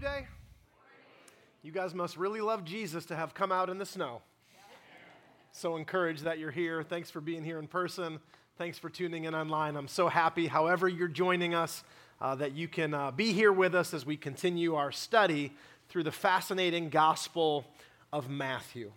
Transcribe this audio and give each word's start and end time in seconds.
you 0.00 0.06
day? 0.06 0.26
You 1.62 1.72
guys 1.72 1.94
must 1.94 2.16
really 2.16 2.40
love 2.40 2.64
Jesus 2.64 3.04
to 3.06 3.16
have 3.16 3.34
come 3.34 3.52
out 3.52 3.68
in 3.68 3.76
the 3.76 3.84
snow. 3.84 4.22
So 5.52 5.76
encouraged 5.76 6.24
that 6.24 6.38
you're 6.38 6.50
here. 6.50 6.82
Thanks 6.82 7.10
for 7.10 7.20
being 7.20 7.44
here 7.44 7.58
in 7.58 7.66
person. 7.66 8.18
Thanks 8.56 8.78
for 8.78 8.88
tuning 8.88 9.24
in 9.24 9.34
online. 9.34 9.76
I'm 9.76 9.88
so 9.88 10.08
happy, 10.08 10.46
however, 10.46 10.88
you're 10.88 11.08
joining 11.08 11.54
us, 11.54 11.82
uh, 12.20 12.34
that 12.36 12.52
you 12.52 12.66
can 12.66 12.94
uh, 12.94 13.10
be 13.10 13.32
here 13.32 13.52
with 13.52 13.74
us 13.74 13.92
as 13.92 14.06
we 14.06 14.16
continue 14.16 14.74
our 14.74 14.92
study 14.92 15.52
through 15.88 16.04
the 16.04 16.12
fascinating 16.12 16.88
Gospel 16.88 17.66
of 18.12 18.30
Matthew. 18.30 18.92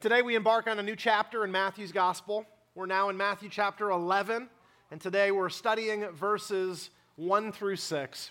Today, 0.00 0.22
we 0.22 0.34
embark 0.34 0.66
on 0.66 0.78
a 0.78 0.82
new 0.82 0.96
chapter 0.96 1.44
in 1.44 1.52
Matthew's 1.52 1.92
Gospel. 1.92 2.44
We're 2.74 2.86
now 2.86 3.08
in 3.08 3.16
Matthew 3.16 3.48
chapter 3.48 3.90
11, 3.90 4.48
and 4.90 5.00
today 5.00 5.30
we're 5.30 5.48
studying 5.48 6.06
verses 6.10 6.90
1 7.16 7.52
through 7.52 7.76
6. 7.76 8.30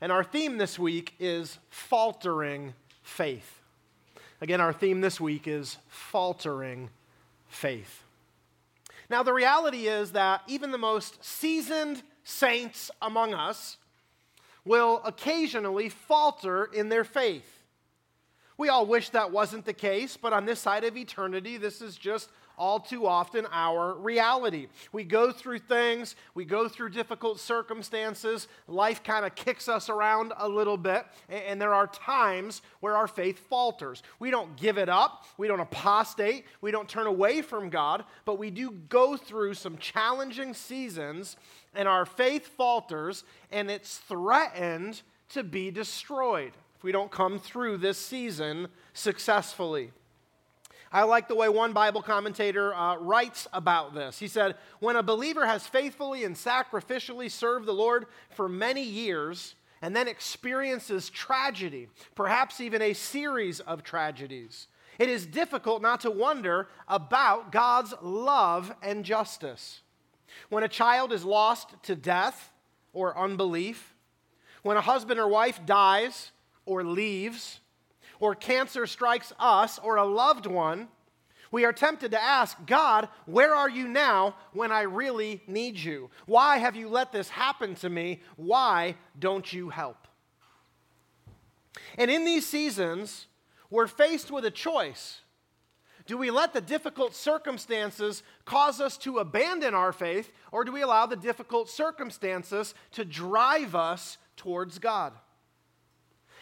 And 0.00 0.12
our 0.12 0.24
theme 0.24 0.58
this 0.58 0.78
week 0.78 1.14
is 1.18 1.58
faltering 1.70 2.74
faith. 3.02 3.60
Again, 4.40 4.60
our 4.60 4.72
theme 4.72 5.00
this 5.00 5.20
week 5.20 5.48
is 5.48 5.78
faltering 5.88 6.90
faith. 7.48 8.02
Now, 9.08 9.22
the 9.22 9.32
reality 9.32 9.86
is 9.86 10.12
that 10.12 10.42
even 10.46 10.72
the 10.72 10.78
most 10.78 11.24
seasoned 11.24 12.02
saints 12.24 12.90
among 13.00 13.32
us 13.32 13.78
will 14.64 15.00
occasionally 15.04 15.88
falter 15.88 16.64
in 16.64 16.88
their 16.88 17.04
faith. 17.04 17.62
We 18.58 18.68
all 18.68 18.84
wish 18.84 19.10
that 19.10 19.30
wasn't 19.30 19.64
the 19.64 19.72
case, 19.72 20.16
but 20.16 20.32
on 20.32 20.44
this 20.44 20.60
side 20.60 20.84
of 20.84 20.96
eternity, 20.96 21.56
this 21.56 21.80
is 21.80 21.96
just 21.96 22.30
all 22.58 22.80
too 22.80 23.06
often 23.06 23.46
our 23.52 23.94
reality. 23.94 24.68
We 24.92 25.04
go 25.04 25.32
through 25.32 25.60
things, 25.60 26.16
we 26.34 26.44
go 26.44 26.68
through 26.68 26.90
difficult 26.90 27.38
circumstances, 27.38 28.48
life 28.66 29.02
kind 29.02 29.26
of 29.26 29.34
kicks 29.34 29.68
us 29.68 29.88
around 29.88 30.32
a 30.36 30.48
little 30.48 30.76
bit, 30.76 31.04
and 31.28 31.60
there 31.60 31.74
are 31.74 31.86
times 31.86 32.62
where 32.80 32.96
our 32.96 33.08
faith 33.08 33.38
falters. 33.38 34.02
We 34.18 34.30
don't 34.30 34.56
give 34.56 34.78
it 34.78 34.88
up, 34.88 35.26
we 35.36 35.48
don't 35.48 35.60
apostate, 35.60 36.44
we 36.60 36.70
don't 36.70 36.88
turn 36.88 37.06
away 37.06 37.42
from 37.42 37.68
God, 37.68 38.04
but 38.24 38.38
we 38.38 38.50
do 38.50 38.70
go 38.88 39.16
through 39.16 39.54
some 39.54 39.76
challenging 39.78 40.54
seasons, 40.54 41.36
and 41.74 41.86
our 41.86 42.06
faith 42.06 42.48
falters, 42.56 43.24
and 43.52 43.70
it's 43.70 43.98
threatened 43.98 45.02
to 45.28 45.42
be 45.42 45.70
destroyed 45.70 46.52
if 46.76 46.84
we 46.84 46.92
don't 46.92 47.10
come 47.10 47.38
through 47.38 47.78
this 47.78 47.98
season 47.98 48.68
successfully. 48.92 49.92
I 50.96 51.02
like 51.02 51.28
the 51.28 51.34
way 51.34 51.50
one 51.50 51.74
Bible 51.74 52.00
commentator 52.00 52.74
uh, 52.74 52.96
writes 52.96 53.46
about 53.52 53.92
this. 53.92 54.18
He 54.18 54.28
said, 54.28 54.56
When 54.80 54.96
a 54.96 55.02
believer 55.02 55.44
has 55.44 55.66
faithfully 55.66 56.24
and 56.24 56.34
sacrificially 56.34 57.30
served 57.30 57.66
the 57.66 57.74
Lord 57.74 58.06
for 58.30 58.48
many 58.48 58.82
years 58.82 59.56
and 59.82 59.94
then 59.94 60.08
experiences 60.08 61.10
tragedy, 61.10 61.88
perhaps 62.14 62.62
even 62.62 62.80
a 62.80 62.94
series 62.94 63.60
of 63.60 63.82
tragedies, 63.82 64.68
it 64.98 65.10
is 65.10 65.26
difficult 65.26 65.82
not 65.82 66.00
to 66.00 66.10
wonder 66.10 66.66
about 66.88 67.52
God's 67.52 67.92
love 68.00 68.74
and 68.82 69.04
justice. 69.04 69.82
When 70.48 70.64
a 70.64 70.68
child 70.68 71.12
is 71.12 71.26
lost 71.26 71.74
to 71.82 71.94
death 71.94 72.50
or 72.94 73.18
unbelief, 73.18 73.94
when 74.62 74.78
a 74.78 74.80
husband 74.80 75.20
or 75.20 75.28
wife 75.28 75.60
dies 75.66 76.30
or 76.64 76.82
leaves, 76.82 77.60
or 78.20 78.34
cancer 78.34 78.86
strikes 78.86 79.32
us 79.38 79.78
or 79.78 79.96
a 79.96 80.04
loved 80.04 80.46
one, 80.46 80.88
we 81.50 81.64
are 81.64 81.72
tempted 81.72 82.10
to 82.10 82.22
ask, 82.22 82.56
God, 82.66 83.08
where 83.24 83.54
are 83.54 83.70
you 83.70 83.88
now 83.88 84.34
when 84.52 84.72
I 84.72 84.82
really 84.82 85.40
need 85.46 85.76
you? 85.76 86.10
Why 86.26 86.58
have 86.58 86.76
you 86.76 86.88
let 86.88 87.12
this 87.12 87.28
happen 87.28 87.74
to 87.76 87.88
me? 87.88 88.20
Why 88.36 88.96
don't 89.18 89.50
you 89.52 89.70
help? 89.70 90.08
And 91.96 92.10
in 92.10 92.24
these 92.24 92.46
seasons, 92.46 93.26
we're 93.70 93.86
faced 93.86 94.30
with 94.30 94.44
a 94.44 94.50
choice. 94.50 95.20
Do 96.06 96.16
we 96.16 96.30
let 96.30 96.52
the 96.52 96.60
difficult 96.60 97.14
circumstances 97.14 98.22
cause 98.44 98.80
us 98.80 98.96
to 98.98 99.18
abandon 99.18 99.74
our 99.74 99.92
faith, 99.92 100.30
or 100.52 100.64
do 100.64 100.72
we 100.72 100.82
allow 100.82 101.06
the 101.06 101.16
difficult 101.16 101.68
circumstances 101.68 102.74
to 102.92 103.04
drive 103.04 103.74
us 103.74 104.18
towards 104.36 104.78
God? 104.78 105.12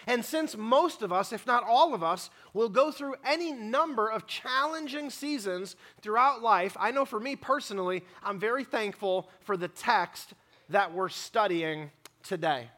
And 0.07 0.25
since 0.25 0.57
most 0.57 1.03
of 1.03 1.13
us, 1.13 1.33
if 1.33 1.47
not 1.47 1.65
all 1.65 1.95
of 1.95 2.03
us, 2.03 2.31
will 2.53 2.69
go 2.69 2.91
through 2.91 3.15
any 3.25 3.53
number 3.53 4.09
of 4.09 4.27
challenging 4.27 5.11
seasons 5.11 5.77
throughout 6.03 6.43
life, 6.43 6.77
I 6.79 6.91
know 6.91 7.05
for 7.05 7.21
me 7.21 7.37
personally, 7.37 8.05
I'm 8.23 8.39
very 8.39 8.65
thankful 8.65 9.29
for 9.41 9.57
the 9.57 9.69
text 9.69 10.35
that 10.69 10.93
we're 10.93 11.09
studying 11.09 11.91
today. 12.23 12.69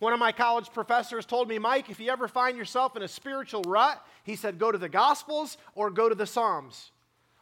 One 0.00 0.12
of 0.14 0.18
my 0.18 0.32
college 0.32 0.72
professors 0.72 1.26
told 1.26 1.48
me, 1.48 1.58
Mike, 1.58 1.90
if 1.90 2.00
you 2.00 2.10
ever 2.10 2.26
find 2.26 2.56
yourself 2.56 2.96
in 2.96 3.02
a 3.02 3.08
spiritual 3.08 3.62
rut, 3.62 4.04
he 4.24 4.34
said, 4.34 4.58
go 4.58 4.72
to 4.72 4.78
the 4.78 4.88
Gospels 4.88 5.58
or 5.74 5.90
go 5.90 6.08
to 6.08 6.14
the 6.14 6.26
Psalms. 6.26 6.90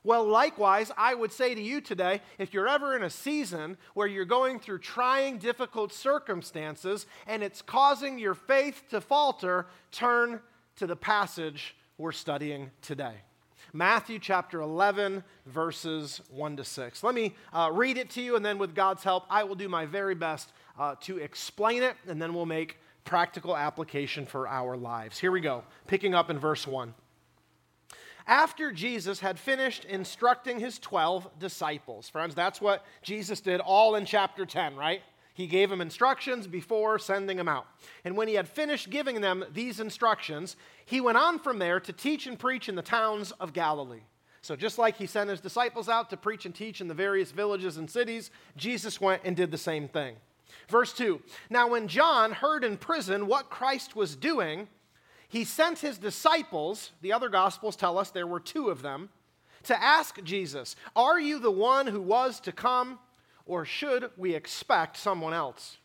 Well, 0.05 0.25
likewise, 0.25 0.93
I 0.97 1.15
would 1.15 1.33
say 1.33 1.55
to 1.55 1.61
you 1.61 1.81
today 1.81 2.21
if 2.39 2.55
you're 2.55 2.69
ever 2.69 2.97
in 2.97 3.03
a 3.03 3.11
season 3.11 3.77
where 3.95 4.07
you're 4.07 4.25
going 4.25 4.61
through 4.61 4.79
trying, 4.79 5.39
difficult 5.39 5.93
circumstances 5.93 7.07
and 7.27 7.43
it's 7.43 7.63
causing 7.63 8.19
your 8.19 8.35
faith 8.35 8.83
to 8.91 9.01
falter, 9.01 9.67
turn 9.91 10.41
to 10.77 10.87
the 10.87 10.97
passage 10.97 11.75
we're 11.99 12.13
studying 12.13 12.71
today. 12.81 13.15
Matthew 13.73 14.19
chapter 14.19 14.61
11, 14.61 15.23
verses 15.47 16.23
1 16.31 16.57
to 16.57 16.65
6. 16.65 17.03
Let 17.03 17.15
me 17.15 17.35
uh, 17.53 17.71
read 17.73 17.99
it 17.99 18.09
to 18.11 18.23
you, 18.23 18.37
and 18.37 18.45
then 18.45 18.57
with 18.57 18.75
God's 18.75 19.05
help, 19.05 19.25
I 19.29 19.45
will 19.45 19.57
do 19.57 19.69
my 19.69 19.85
very 19.85 20.15
best 20.15 20.53
uh, 20.79 20.95
to 21.03 21.19
explain 21.19 21.83
it, 21.83 21.97
and 22.07 22.23
then 22.23 22.33
we'll 22.33 22.47
make 22.47 22.79
practical 23.05 23.57
application 23.57 24.25
for 24.25 24.49
our 24.49 24.77
lives. 24.77 25.19
Here 25.19 25.31
we 25.31 25.41
go, 25.41 25.65
picking 25.87 26.15
up 26.15 26.31
in 26.31 26.39
verse 26.39 26.67
1 26.67 26.95
after 28.29 28.71
Jesus 28.71 29.19
had 29.19 29.39
finished 29.39 29.87
instructing 29.87 30.61
his 30.61 30.79
12 30.79 31.29
disciples. 31.41 32.09
Friends, 32.09 32.35
that's 32.35 32.61
what 32.61 32.85
Jesus 33.03 33.41
did 33.41 33.61
all 33.61 33.95
in 33.97 34.05
chapter 34.05 34.45
10, 34.45 34.77
right? 34.77 35.01
He 35.33 35.47
gave 35.47 35.71
them 35.71 35.81
instructions 35.81 36.47
before 36.47 36.99
sending 36.99 37.39
them 37.39 37.49
out. 37.49 37.67
And 38.05 38.17
when 38.17 38.29
he 38.29 38.35
had 38.35 38.49
finished 38.49 38.91
giving 38.91 39.21
them 39.21 39.45
these 39.53 39.81
instructions, 39.81 40.57
he 40.85 41.01
went 41.01 41.17
on 41.17 41.39
from 41.39 41.59
there 41.59 41.81
to 41.81 41.93
teach 41.93 42.27
and 42.27 42.39
preach 42.39 42.69
in 42.69 42.75
the 42.75 42.83
towns 42.83 43.33
of 43.33 43.53
Galilee. 43.53 44.03
So, 44.43 44.57
just 44.57 44.79
like 44.79 44.97
he 44.97 45.07
sent 45.07 45.31
his 45.31 45.41
disciples 45.41 45.89
out 45.89 46.11
to 46.11 46.17
preach 46.17 46.45
and 46.47 46.55
teach 46.55 46.81
in 46.81 46.89
the 46.89 46.95
various 46.95 47.33
villages 47.33 47.77
and 47.77 47.91
cities, 47.91 48.31
Jesus 48.57 49.01
went 49.01 49.23
and 49.25 49.37
did 49.37 49.51
the 49.51 49.59
same 49.59 49.89
thing. 49.89 50.17
Verse 50.69 50.93
2 50.93 51.21
Now, 51.51 51.69
when 51.69 51.89
John 51.89 52.33
heard 52.33 52.65
in 52.65 52.77
prison 52.77 53.27
what 53.27 53.51
Christ 53.51 53.97
was 53.97 54.17
doing, 54.17 54.69
he 55.29 55.45
sent 55.45 55.81
his 55.81 55.99
disciples, 55.99 56.93
the 57.03 57.13
other 57.13 57.29
gospels 57.29 57.77
tell 57.77 57.99
us 57.99 58.11
there 58.11 58.27
were 58.27 58.41
two 58.41 58.71
of 58.71 58.83
them, 58.83 59.11
to 59.65 59.83
ask 59.83 60.23
Jesus, 60.23 60.75
Are 60.97 61.21
you 61.21 61.39
the 61.39 61.51
one 61.51 61.87
who 61.87 62.01
was 62.01 62.41
to 62.41 62.53
come, 62.53 62.99
or 63.45 63.65
should 63.65 64.11
we 64.17 64.35
expect 64.35 64.97
someone 64.97 65.35
else? 65.35 65.77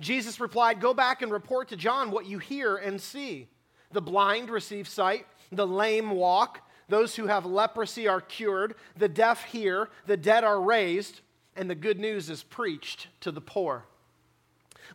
Jesus 0.00 0.40
replied, 0.40 0.80
Go 0.80 0.92
back 0.92 1.22
and 1.22 1.30
report 1.30 1.68
to 1.68 1.76
John 1.76 2.10
what 2.10 2.26
you 2.26 2.38
hear 2.38 2.76
and 2.76 3.00
see. 3.00 3.48
The 3.92 4.02
blind 4.02 4.50
receive 4.50 4.88
sight, 4.88 5.26
the 5.52 5.66
lame 5.66 6.10
walk, 6.10 6.68
those 6.88 7.14
who 7.14 7.26
have 7.28 7.46
leprosy 7.46 8.08
are 8.08 8.20
cured, 8.20 8.74
the 8.96 9.08
deaf 9.08 9.44
hear, 9.44 9.88
the 10.06 10.16
dead 10.16 10.42
are 10.42 10.60
raised, 10.60 11.20
and 11.54 11.70
the 11.70 11.74
good 11.74 12.00
news 12.00 12.28
is 12.28 12.42
preached 12.42 13.08
to 13.20 13.30
the 13.30 13.40
poor. 13.40 13.84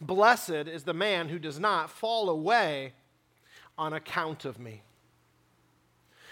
Blessed 0.01 0.50
is 0.50 0.83
the 0.83 0.94
man 0.94 1.29
who 1.29 1.39
does 1.39 1.59
not 1.59 1.89
fall 1.89 2.29
away 2.29 2.94
on 3.78 3.94
account 3.94 4.46
of 4.46 4.59
me. 4.59 4.81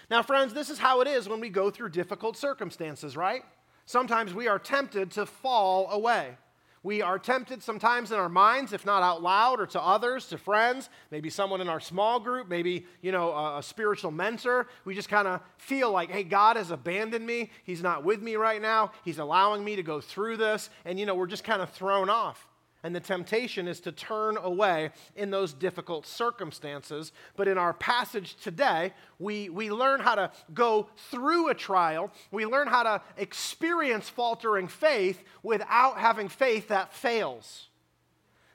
Now, 0.10 0.22
friends, 0.22 0.54
this 0.54 0.70
is 0.70 0.80
how 0.80 1.02
it 1.02 1.08
is 1.08 1.28
when 1.30 1.40
we 1.40 1.50
go 1.50 1.70
through 1.70 1.90
difficult 1.90 2.38
circumstances, 2.38 3.16
right? 3.16 3.44
Sometimes 3.86 4.34
we 4.34 4.48
are 4.48 4.60
tempted 4.60 5.12
to 5.12 5.26
fall 5.26 5.90
away. 5.92 6.38
We 6.84 7.02
are 7.02 7.18
tempted 7.18 7.64
sometimes 7.64 8.12
in 8.12 8.20
our 8.20 8.28
minds, 8.28 8.74
if 8.74 8.86
not 8.86 9.04
out 9.04 9.24
loud 9.24 9.62
or 9.62 9.66
to 9.68 9.82
others, 9.82 10.28
to 10.28 10.38
friends, 10.38 10.90
maybe 11.12 11.30
someone 11.30 11.62
in 11.62 11.70
our 11.70 11.80
small 11.80 12.20
group, 12.20 12.50
maybe, 12.50 12.86
you 13.02 13.14
know, 13.14 13.32
a, 13.32 13.60
a 13.60 13.64
spiritual 13.64 14.12
mentor. 14.12 14.68
We 14.84 14.94
just 14.94 15.08
kind 15.08 15.26
of 15.26 15.40
feel 15.58 15.92
like, 15.92 16.12
hey, 16.12 16.24
God 16.24 16.58
has 16.58 16.72
abandoned 16.72 17.26
me. 17.26 17.52
He's 17.64 17.82
not 17.82 18.04
with 18.04 18.22
me 18.22 18.36
right 18.36 18.62
now. 18.62 18.92
He's 19.06 19.20
allowing 19.20 19.64
me 19.64 19.78
to 19.78 19.84
go 19.84 20.02
through 20.02 20.38
this. 20.38 20.70
And, 20.84 21.00
you 21.00 21.06
know, 21.06 21.16
we're 21.16 21.28
just 21.28 21.46
kind 21.46 21.62
of 21.62 21.70
thrown 21.70 22.10
off. 22.10 22.50
And 22.84 22.94
the 22.94 23.00
temptation 23.00 23.68
is 23.70 23.80
to 23.82 23.94
turn 23.94 24.36
away 24.36 24.92
in 25.16 25.32
those 25.32 25.54
difficult 25.54 26.06
circumstances. 26.06 27.14
But 27.38 27.48
in 27.48 27.58
our 27.58 27.74
passage 27.74 28.36
today, 28.36 28.94
we, 29.20 29.48
we 29.48 29.72
learn 29.72 30.02
how 30.02 30.16
to 30.16 30.32
go 30.54 30.90
through 31.10 31.48
a 31.48 31.54
trial. 31.54 32.12
We 32.32 32.46
learn 32.46 32.68
how 32.68 32.84
to 32.84 33.02
experience 33.16 34.10
faltering 34.10 34.68
faith 34.68 35.24
without 35.44 35.98
having 35.98 36.28
faith 36.28 36.68
that 36.68 36.94
fails. 36.94 37.70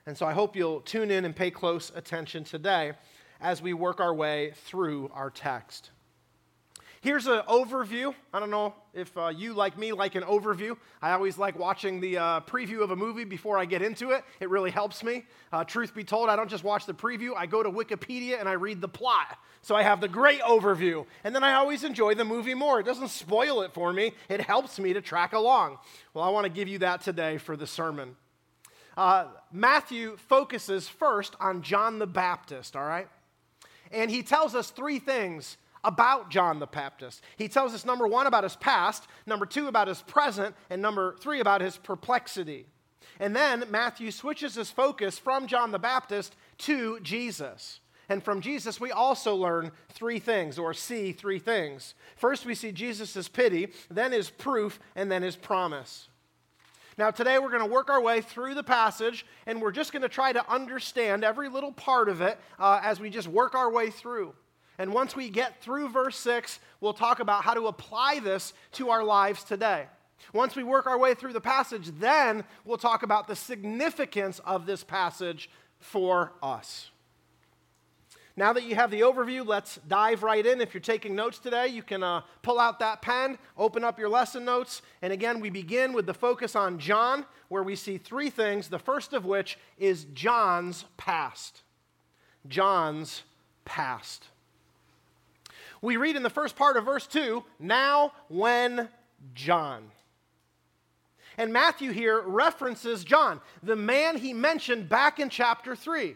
And 0.05 0.15
so 0.15 0.27
I 0.27 0.33
hope 0.33 0.55
you'll 0.55 0.81
tune 0.81 1.09
in 1.09 1.25
and 1.25 1.35
pay 1.35 1.49
close 1.49 1.91
attention 1.95 2.43
today 2.43 2.93
as 3.41 3.63
we 3.63 3.73
work 3.73 3.99
our 3.99 4.13
way 4.13 4.53
through 4.65 5.09
our 5.13 5.31
text. 5.31 5.89
Here's 7.01 7.27
an 7.27 7.39
overview. 7.47 8.13
I 8.33 8.41
don't 8.41 8.49
know 8.49 8.73
if 8.93 9.17
uh, 9.17 9.29
you, 9.29 9.53
like 9.53 9.77
me, 9.77 9.93
like 9.93 10.15
an 10.15 10.23
overview. 10.23 10.75
I 11.01 11.13
always 11.13 11.37
like 11.37 11.57
watching 11.57 12.01
the 12.01 12.17
uh, 12.17 12.39
preview 12.41 12.81
of 12.81 12.91
a 12.91 12.95
movie 12.95 13.23
before 13.23 13.57
I 13.57 13.63
get 13.63 13.81
into 13.81 14.11
it. 14.11 14.25
It 14.41 14.49
really 14.49 14.69
helps 14.69 15.01
me. 15.01 15.23
Uh, 15.53 15.63
truth 15.63 15.95
be 15.95 16.03
told, 16.03 16.27
I 16.27 16.35
don't 16.35 16.49
just 16.49 16.65
watch 16.65 16.85
the 16.85 16.93
preview, 16.93 17.31
I 17.37 17.45
go 17.45 17.63
to 17.63 17.71
Wikipedia 17.71 18.37
and 18.37 18.49
I 18.49 18.53
read 18.53 18.81
the 18.81 18.89
plot. 18.89 19.37
So 19.61 19.75
I 19.75 19.83
have 19.83 20.01
the 20.01 20.09
great 20.09 20.41
overview. 20.41 21.05
And 21.23 21.33
then 21.33 21.41
I 21.41 21.53
always 21.53 21.85
enjoy 21.85 22.15
the 22.15 22.25
movie 22.25 22.53
more. 22.53 22.81
It 22.81 22.85
doesn't 22.85 23.09
spoil 23.09 23.61
it 23.61 23.73
for 23.73 23.93
me, 23.93 24.11
it 24.27 24.41
helps 24.41 24.77
me 24.77 24.91
to 24.91 25.01
track 25.01 25.31
along. 25.31 25.77
Well, 26.13 26.25
I 26.25 26.29
want 26.29 26.45
to 26.45 26.51
give 26.51 26.67
you 26.67 26.79
that 26.79 26.99
today 26.99 27.37
for 27.37 27.55
the 27.55 27.67
sermon. 27.67 28.17
Uh, 28.97 29.27
Matthew 29.53 30.17
focuses 30.27 30.89
first 30.89 31.33
on 31.39 31.61
John 31.61 31.99
the 31.99 32.07
Baptist, 32.07 32.75
all 32.75 32.83
right? 32.83 33.07
And 33.89 34.11
he 34.11 34.21
tells 34.21 34.53
us 34.53 34.69
three 34.69 34.99
things 34.99 35.55
about 35.83 36.29
John 36.29 36.59
the 36.59 36.67
Baptist. 36.67 37.23
He 37.37 37.47
tells 37.47 37.73
us, 37.73 37.85
number 37.85 38.07
one, 38.07 38.27
about 38.27 38.43
his 38.43 38.55
past, 38.55 39.07
number 39.25 39.45
two, 39.45 39.67
about 39.67 39.87
his 39.87 40.01
present, 40.01 40.55
and 40.69 40.81
number 40.81 41.15
three, 41.19 41.39
about 41.39 41.61
his 41.61 41.77
perplexity. 41.77 42.65
And 43.19 43.35
then 43.35 43.65
Matthew 43.69 44.11
switches 44.11 44.55
his 44.55 44.71
focus 44.71 45.19
from 45.19 45.47
John 45.47 45.71
the 45.71 45.79
Baptist 45.79 46.35
to 46.59 46.99
Jesus. 47.01 47.79
And 48.07 48.23
from 48.23 48.41
Jesus, 48.41 48.81
we 48.81 48.91
also 48.91 49.35
learn 49.35 49.71
three 49.89 50.19
things 50.19 50.57
or 50.57 50.73
see 50.73 51.11
three 51.11 51.37
things. 51.37 51.93
First, 52.15 52.45
we 52.45 52.55
see 52.55 52.71
Jesus' 52.71 53.27
pity, 53.27 53.67
then 53.89 54.11
his 54.11 54.29
proof, 54.29 54.79
and 54.95 55.11
then 55.11 55.21
his 55.21 55.35
promise. 55.35 56.07
Now, 56.97 57.11
today 57.11 57.39
we're 57.39 57.51
going 57.51 57.61
to 57.61 57.71
work 57.71 57.89
our 57.89 58.01
way 58.01 58.21
through 58.21 58.55
the 58.55 58.63
passage, 58.63 59.25
and 59.45 59.61
we're 59.61 59.71
just 59.71 59.93
going 59.93 60.01
to 60.01 60.09
try 60.09 60.33
to 60.33 60.51
understand 60.51 61.23
every 61.23 61.47
little 61.47 61.71
part 61.71 62.09
of 62.09 62.19
it 62.19 62.37
uh, 62.57 62.81
as 62.83 62.99
we 62.99 63.09
just 63.09 63.27
work 63.27 63.53
our 63.53 63.71
way 63.71 63.89
through. 63.89 64.33
And 64.79 64.93
once 64.93 65.13
we 65.13 65.29
get 65.29 65.61
through 65.61 65.89
verse 65.89 66.17
6, 66.17 66.59
we'll 66.79 66.93
talk 66.93 67.19
about 67.19 67.43
how 67.43 67.53
to 67.53 67.67
apply 67.67 68.21
this 68.23 68.53
to 68.71 68.89
our 68.89 69.03
lives 69.03 69.43
today. 69.43 69.85
Once 70.33 70.55
we 70.55 70.63
work 70.63 70.87
our 70.87 70.97
way 70.97 71.13
through 71.13 71.33
the 71.33 71.41
passage, 71.41 71.91
then 71.99 72.45
we'll 72.63 72.77
talk 72.77 73.03
about 73.03 73.27
the 73.27 73.35
significance 73.35 74.39
of 74.39 74.65
this 74.65 74.83
passage 74.83 75.49
for 75.79 76.31
us. 76.41 76.91
Now 78.37 78.53
that 78.53 78.63
you 78.63 78.75
have 78.75 78.89
the 78.89 79.01
overview, 79.01 79.45
let's 79.45 79.79
dive 79.85 80.23
right 80.23 80.45
in. 80.45 80.61
If 80.61 80.73
you're 80.73 80.79
taking 80.79 81.13
notes 81.13 81.39
today, 81.39 81.67
you 81.67 81.83
can 81.83 82.01
uh, 82.01 82.21
pull 82.41 82.57
out 82.57 82.79
that 82.79 83.01
pen, 83.01 83.37
open 83.57 83.83
up 83.83 83.99
your 83.99 84.07
lesson 84.07 84.45
notes. 84.45 84.81
And 85.01 85.11
again, 85.11 85.41
we 85.41 85.49
begin 85.49 85.91
with 85.91 86.05
the 86.05 86.13
focus 86.13 86.55
on 86.55 86.79
John, 86.79 87.25
where 87.49 87.63
we 87.63 87.75
see 87.75 87.97
three 87.97 88.29
things, 88.29 88.69
the 88.69 88.79
first 88.79 89.11
of 89.11 89.25
which 89.25 89.57
is 89.77 90.05
John's 90.13 90.85
past. 90.95 91.63
John's 92.47 93.23
past. 93.65 94.29
We 95.81 95.97
read 95.97 96.15
in 96.15 96.23
the 96.23 96.29
first 96.29 96.55
part 96.55 96.77
of 96.77 96.85
verse 96.85 97.07
2 97.07 97.43
now 97.59 98.13
when 98.27 98.89
John. 99.33 99.91
And 101.37 101.53
Matthew 101.53 101.91
here 101.91 102.21
references 102.21 103.03
John, 103.03 103.39
the 103.63 103.75
man 103.75 104.17
he 104.17 104.33
mentioned 104.33 104.89
back 104.89 105.19
in 105.19 105.29
chapter 105.29 105.75
3. 105.75 106.15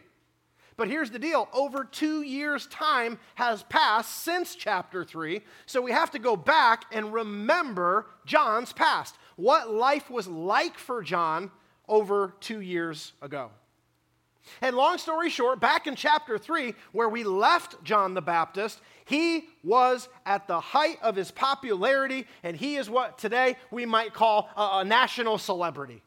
But 0.75 0.87
here's 0.87 1.11
the 1.11 1.19
deal 1.19 1.47
over 1.53 1.85
two 1.85 2.23
years' 2.23 2.67
time 2.67 3.19
has 3.35 3.63
passed 3.63 4.23
since 4.23 4.55
chapter 4.55 5.03
3, 5.03 5.41
so 5.65 5.81
we 5.81 5.91
have 5.91 6.11
to 6.11 6.19
go 6.19 6.35
back 6.35 6.85
and 6.91 7.13
remember 7.13 8.07
John's 8.25 8.73
past. 8.73 9.15
What 9.35 9.69
life 9.69 10.09
was 10.09 10.27
like 10.27 10.77
for 10.77 11.03
John 11.03 11.51
over 11.87 12.33
two 12.39 12.61
years 12.61 13.13
ago. 13.21 13.51
And 14.61 14.75
long 14.75 14.97
story 14.97 15.29
short, 15.29 15.59
back 15.59 15.87
in 15.87 15.95
chapter 15.95 16.37
3, 16.37 16.73
where 16.91 17.09
we 17.09 17.23
left 17.23 17.83
John 17.83 18.13
the 18.13 18.21
Baptist, 18.21 18.81
he 19.05 19.47
was 19.63 20.09
at 20.25 20.47
the 20.47 20.59
height 20.59 20.97
of 21.01 21.15
his 21.15 21.31
popularity, 21.31 22.27
and 22.43 22.55
he 22.55 22.75
is 22.75 22.89
what 22.89 23.17
today 23.17 23.57
we 23.71 23.85
might 23.85 24.13
call 24.13 24.49
a, 24.55 24.79
a 24.79 24.83
national 24.83 25.37
celebrity. 25.37 26.01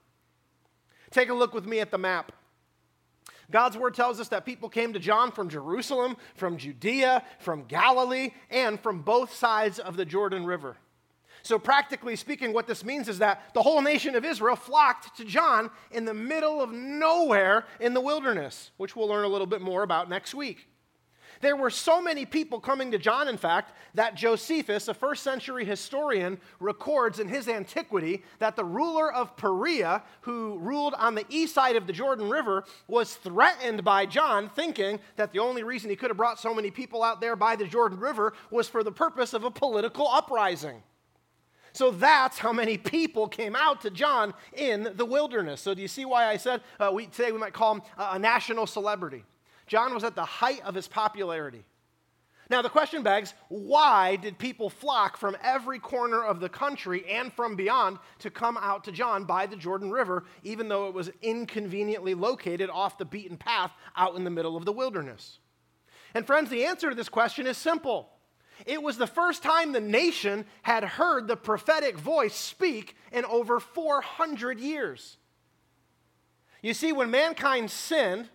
Take 1.10 1.28
a 1.28 1.34
look 1.34 1.54
with 1.54 1.66
me 1.66 1.80
at 1.80 1.90
the 1.90 1.98
map. 1.98 2.32
God's 3.50 3.76
word 3.76 3.94
tells 3.94 4.20
us 4.20 4.28
that 4.28 4.44
people 4.44 4.68
came 4.68 4.92
to 4.92 4.98
John 4.98 5.30
from 5.30 5.48
Jerusalem, 5.48 6.16
from 6.34 6.56
Judea, 6.56 7.22
from 7.38 7.64
Galilee, 7.64 8.30
and 8.50 8.80
from 8.80 9.02
both 9.02 9.34
sides 9.34 9.78
of 9.78 9.96
the 9.96 10.04
Jordan 10.04 10.44
River. 10.44 10.76
So, 11.46 11.60
practically 11.60 12.16
speaking, 12.16 12.52
what 12.52 12.66
this 12.66 12.84
means 12.84 13.08
is 13.08 13.20
that 13.20 13.54
the 13.54 13.62
whole 13.62 13.81
nation 13.81 14.16
of 14.16 14.25
Israel 14.25 14.56
flocked 14.56 15.16
to 15.19 15.25
John 15.25 15.70
in 15.93 16.04
the 16.04 16.12
middle 16.12 16.60
of 16.60 16.72
nowhere 16.72 17.66
in 17.78 17.94
the 17.94 18.00
wilderness, 18.00 18.72
which 18.78 18.96
we'll 18.96 19.06
learn 19.06 19.25
a 19.25 19.28
little 19.28 19.46
bit 19.46 19.60
more 19.60 19.84
about 19.84 20.10
next 20.10 20.34
week. 20.34 20.66
There 21.40 21.54
were 21.54 21.70
so 21.70 22.02
many 22.02 22.26
people 22.26 22.58
coming 22.58 22.90
to 22.90 22.98
John, 22.98 23.28
in 23.28 23.37
fact, 23.37 23.75
that 23.94 24.16
Josephus, 24.16 24.88
a 24.88 24.94
first 24.94 25.22
century 25.22 25.64
historian, 25.64 26.40
records 26.58 27.20
in 27.20 27.28
his 27.28 27.46
antiquity 27.46 28.25
that 28.40 28.56
the 28.56 28.64
ruler 28.64 29.12
of 29.12 29.37
Perea, 29.37 30.02
who 30.22 30.58
ruled 30.58 30.94
on 30.94 31.14
the 31.14 31.26
east 31.28 31.54
side 31.54 31.76
of 31.76 31.87
the 31.87 31.92
Jordan 31.92 32.28
River, 32.28 32.64
was 32.88 33.14
threatened 33.14 33.84
by 33.84 34.04
John, 34.04 34.49
thinking 34.49 34.99
that 35.14 35.32
the 35.32 35.38
only 35.38 35.62
reason 35.62 35.90
he 35.90 35.96
could 35.96 36.10
have 36.10 36.16
brought 36.16 36.40
so 36.40 36.52
many 36.52 36.72
people 36.72 37.04
out 37.04 37.20
there 37.20 37.37
by 37.37 37.54
the 37.54 37.66
Jordan 37.66 38.00
River 38.00 38.32
was 38.50 38.66
for 38.69 38.82
the 38.82 38.90
purpose 38.90 39.32
of 39.32 39.44
a 39.44 39.50
political 39.52 40.08
uprising. 40.08 40.82
So 41.76 41.90
that's 41.90 42.38
how 42.38 42.55
many 42.55 42.78
people 42.78 43.28
came 43.28 43.55
out 43.55 43.82
to 43.82 43.90
John 43.90 44.32
in 44.55 44.93
the 44.94 45.05
wilderness. 45.05 45.61
So 45.61 45.75
do 45.75 45.82
you 45.82 45.88
see 45.88 46.06
why 46.06 46.25
I 46.25 46.38
said 46.38 46.62
uh, 46.81 46.90
we, 46.90 47.05
today 47.06 47.32
we 47.32 47.38
might 47.38 47.52
call 47.52 47.75
him 47.75 47.82
a 47.99 48.19
national 48.19 48.67
celebrity? 48.67 49.25
John 49.67 49.93
was 49.93 50.02
at 50.02 50.14
the 50.14 50.25
height 50.25 50.62
of 50.64 50.75
his 50.75 50.88
popularity. 50.88 51.64
Now, 52.49 52.62
the 52.62 52.70
question 52.70 53.02
begs 53.02 53.34
why 53.50 54.17
did 54.17 54.38
people 54.38 54.70
flock 54.70 55.19
from 55.19 55.37
every 55.43 55.78
corner 55.78 56.25
of 56.25 56.40
the 56.40 56.49
country 56.49 57.05
and 57.11 57.31
from 57.31 57.56
beyond 57.56 57.99
to 58.20 58.31
come 58.31 58.56
out 58.56 58.84
to 58.84 58.93
John 58.93 59.25
by 59.25 59.44
the 59.44 59.56
Jordan 59.56 59.90
River, 59.90 60.25
even 60.44 60.69
though 60.69 60.88
it 60.88 60.94
was 60.94 61.11
inconveniently 61.20 62.14
located 62.14 62.70
off 62.70 62.96
the 62.96 63.05
beaten 63.05 63.37
path 63.37 63.73
out 63.96 64.17
in 64.17 64.25
the 64.25 64.31
middle 64.31 64.56
of 64.56 64.64
the 64.64 64.73
wilderness? 64.73 65.40
And, 66.14 66.26
friends, 66.26 66.49
the 66.49 66.64
answer 66.64 66.88
to 66.88 66.96
this 66.96 67.11
question 67.11 67.46
is 67.46 67.58
simple 67.58 68.15
it 68.64 68.82
was 68.82 68.96
the 68.96 69.06
first 69.06 69.42
time 69.42 69.72
the 69.72 69.80
nation 69.80 70.46
had 70.62 70.84
heard 70.84 71.28
the 71.28 71.36
prophetic 71.36 71.98
voice 71.98 72.34
speak 72.34 72.96
in 73.12 73.24
over 73.26 73.60
400 73.60 74.58
years. 74.58 75.18
You 76.62 76.72
see, 76.72 76.92
when 76.92 77.10
mankind 77.10 77.70
sinned 77.70 78.28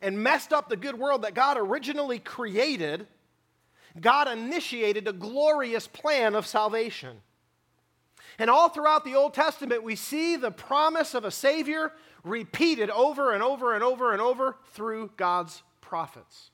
and 0.00 0.22
messed 0.22 0.52
up 0.52 0.68
the 0.68 0.76
good 0.76 0.98
world 0.98 1.22
that 1.22 1.34
God 1.34 1.56
originally 1.58 2.18
created, 2.18 3.06
God 4.00 4.28
initiated 4.28 5.08
a 5.08 5.12
glorious 5.12 5.86
plan 5.86 6.34
of 6.34 6.46
salvation. 6.46 7.18
And 8.38 8.48
all 8.48 8.68
throughout 8.68 9.04
the 9.04 9.14
Old 9.14 9.34
Testament, 9.34 9.82
we 9.82 9.96
see 9.96 10.36
the 10.36 10.50
promise 10.50 11.14
of 11.14 11.24
a 11.24 11.30
Savior 11.30 11.92
repeated 12.24 12.88
over 12.90 13.32
and 13.32 13.42
over 13.42 13.74
and 13.74 13.84
over 13.84 14.12
and 14.12 14.22
over 14.22 14.56
through 14.72 15.10
God's 15.16 15.62
prophets. 15.80 16.50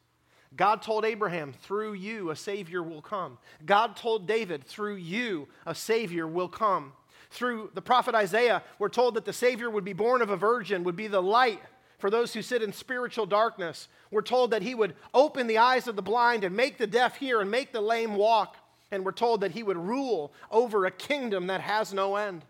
God 0.57 0.83
told 0.83 1.05
Abraham, 1.05 1.53
through 1.53 1.93
you 1.93 2.31
a 2.31 2.37
Savior 2.37 2.83
will 2.83 3.03
come. 3.03 3.39
God 3.65 3.97
told 3.97 4.27
David, 4.27 4.65
through 4.65 4.97
you 4.97 5.49
a 5.67 5.75
Savior 5.75 6.27
will 6.27 6.49
come. 6.49 6.93
Through 7.31 7.71
the 7.75 7.83
prophet 7.83 8.15
Isaiah, 8.15 8.63
we're 8.79 8.89
told 8.89 9.15
that 9.15 9.25
the 9.25 9.33
Savior 9.33 9.69
would 9.69 9.85
be 9.85 9.93
born 9.93 10.23
of 10.23 10.31
a 10.31 10.37
virgin, 10.37 10.85
would 10.85 10.97
be 10.97 11.07
the 11.07 11.23
light 11.23 11.61
for 11.99 12.11
those 12.11 12.33
who 12.33 12.43
sit 12.43 12.63
in 12.63 12.73
spiritual 12.73 13.27
darkness. 13.27 13.89
We're 14.11 14.23
told 14.23 14.53
that 14.53 14.63
he 14.63 14.75
would 14.75 14.95
open 15.13 15.47
the 15.47 15.59
eyes 15.59 15.87
of 15.87 15.97
the 15.97 16.03
blind 16.03 16.45
and 16.45 16.57
make 16.57 16.79
the 16.79 16.87
deaf 16.87 17.17
hear 17.17 17.41
and 17.41 17.51
make 17.51 17.73
the 17.73 17.81
lame 17.81 18.15
walk. 18.15 18.57
And 18.91 19.05
we're 19.05 19.13
told 19.13 19.43
that 19.43 19.51
he 19.51 19.63
would 19.63 19.77
rule 19.77 20.33
over 20.51 20.87
a 20.87 20.91
kingdom 20.91 21.49
that 21.49 21.61
has 21.61 21.93
no 21.93 22.17
end. 22.17 22.45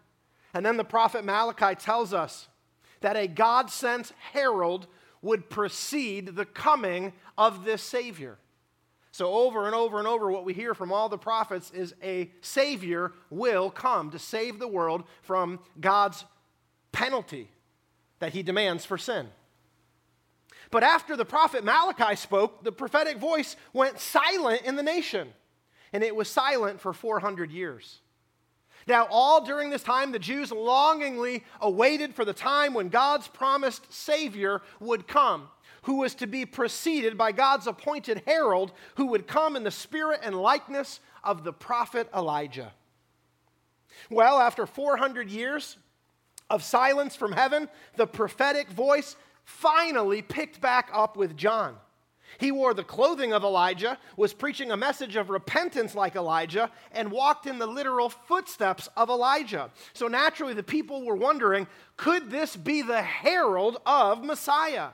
And 0.54 0.64
then 0.64 0.76
the 0.76 0.84
prophet 0.84 1.24
Malachi 1.24 1.74
tells 1.74 2.14
us 2.14 2.48
that 3.00 3.16
a 3.16 3.26
God 3.26 3.70
sent 3.70 4.12
herald 4.32 4.86
would 5.22 5.50
precede 5.50 6.36
the 6.36 6.44
coming 6.44 7.12
of 7.36 7.64
this 7.64 7.82
Savior. 7.82 8.38
So, 9.10 9.32
over 9.32 9.66
and 9.66 9.74
over 9.74 9.98
and 9.98 10.06
over, 10.06 10.30
what 10.30 10.44
we 10.44 10.52
hear 10.52 10.74
from 10.74 10.92
all 10.92 11.08
the 11.08 11.18
prophets 11.18 11.70
is 11.72 11.94
a 12.02 12.30
Savior 12.40 13.12
will 13.30 13.70
come 13.70 14.10
to 14.10 14.18
save 14.18 14.58
the 14.58 14.68
world 14.68 15.04
from 15.22 15.58
God's 15.80 16.24
penalty 16.92 17.50
that 18.20 18.32
He 18.32 18.42
demands 18.42 18.84
for 18.84 18.98
sin. 18.98 19.28
But 20.70 20.82
after 20.82 21.16
the 21.16 21.24
prophet 21.24 21.64
Malachi 21.64 22.16
spoke, 22.16 22.62
the 22.62 22.72
prophetic 22.72 23.18
voice 23.18 23.56
went 23.72 23.98
silent 23.98 24.62
in 24.62 24.76
the 24.76 24.82
nation, 24.82 25.32
and 25.92 26.04
it 26.04 26.14
was 26.14 26.28
silent 26.28 26.80
for 26.80 26.92
400 26.92 27.50
years. 27.50 28.00
Now, 28.88 29.06
all 29.10 29.44
during 29.44 29.68
this 29.68 29.82
time, 29.82 30.12
the 30.12 30.18
Jews 30.18 30.50
longingly 30.50 31.44
awaited 31.60 32.14
for 32.14 32.24
the 32.24 32.32
time 32.32 32.72
when 32.72 32.88
God's 32.88 33.28
promised 33.28 33.92
Savior 33.92 34.62
would 34.80 35.06
come, 35.06 35.50
who 35.82 35.96
was 35.96 36.14
to 36.16 36.26
be 36.26 36.46
preceded 36.46 37.18
by 37.18 37.32
God's 37.32 37.66
appointed 37.66 38.22
herald, 38.26 38.72
who 38.96 39.08
would 39.08 39.26
come 39.26 39.56
in 39.56 39.62
the 39.62 39.70
spirit 39.70 40.20
and 40.22 40.34
likeness 40.34 41.00
of 41.22 41.44
the 41.44 41.52
prophet 41.52 42.08
Elijah. 42.16 42.72
Well, 44.08 44.38
after 44.38 44.66
400 44.66 45.28
years 45.28 45.76
of 46.48 46.62
silence 46.64 47.14
from 47.14 47.32
heaven, 47.32 47.68
the 47.96 48.06
prophetic 48.06 48.70
voice 48.70 49.16
finally 49.44 50.22
picked 50.22 50.62
back 50.62 50.88
up 50.94 51.14
with 51.14 51.36
John. 51.36 51.76
He 52.36 52.52
wore 52.52 52.74
the 52.74 52.84
clothing 52.84 53.32
of 53.32 53.42
Elijah, 53.42 53.98
was 54.16 54.34
preaching 54.34 54.70
a 54.70 54.76
message 54.76 55.16
of 55.16 55.30
repentance 55.30 55.94
like 55.94 56.14
Elijah, 56.14 56.70
and 56.92 57.10
walked 57.10 57.46
in 57.46 57.58
the 57.58 57.66
literal 57.66 58.10
footsteps 58.10 58.88
of 58.96 59.08
Elijah. 59.08 59.70
So 59.94 60.08
naturally, 60.08 60.54
the 60.54 60.62
people 60.62 61.04
were 61.04 61.16
wondering 61.16 61.66
could 61.96 62.30
this 62.30 62.54
be 62.54 62.82
the 62.82 63.02
herald 63.02 63.78
of 63.86 64.22
Messiah? 64.22 64.90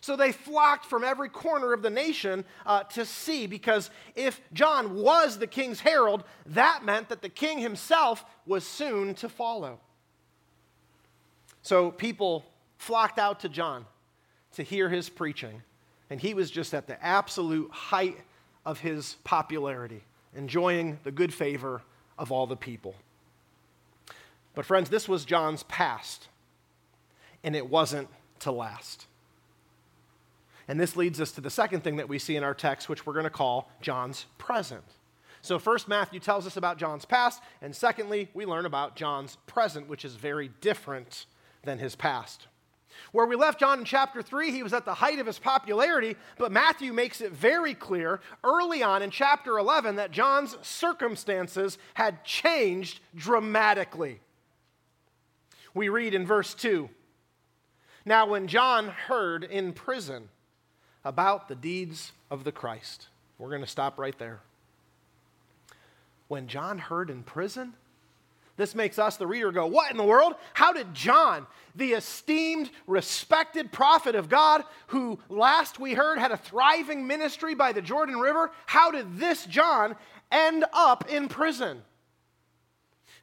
So 0.00 0.16
they 0.16 0.32
flocked 0.32 0.86
from 0.86 1.04
every 1.04 1.28
corner 1.28 1.72
of 1.72 1.82
the 1.82 1.90
nation 1.90 2.44
uh, 2.64 2.84
to 2.84 3.04
see, 3.04 3.46
because 3.46 3.90
if 4.14 4.40
John 4.52 4.96
was 4.96 5.38
the 5.38 5.46
king's 5.46 5.80
herald, 5.80 6.24
that 6.46 6.84
meant 6.84 7.10
that 7.10 7.20
the 7.20 7.28
king 7.28 7.58
himself 7.58 8.24
was 8.46 8.66
soon 8.66 9.14
to 9.16 9.28
follow. 9.28 9.78
So 11.62 11.90
people 11.90 12.46
flocked 12.78 13.18
out 13.18 13.40
to 13.40 13.50
John 13.50 13.84
to 14.54 14.62
hear 14.62 14.88
his 14.88 15.10
preaching. 15.10 15.62
And 16.10 16.20
he 16.20 16.34
was 16.34 16.50
just 16.50 16.74
at 16.74 16.86
the 16.86 17.02
absolute 17.04 17.70
height 17.70 18.18
of 18.66 18.80
his 18.80 19.16
popularity, 19.24 20.02
enjoying 20.34 20.98
the 21.04 21.12
good 21.12 21.32
favor 21.32 21.82
of 22.18 22.30
all 22.32 22.46
the 22.46 22.56
people. 22.56 22.94
But, 24.54 24.66
friends, 24.66 24.90
this 24.90 25.08
was 25.08 25.24
John's 25.24 25.62
past, 25.62 26.28
and 27.44 27.54
it 27.54 27.70
wasn't 27.70 28.08
to 28.40 28.50
last. 28.50 29.06
And 30.66 30.78
this 30.78 30.96
leads 30.96 31.20
us 31.20 31.32
to 31.32 31.40
the 31.40 31.50
second 31.50 31.82
thing 31.82 31.96
that 31.96 32.08
we 32.08 32.18
see 32.18 32.36
in 32.36 32.44
our 32.44 32.54
text, 32.54 32.88
which 32.88 33.06
we're 33.06 33.12
going 33.12 33.24
to 33.24 33.30
call 33.30 33.70
John's 33.80 34.26
present. 34.38 34.84
So, 35.42 35.58
first, 35.58 35.88
Matthew 35.88 36.20
tells 36.20 36.46
us 36.46 36.56
about 36.56 36.76
John's 36.76 37.04
past, 37.04 37.42
and 37.62 37.74
secondly, 37.74 38.28
we 38.34 38.44
learn 38.44 38.66
about 38.66 38.94
John's 38.94 39.36
present, 39.46 39.88
which 39.88 40.04
is 40.04 40.16
very 40.16 40.50
different 40.60 41.26
than 41.62 41.78
his 41.78 41.96
past. 41.96 42.46
Where 43.12 43.26
we 43.26 43.36
left 43.36 43.60
John 43.60 43.80
in 43.80 43.84
chapter 43.84 44.22
3, 44.22 44.50
he 44.50 44.62
was 44.62 44.72
at 44.72 44.84
the 44.84 44.94
height 44.94 45.18
of 45.18 45.26
his 45.26 45.38
popularity, 45.38 46.16
but 46.38 46.52
Matthew 46.52 46.92
makes 46.92 47.20
it 47.20 47.32
very 47.32 47.74
clear 47.74 48.20
early 48.44 48.82
on 48.82 49.02
in 49.02 49.10
chapter 49.10 49.58
11 49.58 49.96
that 49.96 50.10
John's 50.10 50.56
circumstances 50.62 51.78
had 51.94 52.24
changed 52.24 53.00
dramatically. 53.14 54.20
We 55.74 55.88
read 55.88 56.14
in 56.14 56.26
verse 56.26 56.54
2 56.54 56.88
Now, 58.04 58.26
when 58.26 58.46
John 58.46 58.88
heard 58.88 59.44
in 59.44 59.72
prison 59.72 60.28
about 61.04 61.48
the 61.48 61.54
deeds 61.54 62.12
of 62.30 62.44
the 62.44 62.52
Christ, 62.52 63.08
we're 63.38 63.50
going 63.50 63.62
to 63.62 63.66
stop 63.66 63.98
right 63.98 64.18
there. 64.18 64.40
When 66.28 66.46
John 66.46 66.78
heard 66.78 67.10
in 67.10 67.22
prison, 67.22 67.74
this 68.60 68.74
makes 68.74 68.98
us, 68.98 69.16
the 69.16 69.26
reader, 69.26 69.50
go, 69.50 69.66
What 69.66 69.90
in 69.90 69.96
the 69.96 70.04
world? 70.04 70.34
How 70.52 70.72
did 70.72 70.92
John, 70.92 71.46
the 71.74 71.92
esteemed, 71.92 72.70
respected 72.86 73.72
prophet 73.72 74.14
of 74.14 74.28
God, 74.28 74.64
who 74.88 75.18
last 75.28 75.80
we 75.80 75.94
heard 75.94 76.18
had 76.18 76.30
a 76.30 76.36
thriving 76.36 77.06
ministry 77.06 77.54
by 77.54 77.72
the 77.72 77.80
Jordan 77.80 78.18
River, 78.18 78.50
how 78.66 78.90
did 78.90 79.18
this 79.18 79.46
John 79.46 79.96
end 80.30 80.64
up 80.74 81.10
in 81.10 81.28
prison? 81.28 81.82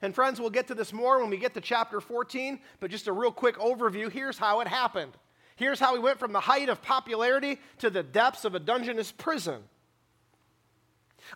And 0.02 0.14
friends, 0.14 0.40
we'll 0.40 0.50
get 0.50 0.68
to 0.68 0.76
this 0.76 0.94
more 0.94 1.20
when 1.20 1.30
we 1.30 1.38
get 1.38 1.54
to 1.54 1.62
chapter 1.62 2.02
14, 2.02 2.60
but 2.80 2.92
just 2.92 3.08
a 3.08 3.12
real 3.12 3.32
quick 3.32 3.58
overview 3.58 4.12
here's 4.12 4.38
how 4.38 4.62
it 4.62 4.68
happened. 4.68 5.14
Here's 5.56 5.80
how 5.80 5.96
he 5.96 6.00
went 6.00 6.20
from 6.20 6.34
the 6.34 6.40
height 6.40 6.70
of 6.70 6.82
popularity 6.82 7.60
to 7.80 7.90
the 7.90 8.04
depths 8.04 8.46
of 8.46 8.54
a 8.54 8.60
dungeonous 8.60 9.12
prison. 9.12 9.62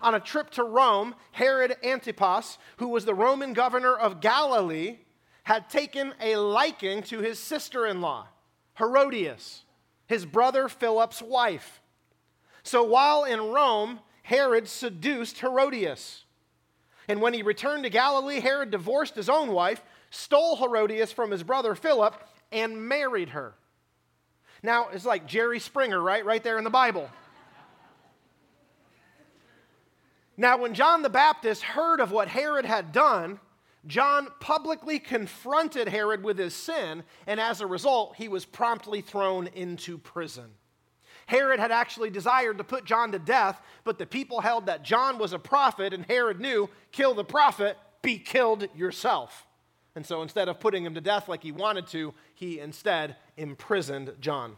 On 0.01 0.15
a 0.15 0.19
trip 0.19 0.50
to 0.51 0.63
Rome, 0.63 1.15
Herod 1.31 1.75
Antipas, 1.83 2.57
who 2.77 2.88
was 2.88 3.05
the 3.05 3.15
Roman 3.15 3.53
governor 3.53 3.95
of 3.95 4.21
Galilee, 4.21 5.00
had 5.43 5.69
taken 5.69 6.13
a 6.21 6.36
liking 6.36 7.03
to 7.03 7.19
his 7.19 7.39
sister 7.39 7.86
in 7.86 8.00
law, 8.01 8.27
Herodias, 8.77 9.63
his 10.07 10.25
brother 10.25 10.69
Philip's 10.69 11.21
wife. 11.21 11.81
So 12.63 12.83
while 12.83 13.24
in 13.24 13.39
Rome, 13.39 14.00
Herod 14.24 14.67
seduced 14.67 15.39
Herodias. 15.39 16.25
And 17.07 17.21
when 17.21 17.33
he 17.33 17.41
returned 17.41 17.83
to 17.83 17.89
Galilee, 17.89 18.39
Herod 18.39 18.71
divorced 18.71 19.15
his 19.15 19.29
own 19.29 19.51
wife, 19.51 19.81
stole 20.12 20.57
Herodias 20.57 21.12
from 21.12 21.31
his 21.31 21.43
brother 21.43 21.75
Philip, 21.75 22.15
and 22.51 22.88
married 22.88 23.29
her. 23.29 23.55
Now, 24.63 24.89
it's 24.89 25.05
like 25.05 25.25
Jerry 25.25 25.60
Springer, 25.60 26.00
right? 26.00 26.24
Right 26.24 26.43
there 26.43 26.57
in 26.57 26.63
the 26.63 26.69
Bible. 26.69 27.10
Now, 30.38 30.57
when 30.57 30.73
John 30.73 31.01
the 31.01 31.09
Baptist 31.09 31.61
heard 31.61 32.00
of 32.00 32.11
what 32.11 32.27
Herod 32.27 32.65
had 32.65 32.91
done, 32.91 33.39
John 33.88 34.27
publicly 34.39 35.00
confronted 35.00 35.88
Herod 35.88 36.23
with 36.23 36.38
his 36.38 36.53
sin, 36.53 37.03
and 37.27 37.39
as 37.39 37.61
a 37.61 37.67
result, 37.67 38.15
he 38.15 38.27
was 38.27 38.45
promptly 38.45 39.01
thrown 39.01 39.47
into 39.47 39.97
prison. 39.97 40.51
Herod 41.25 41.59
had 41.59 41.71
actually 41.71 42.09
desired 42.09 42.57
to 42.57 42.63
put 42.63 42.85
John 42.85 43.11
to 43.11 43.19
death, 43.19 43.61
but 43.83 43.97
the 43.97 44.05
people 44.05 44.41
held 44.41 44.65
that 44.65 44.83
John 44.83 45.17
was 45.17 45.33
a 45.33 45.39
prophet, 45.39 45.93
and 45.93 46.05
Herod 46.05 46.39
knew 46.39 46.69
kill 46.91 47.13
the 47.13 47.23
prophet, 47.23 47.77
be 48.01 48.17
killed 48.17 48.67
yourself. 48.75 49.47
And 49.95 50.05
so 50.05 50.21
instead 50.21 50.47
of 50.47 50.59
putting 50.59 50.85
him 50.85 50.95
to 50.95 51.01
death 51.01 51.27
like 51.27 51.43
he 51.43 51.51
wanted 51.51 51.88
to, 51.88 52.13
he 52.33 52.59
instead 52.59 53.17
imprisoned 53.35 54.13
John. 54.19 54.55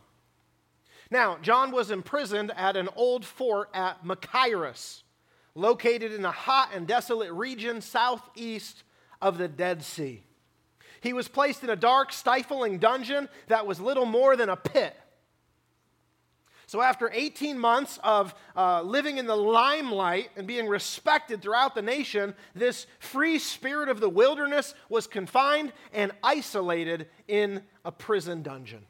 Now, 1.10 1.38
John 1.42 1.72
was 1.72 1.92
imprisoned 1.92 2.51
at 2.56 2.77
an 2.77 2.89
old 2.96 3.25
fort 3.25 3.70
at 3.74 4.03
Machaerus 4.03 5.03
located 5.55 6.13
in 6.13 6.25
a 6.25 6.31
hot 6.31 6.69
and 6.74 6.88
desolate 6.88 7.31
region 7.31 7.81
southeast 7.81 8.83
of 9.22 9.38
the 9.38 9.48
Dead 9.48 9.83
Sea. 9.83 10.24
He 11.01 11.13
was 11.13 11.27
placed 11.27 11.63
in 11.63 11.69
a 11.69 11.75
dark, 11.75 12.13
stifling 12.13 12.79
dungeon 12.79 13.27
that 13.48 13.67
was 13.67 13.79
little 13.79 14.05
more 14.05 14.36
than 14.36 14.50
a 14.50 14.55
pit. 14.55 14.95
So, 16.65 16.81
after 16.81 17.12
18 17.13 17.60
months 17.60 18.00
of 18.03 18.33
uh, 18.55 18.81
living 18.81 19.17
in 19.17 19.27
the 19.27 19.36
limelight 19.36 20.31
and 20.36 20.48
being 20.48 20.67
respected 20.67 21.41
throughout 21.41 21.75
the 21.75 21.81
nation, 21.81 22.33
this 22.55 22.88
free 23.00 23.38
spirit 23.38 23.89
of 23.89 24.00
the 24.00 24.10
wilderness 24.10 24.74
was 24.89 25.05
confined 25.05 25.74
and 25.91 26.13
isolated 26.24 27.10
in 27.27 27.62
a 27.83 27.91
prison 27.91 28.41
dungeon. 28.41 28.86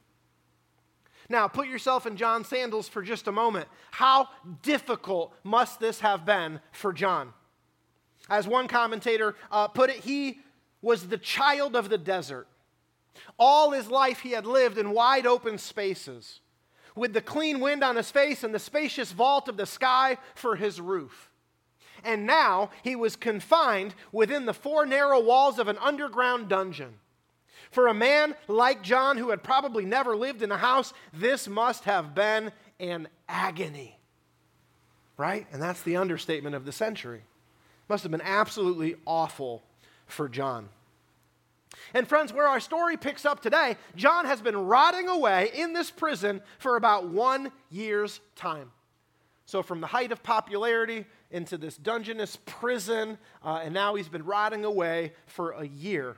Now, 1.30 1.48
put 1.48 1.68
yourself 1.68 2.06
in 2.06 2.18
John's 2.18 2.48
sandals 2.48 2.88
for 2.88 3.02
just 3.02 3.28
a 3.28 3.32
moment. 3.32 3.68
How 3.92 4.30
difficult 4.62 5.34
must 5.44 5.80
this 5.80 6.02
have 6.02 6.26
been 6.26 6.60
for 6.72 6.94
John? 6.94 7.34
As 8.30 8.48
one 8.48 8.68
commentator 8.68 9.36
uh, 9.52 9.68
put 9.68 9.90
it, 9.90 9.98
he 9.98 10.40
was 10.82 11.08
the 11.08 11.18
child 11.18 11.76
of 11.76 11.90
the 11.90 11.98
desert. 11.98 12.48
All 13.38 13.72
his 13.72 13.88
life 13.90 14.22
he 14.22 14.32
had 14.32 14.46
lived 14.46 14.78
in 14.78 14.92
wide 14.92 15.26
open 15.26 15.58
spaces, 15.58 16.42
with 16.96 17.14
the 17.14 17.22
clean 17.22 17.60
wind 17.60 17.84
on 17.84 17.96
his 17.96 18.12
face 18.12 18.44
and 18.44 18.54
the 18.54 18.60
spacious 18.60 19.12
vault 19.12 19.48
of 19.48 19.58
the 19.58 19.66
sky 19.66 20.18
for 20.36 20.56
his 20.56 20.80
roof. 20.80 21.30
And 22.04 22.26
now 22.26 22.70
he 22.84 22.96
was 22.96 23.16
confined 23.16 23.96
within 24.12 24.46
the 24.46 24.54
four 24.54 24.86
narrow 24.86 25.20
walls 25.20 25.58
of 25.58 25.68
an 25.68 25.78
underground 25.80 26.50
dungeon. 26.50 26.96
For 27.74 27.88
a 27.88 27.94
man 27.94 28.36
like 28.48 28.84
John, 28.84 29.18
who 29.18 29.32
had 29.32 29.42
probably 29.42 29.84
never 29.84 30.16
lived 30.16 30.44
in 30.44 30.52
a 30.52 30.58
house, 30.58 30.94
this 31.12 31.48
must 31.48 31.86
have 31.86 32.14
been 32.14 32.52
an 32.80 33.08
agony. 33.28 33.98
Right? 35.18 35.48
And 35.52 35.60
that's 35.60 35.82
the 35.82 35.98
understatement 35.98 36.56
of 36.56 36.66
the 36.66 36.72
century. 36.72 37.24
Must 37.90 38.04
have 38.04 38.12
been 38.12 38.22
absolutely 38.22 38.96
awful 39.08 39.64
for 40.06 40.30
John. 40.30 40.70
And 41.96 42.08
friends, 42.08 42.32
where 42.32 42.48
our 42.48 42.60
story 42.60 42.96
picks 42.96 43.26
up 43.26 43.42
today, 43.42 43.78
John 43.96 44.26
has 44.26 44.40
been 44.40 44.56
rotting 44.56 45.10
away 45.10 45.50
in 45.56 45.74
this 45.74 45.90
prison 45.90 46.42
for 46.60 46.76
about 46.76 47.10
one 47.10 47.52
year's 47.72 48.20
time. 48.36 48.72
So, 49.46 49.64
from 49.64 49.82
the 49.82 49.88
height 49.88 50.12
of 50.12 50.22
popularity 50.22 51.06
into 51.32 51.58
this 51.58 51.76
dungeonous 51.76 52.38
prison, 52.46 53.18
uh, 53.44 53.62
and 53.64 53.74
now 53.74 53.96
he's 53.96 54.08
been 54.08 54.26
rotting 54.26 54.64
away 54.64 55.14
for 55.26 55.52
a 55.52 55.66
year. 55.66 56.18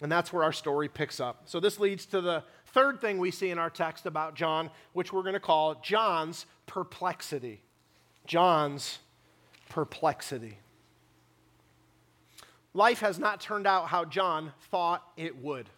And 0.00 0.10
that's 0.10 0.32
where 0.32 0.44
our 0.44 0.52
story 0.52 0.88
picks 0.88 1.18
up. 1.18 1.42
So, 1.46 1.60
this 1.60 1.80
leads 1.80 2.06
to 2.06 2.20
the 2.20 2.44
third 2.66 3.00
thing 3.00 3.18
we 3.18 3.30
see 3.30 3.50
in 3.50 3.58
our 3.58 3.70
text 3.70 4.06
about 4.06 4.34
John, 4.34 4.70
which 4.92 5.12
we're 5.12 5.22
going 5.22 5.34
to 5.34 5.40
call 5.40 5.76
John's 5.76 6.46
perplexity. 6.66 7.62
John's 8.26 8.98
perplexity. 9.68 10.58
Life 12.74 13.00
has 13.00 13.18
not 13.18 13.40
turned 13.40 13.66
out 13.66 13.88
how 13.88 14.04
John 14.04 14.52
thought 14.70 15.02
it 15.16 15.36
would. 15.42 15.68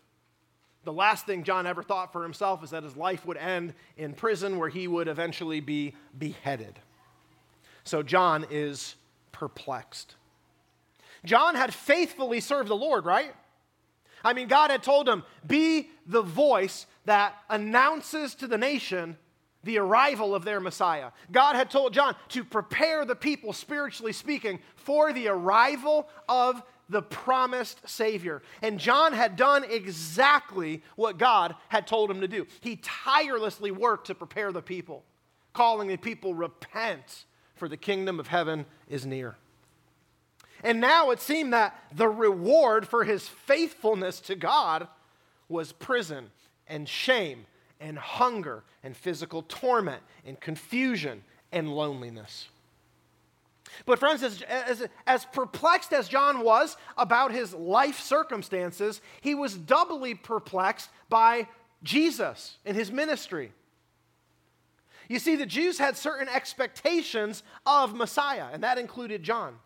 The 0.84 0.92
last 0.92 1.24
thing 1.24 1.44
John 1.44 1.66
ever 1.66 1.82
thought 1.82 2.12
for 2.12 2.22
himself 2.22 2.64
is 2.64 2.70
that 2.70 2.82
his 2.82 2.96
life 2.96 3.24
would 3.26 3.36
end 3.36 3.74
in 3.96 4.12
prison 4.12 4.58
where 4.58 4.68
he 4.68 4.88
would 4.88 5.08
eventually 5.08 5.60
be 5.60 5.94
beheaded. 6.18 6.78
So, 7.84 8.02
John 8.02 8.44
is 8.50 8.96
perplexed. 9.32 10.16
John 11.24 11.54
had 11.54 11.72
faithfully 11.72 12.40
served 12.40 12.68
the 12.68 12.76
Lord, 12.76 13.04
right? 13.04 13.34
I 14.24 14.32
mean, 14.32 14.48
God 14.48 14.70
had 14.70 14.82
told 14.82 15.08
him, 15.08 15.22
be 15.46 15.90
the 16.06 16.22
voice 16.22 16.86
that 17.04 17.34
announces 17.48 18.34
to 18.36 18.46
the 18.46 18.58
nation 18.58 19.16
the 19.62 19.78
arrival 19.78 20.34
of 20.34 20.44
their 20.44 20.60
Messiah. 20.60 21.10
God 21.30 21.54
had 21.54 21.70
told 21.70 21.92
John 21.92 22.16
to 22.30 22.44
prepare 22.44 23.04
the 23.04 23.14
people, 23.14 23.52
spiritually 23.52 24.12
speaking, 24.12 24.58
for 24.76 25.12
the 25.12 25.28
arrival 25.28 26.08
of 26.28 26.62
the 26.88 27.02
promised 27.02 27.86
Savior. 27.88 28.42
And 28.62 28.80
John 28.80 29.12
had 29.12 29.36
done 29.36 29.64
exactly 29.64 30.82
what 30.96 31.18
God 31.18 31.54
had 31.68 31.86
told 31.86 32.10
him 32.10 32.20
to 32.22 32.28
do. 32.28 32.46
He 32.60 32.76
tirelessly 32.82 33.70
worked 33.70 34.06
to 34.08 34.14
prepare 34.14 34.50
the 34.50 34.62
people 34.62 35.04
calling 35.52 35.88
the 35.88 35.96
people, 35.96 36.34
repent, 36.34 37.24
for 37.54 37.68
the 37.68 37.76
kingdom 37.76 38.20
of 38.20 38.28
heaven 38.28 38.66
is 38.88 39.04
near. 39.04 39.36
And 40.62 40.80
now 40.80 41.10
it 41.10 41.20
seemed 41.20 41.52
that 41.52 41.78
the 41.94 42.08
reward 42.08 42.86
for 42.86 43.04
his 43.04 43.26
faithfulness 43.26 44.20
to 44.20 44.34
God 44.34 44.88
was 45.48 45.72
prison 45.72 46.30
and 46.68 46.88
shame 46.88 47.46
and 47.80 47.98
hunger 47.98 48.62
and 48.82 48.96
physical 48.96 49.42
torment 49.42 50.02
and 50.24 50.38
confusion 50.38 51.22
and 51.50 51.74
loneliness. 51.74 52.48
But, 53.86 53.98
friends, 53.98 54.22
as, 54.22 54.42
as, 54.42 54.86
as, 55.06 55.24
perplexed 55.26 55.92
as 55.92 56.08
John 56.08 56.44
was 56.44 56.76
about 56.98 57.32
his 57.32 57.54
life 57.54 58.00
circumstances, 58.00 59.00
he 59.20 59.34
was 59.34 59.54
doubly 59.54 60.14
perplexed 60.14 60.90
by 61.08 61.46
Jesus 61.82 62.58
and 62.64 62.76
his 62.76 62.90
ministry. 62.90 63.52
You 65.08 65.18
see, 65.18 65.36
the 65.36 65.46
Jews 65.46 65.78
had 65.78 65.96
certain 65.96 66.28
expectations 66.28 67.42
of 67.64 67.94
Messiah, 67.94 68.46
and 68.52 68.62
that 68.62 68.78
included 68.78 69.22
John. 69.22 69.56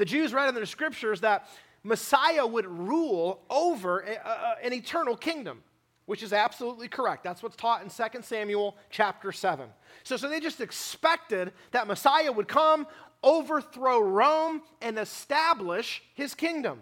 The 0.00 0.06
Jews 0.06 0.32
read 0.32 0.48
in 0.48 0.54
their 0.54 0.64
scriptures 0.64 1.20
that 1.20 1.46
Messiah 1.82 2.46
would 2.46 2.64
rule 2.64 3.42
over 3.50 3.98
a, 3.98 4.14
a, 4.14 4.56
an 4.62 4.72
eternal 4.72 5.14
kingdom, 5.14 5.62
which 6.06 6.22
is 6.22 6.32
absolutely 6.32 6.88
correct. 6.88 7.22
That's 7.22 7.42
what's 7.42 7.54
taught 7.54 7.82
in 7.82 7.90
2 7.90 8.22
Samuel 8.22 8.78
chapter 8.88 9.30
7. 9.30 9.68
So, 10.04 10.16
so 10.16 10.30
they 10.30 10.40
just 10.40 10.62
expected 10.62 11.52
that 11.72 11.86
Messiah 11.86 12.32
would 12.32 12.48
come, 12.48 12.86
overthrow 13.22 14.00
Rome, 14.00 14.62
and 14.80 14.98
establish 14.98 16.02
his 16.14 16.34
kingdom. 16.34 16.80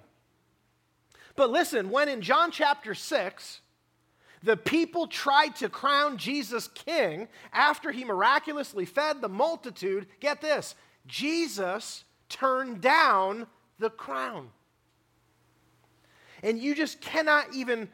But 1.35 1.51
listen, 1.51 1.91
when 1.91 2.09
in 2.09 2.23
John 2.23 2.53
chapter 2.53 2.95
6, 2.95 3.61
the 4.45 4.57
people 4.57 5.09
tried 5.09 5.57
to 5.57 5.69
crown 5.69 6.19
Jesus 6.19 6.69
king 6.69 7.27
after 7.53 7.91
he 7.91 8.05
miraculously 8.05 8.85
fed 8.85 9.21
the 9.21 9.29
multitude, 9.29 10.07
get 10.21 10.41
this, 10.41 10.77
Jesus 11.09 12.05
turn 12.29 12.81
down 12.81 13.47
the 13.79 13.91
crown. 13.91 14.49
And 16.43 16.59
you 16.59 16.75
just 16.75 17.01
cannot 17.01 17.55
even 17.55 17.89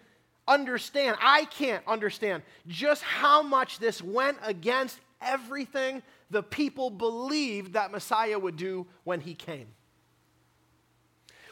understand, 0.46 1.16
I 1.20 1.46
can't 1.46 1.86
understand 1.86 2.42
just 2.66 3.02
how 3.02 3.42
much 3.42 3.78
this 3.78 4.02
went 4.02 4.38
against 4.42 5.00
everything 5.22 6.02
the 6.30 6.42
people 6.42 6.90
believed 6.90 7.74
that 7.74 7.90
Messiah 7.90 8.38
would 8.38 8.56
do 8.56 8.86
when 9.04 9.20
he 9.20 9.34
came. 9.34 9.68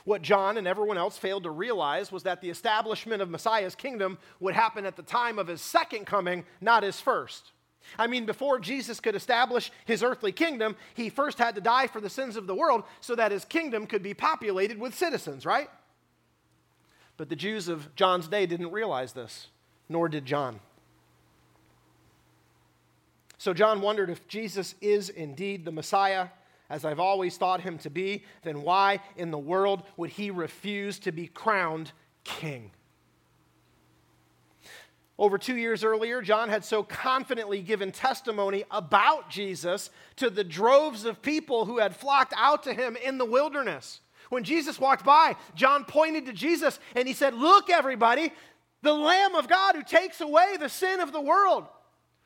What 0.04 0.22
John 0.22 0.58
and 0.58 0.66
everyone 0.66 0.98
else 0.98 1.16
failed 1.16 1.44
to 1.44 1.50
realize 1.50 2.10
was 2.10 2.24
that 2.24 2.40
the 2.40 2.50
establishment 2.50 3.22
of 3.22 3.30
Messiah's 3.30 3.76
kingdom 3.76 4.18
would 4.40 4.54
happen 4.54 4.84
at 4.84 4.96
the 4.96 5.02
time 5.02 5.38
of 5.38 5.46
his 5.46 5.60
second 5.60 6.06
coming, 6.06 6.44
not 6.60 6.82
his 6.82 7.00
first. 7.00 7.52
I 7.98 8.06
mean, 8.06 8.26
before 8.26 8.58
Jesus 8.58 9.00
could 9.00 9.14
establish 9.14 9.70
his 9.84 10.02
earthly 10.02 10.32
kingdom, 10.32 10.76
he 10.94 11.08
first 11.08 11.38
had 11.38 11.54
to 11.54 11.60
die 11.60 11.86
for 11.86 12.00
the 12.00 12.10
sins 12.10 12.36
of 12.36 12.46
the 12.46 12.54
world 12.54 12.84
so 13.00 13.14
that 13.14 13.32
his 13.32 13.44
kingdom 13.44 13.86
could 13.86 14.02
be 14.02 14.14
populated 14.14 14.78
with 14.78 14.94
citizens, 14.94 15.44
right? 15.44 15.68
But 17.16 17.28
the 17.28 17.36
Jews 17.36 17.68
of 17.68 17.94
John's 17.94 18.28
day 18.28 18.46
didn't 18.46 18.72
realize 18.72 19.12
this, 19.12 19.48
nor 19.88 20.08
did 20.08 20.24
John. 20.24 20.60
So 23.38 23.52
John 23.52 23.80
wondered 23.80 24.08
if 24.08 24.26
Jesus 24.28 24.74
is 24.80 25.08
indeed 25.08 25.64
the 25.64 25.72
Messiah, 25.72 26.28
as 26.70 26.84
I've 26.84 27.00
always 27.00 27.36
thought 27.36 27.60
him 27.60 27.76
to 27.78 27.90
be, 27.90 28.24
then 28.42 28.62
why 28.62 29.00
in 29.16 29.30
the 29.30 29.38
world 29.38 29.82
would 29.96 30.10
he 30.10 30.30
refuse 30.30 30.98
to 31.00 31.12
be 31.12 31.26
crowned 31.26 31.92
king? 32.24 32.70
Over 35.22 35.38
two 35.38 35.56
years 35.56 35.84
earlier, 35.84 36.20
John 36.20 36.48
had 36.48 36.64
so 36.64 36.82
confidently 36.82 37.62
given 37.62 37.92
testimony 37.92 38.64
about 38.72 39.30
Jesus 39.30 39.88
to 40.16 40.28
the 40.28 40.42
droves 40.42 41.04
of 41.04 41.22
people 41.22 41.64
who 41.64 41.78
had 41.78 41.94
flocked 41.94 42.34
out 42.36 42.64
to 42.64 42.74
him 42.74 42.96
in 42.96 43.18
the 43.18 43.24
wilderness. 43.24 44.00
When 44.30 44.42
Jesus 44.42 44.80
walked 44.80 45.04
by, 45.04 45.36
John 45.54 45.84
pointed 45.84 46.26
to 46.26 46.32
Jesus 46.32 46.80
and 46.96 47.06
he 47.06 47.14
said, 47.14 47.34
Look, 47.34 47.70
everybody, 47.70 48.32
the 48.82 48.94
Lamb 48.94 49.36
of 49.36 49.46
God 49.46 49.76
who 49.76 49.84
takes 49.84 50.20
away 50.20 50.56
the 50.58 50.68
sin 50.68 50.98
of 50.98 51.12
the 51.12 51.20
world. 51.20 51.68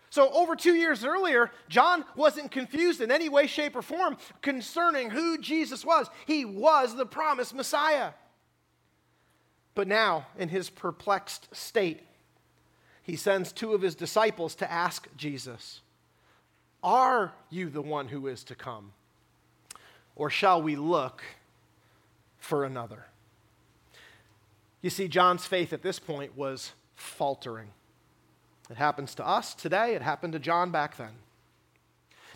So, 0.08 0.32
over 0.32 0.56
two 0.56 0.74
years 0.74 1.04
earlier, 1.04 1.50
John 1.68 2.02
wasn't 2.16 2.50
confused 2.50 3.02
in 3.02 3.10
any 3.10 3.28
way, 3.28 3.46
shape, 3.46 3.76
or 3.76 3.82
form 3.82 4.16
concerning 4.40 5.10
who 5.10 5.36
Jesus 5.36 5.84
was. 5.84 6.08
He 6.24 6.46
was 6.46 6.96
the 6.96 7.04
promised 7.04 7.54
Messiah. 7.54 8.12
But 9.74 9.86
now, 9.86 10.28
in 10.38 10.48
his 10.48 10.70
perplexed 10.70 11.54
state, 11.54 12.05
he 13.06 13.14
sends 13.14 13.52
two 13.52 13.72
of 13.72 13.82
his 13.82 13.94
disciples 13.94 14.56
to 14.56 14.70
ask 14.70 15.06
Jesus, 15.16 15.80
Are 16.82 17.32
you 17.50 17.70
the 17.70 17.80
one 17.80 18.08
who 18.08 18.26
is 18.26 18.42
to 18.44 18.56
come? 18.56 18.90
Or 20.16 20.28
shall 20.28 20.60
we 20.60 20.74
look 20.74 21.22
for 22.36 22.64
another? 22.64 23.06
You 24.82 24.90
see, 24.90 25.06
John's 25.06 25.46
faith 25.46 25.72
at 25.72 25.82
this 25.82 26.00
point 26.00 26.36
was 26.36 26.72
faltering. 26.96 27.68
It 28.68 28.76
happens 28.76 29.14
to 29.14 29.26
us 29.26 29.54
today, 29.54 29.94
it 29.94 30.02
happened 30.02 30.32
to 30.32 30.40
John 30.40 30.72
back 30.72 30.96
then. 30.96 31.12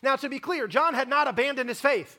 Now, 0.05 0.15
to 0.15 0.29
be 0.29 0.39
clear, 0.39 0.69
John 0.69 0.95
had 0.95 1.09
not 1.09 1.27
abandoned 1.27 1.69
his 1.69 1.81
faith. 1.81 2.17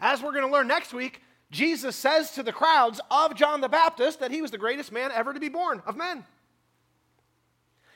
As 0.00 0.22
we're 0.22 0.32
going 0.32 0.46
to 0.46 0.52
learn 0.52 0.68
next 0.68 0.94
week, 0.94 1.22
Jesus 1.50 1.96
says 1.96 2.30
to 2.32 2.44
the 2.44 2.52
crowds 2.52 3.00
of 3.10 3.34
John 3.34 3.60
the 3.60 3.68
Baptist 3.68 4.20
that 4.20 4.30
he 4.30 4.40
was 4.40 4.52
the 4.52 4.58
greatest 4.58 4.92
man 4.92 5.10
ever 5.10 5.34
to 5.34 5.40
be 5.40 5.48
born 5.48 5.82
of 5.86 5.96
men. 5.96 6.24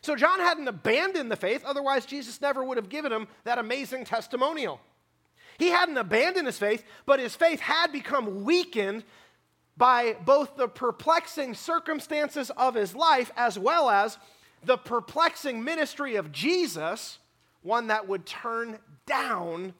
So 0.00 0.14
John 0.16 0.38
hadn't 0.38 0.68
abandoned 0.68 1.30
the 1.30 1.37
faith, 1.37 1.64
otherwise, 1.64 2.06
Jesus 2.06 2.40
never 2.40 2.62
would 2.62 2.76
have 2.76 2.88
given 2.88 3.12
him 3.12 3.28
that 3.44 3.58
amazing 3.58 4.04
testimonial. 4.04 4.80
He 5.58 5.68
hadn't 5.68 5.98
abandoned 5.98 6.46
his 6.46 6.58
faith, 6.58 6.84
but 7.04 7.18
his 7.18 7.34
faith 7.34 7.61
had 7.61 7.90
become 7.92 8.44
weakened 8.44 9.04
by 9.76 10.16
both 10.24 10.56
the 10.56 10.68
perplexing 10.68 11.54
circumstances 11.54 12.50
of 12.56 12.74
his 12.74 12.94
life 12.94 13.32
as 13.37 13.58
well 13.58 13.90
as 13.90 14.18
the 14.64 14.76
perplexing 14.76 15.62
ministry 15.62 16.16
of 16.16 16.32
Jesus, 16.32 17.18
one 17.62 17.88
that 17.88 18.08
would 18.08 18.26
turn 18.26 18.78
down 19.06 19.74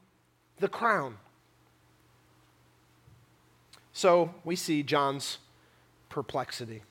the 0.59 0.69
crown. 0.69 1.17
So 3.93 4.35
we 4.45 4.55
see 4.57 4.83
John's 4.83 5.39
perplexity. 6.09 6.83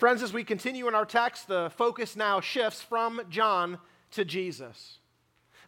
Friends, 0.00 0.22
as 0.22 0.32
we 0.32 0.44
continue 0.44 0.88
in 0.88 0.94
our 0.94 1.04
text, 1.04 1.46
the 1.46 1.70
focus 1.76 2.16
now 2.16 2.40
shifts 2.40 2.80
from 2.80 3.20
John 3.28 3.76
to 4.12 4.24
Jesus. 4.24 4.96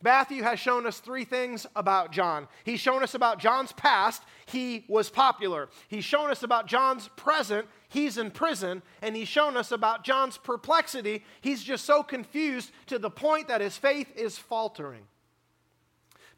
Matthew 0.00 0.42
has 0.42 0.58
shown 0.58 0.86
us 0.86 1.00
three 1.00 1.26
things 1.26 1.66
about 1.76 2.12
John. 2.12 2.48
He's 2.64 2.80
shown 2.80 3.02
us 3.02 3.14
about 3.14 3.40
John's 3.40 3.72
past, 3.72 4.22
he 4.46 4.86
was 4.88 5.10
popular. 5.10 5.68
He's 5.86 6.06
shown 6.06 6.30
us 6.30 6.42
about 6.42 6.66
John's 6.66 7.08
present, 7.08 7.68
he's 7.90 8.16
in 8.16 8.30
prison. 8.30 8.80
And 9.02 9.14
he's 9.14 9.28
shown 9.28 9.54
us 9.58 9.70
about 9.70 10.02
John's 10.02 10.38
perplexity, 10.38 11.24
he's 11.42 11.62
just 11.62 11.84
so 11.84 12.02
confused 12.02 12.72
to 12.86 12.98
the 12.98 13.10
point 13.10 13.48
that 13.48 13.60
his 13.60 13.76
faith 13.76 14.16
is 14.16 14.38
faltering. 14.38 15.02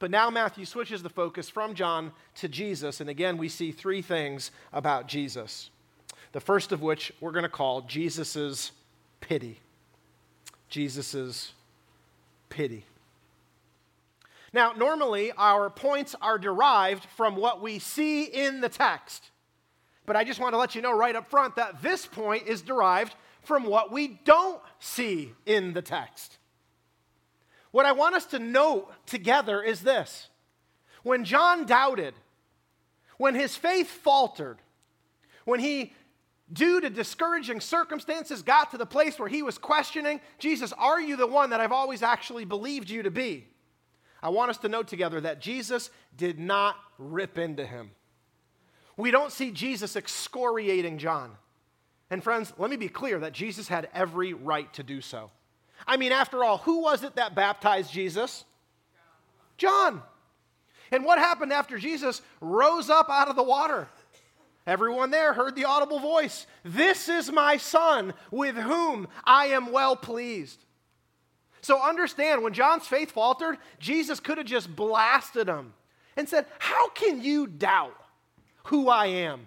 But 0.00 0.10
now 0.10 0.30
Matthew 0.30 0.64
switches 0.64 1.04
the 1.04 1.10
focus 1.10 1.48
from 1.48 1.76
John 1.76 2.10
to 2.34 2.48
Jesus. 2.48 3.00
And 3.00 3.08
again, 3.08 3.38
we 3.38 3.48
see 3.48 3.70
three 3.70 4.02
things 4.02 4.50
about 4.72 5.06
Jesus. 5.06 5.70
The 6.34 6.40
first 6.40 6.72
of 6.72 6.82
which 6.82 7.12
we're 7.20 7.30
going 7.30 7.44
to 7.44 7.48
call 7.48 7.82
Jesus' 7.82 8.72
pity. 9.20 9.60
Jesus' 10.68 11.52
pity. 12.48 12.84
Now, 14.52 14.72
normally 14.72 15.30
our 15.38 15.70
points 15.70 16.16
are 16.20 16.36
derived 16.36 17.04
from 17.16 17.36
what 17.36 17.62
we 17.62 17.78
see 17.78 18.24
in 18.24 18.60
the 18.60 18.68
text. 18.68 19.30
But 20.06 20.16
I 20.16 20.24
just 20.24 20.40
want 20.40 20.54
to 20.54 20.58
let 20.58 20.74
you 20.74 20.82
know 20.82 20.92
right 20.92 21.14
up 21.14 21.30
front 21.30 21.54
that 21.54 21.80
this 21.82 22.04
point 22.04 22.48
is 22.48 22.62
derived 22.62 23.14
from 23.44 23.62
what 23.62 23.92
we 23.92 24.18
don't 24.24 24.60
see 24.80 25.34
in 25.46 25.72
the 25.72 25.82
text. 25.82 26.38
What 27.70 27.86
I 27.86 27.92
want 27.92 28.16
us 28.16 28.26
to 28.26 28.40
note 28.40 28.90
together 29.06 29.62
is 29.62 29.82
this 29.82 30.30
when 31.04 31.24
John 31.24 31.64
doubted, 31.64 32.14
when 33.18 33.36
his 33.36 33.54
faith 33.54 33.88
faltered, 33.88 34.58
when 35.44 35.60
he 35.60 35.92
due 36.52 36.80
to 36.80 36.90
discouraging 36.90 37.60
circumstances, 37.60 38.42
got 38.42 38.70
to 38.70 38.78
the 38.78 38.86
place 38.86 39.18
where 39.18 39.28
he 39.28 39.42
was 39.42 39.58
questioning 39.58 40.20
Jesus, 40.38 40.72
are 40.72 41.00
you 41.00 41.16
the 41.16 41.26
one 41.26 41.50
that 41.50 41.60
I've 41.60 41.72
always 41.72 42.02
actually 42.02 42.44
believed 42.44 42.90
you 42.90 43.02
to 43.02 43.10
be? 43.10 43.46
I 44.22 44.30
want 44.30 44.50
us 44.50 44.58
to 44.58 44.68
note 44.68 44.88
together 44.88 45.20
that 45.20 45.40
Jesus 45.40 45.90
did 46.16 46.38
not 46.38 46.76
rip 46.98 47.38
into 47.38 47.66
him. 47.66 47.90
We 48.96 49.10
don't 49.10 49.32
see 49.32 49.50
Jesus 49.50 49.96
excoriating 49.96 50.98
John. 50.98 51.32
And 52.10 52.22
friends, 52.22 52.52
let 52.58 52.70
me 52.70 52.76
be 52.76 52.88
clear 52.88 53.18
that 53.20 53.32
Jesus 53.32 53.68
had 53.68 53.88
every 53.92 54.32
right 54.32 54.72
to 54.74 54.82
do 54.82 55.00
so. 55.00 55.30
I 55.86 55.96
mean, 55.96 56.12
after 56.12 56.44
all, 56.44 56.58
who 56.58 56.80
was 56.80 57.02
it 57.02 57.16
that 57.16 57.34
baptized 57.34 57.92
Jesus? 57.92 58.44
John. 59.56 60.02
And 60.90 61.04
what 61.04 61.18
happened 61.18 61.52
after 61.52 61.78
Jesus 61.78 62.22
rose 62.40 62.88
up 62.88 63.08
out 63.10 63.28
of 63.28 63.36
the 63.36 63.42
water? 63.42 63.88
Everyone 64.66 65.10
there 65.10 65.34
heard 65.34 65.56
the 65.56 65.66
audible 65.66 66.00
voice 66.00 66.46
This 66.64 67.08
is 67.08 67.30
my 67.30 67.56
son 67.56 68.14
with 68.30 68.56
whom 68.56 69.08
I 69.24 69.46
am 69.46 69.72
well 69.72 69.96
pleased. 69.96 70.64
So 71.60 71.80
understand, 71.80 72.42
when 72.42 72.52
John's 72.52 72.86
faith 72.86 73.10
faltered, 73.10 73.56
Jesus 73.78 74.20
could 74.20 74.38
have 74.38 74.46
just 74.46 74.74
blasted 74.74 75.48
him 75.48 75.72
and 76.16 76.28
said, 76.28 76.46
How 76.58 76.88
can 76.90 77.22
you 77.22 77.46
doubt 77.46 77.98
who 78.64 78.88
I 78.88 79.06
am? 79.06 79.46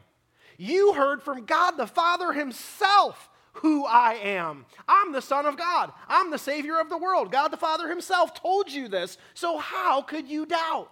You 0.58 0.94
heard 0.94 1.22
from 1.22 1.46
God 1.46 1.72
the 1.72 1.88
Father 1.88 2.34
Himself 2.34 3.30
who 3.54 3.86
I 3.86 4.14
am. 4.14 4.66
I'm 4.88 5.12
the 5.12 5.22
Son 5.22 5.46
of 5.46 5.58
God. 5.58 5.92
I'm 6.08 6.32
the 6.32 6.38
Savior 6.38 6.80
of 6.80 6.90
the 6.90 6.98
world. 6.98 7.32
God 7.32 7.50
the 7.50 7.58
Father 7.58 7.88
Himself 7.88 8.34
told 8.34 8.72
you 8.72 8.88
this. 8.88 9.18
So 9.34 9.58
how 9.58 10.02
could 10.02 10.28
you 10.28 10.46
doubt? 10.46 10.92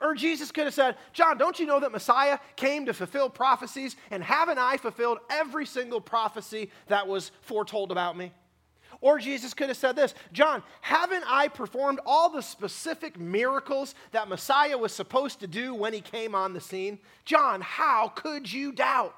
Or 0.00 0.14
Jesus 0.14 0.52
could 0.52 0.64
have 0.64 0.74
said, 0.74 0.96
John, 1.12 1.38
don't 1.38 1.58
you 1.58 1.66
know 1.66 1.80
that 1.80 1.92
Messiah 1.92 2.38
came 2.56 2.86
to 2.86 2.94
fulfill 2.94 3.28
prophecies? 3.28 3.96
And 4.10 4.22
haven't 4.22 4.58
I 4.58 4.76
fulfilled 4.76 5.18
every 5.28 5.66
single 5.66 6.00
prophecy 6.00 6.70
that 6.88 7.06
was 7.06 7.32
foretold 7.42 7.90
about 7.90 8.16
me? 8.16 8.32
Or 9.02 9.18
Jesus 9.18 9.54
could 9.54 9.68
have 9.68 9.78
said 9.78 9.96
this 9.96 10.14
John, 10.32 10.62
haven't 10.80 11.24
I 11.26 11.48
performed 11.48 12.00
all 12.04 12.30
the 12.30 12.42
specific 12.42 13.18
miracles 13.18 13.94
that 14.12 14.28
Messiah 14.28 14.76
was 14.76 14.92
supposed 14.92 15.40
to 15.40 15.46
do 15.46 15.74
when 15.74 15.92
he 15.92 16.00
came 16.00 16.34
on 16.34 16.52
the 16.52 16.60
scene? 16.60 16.98
John, 17.24 17.60
how 17.60 18.08
could 18.08 18.52
you 18.52 18.72
doubt? 18.72 19.14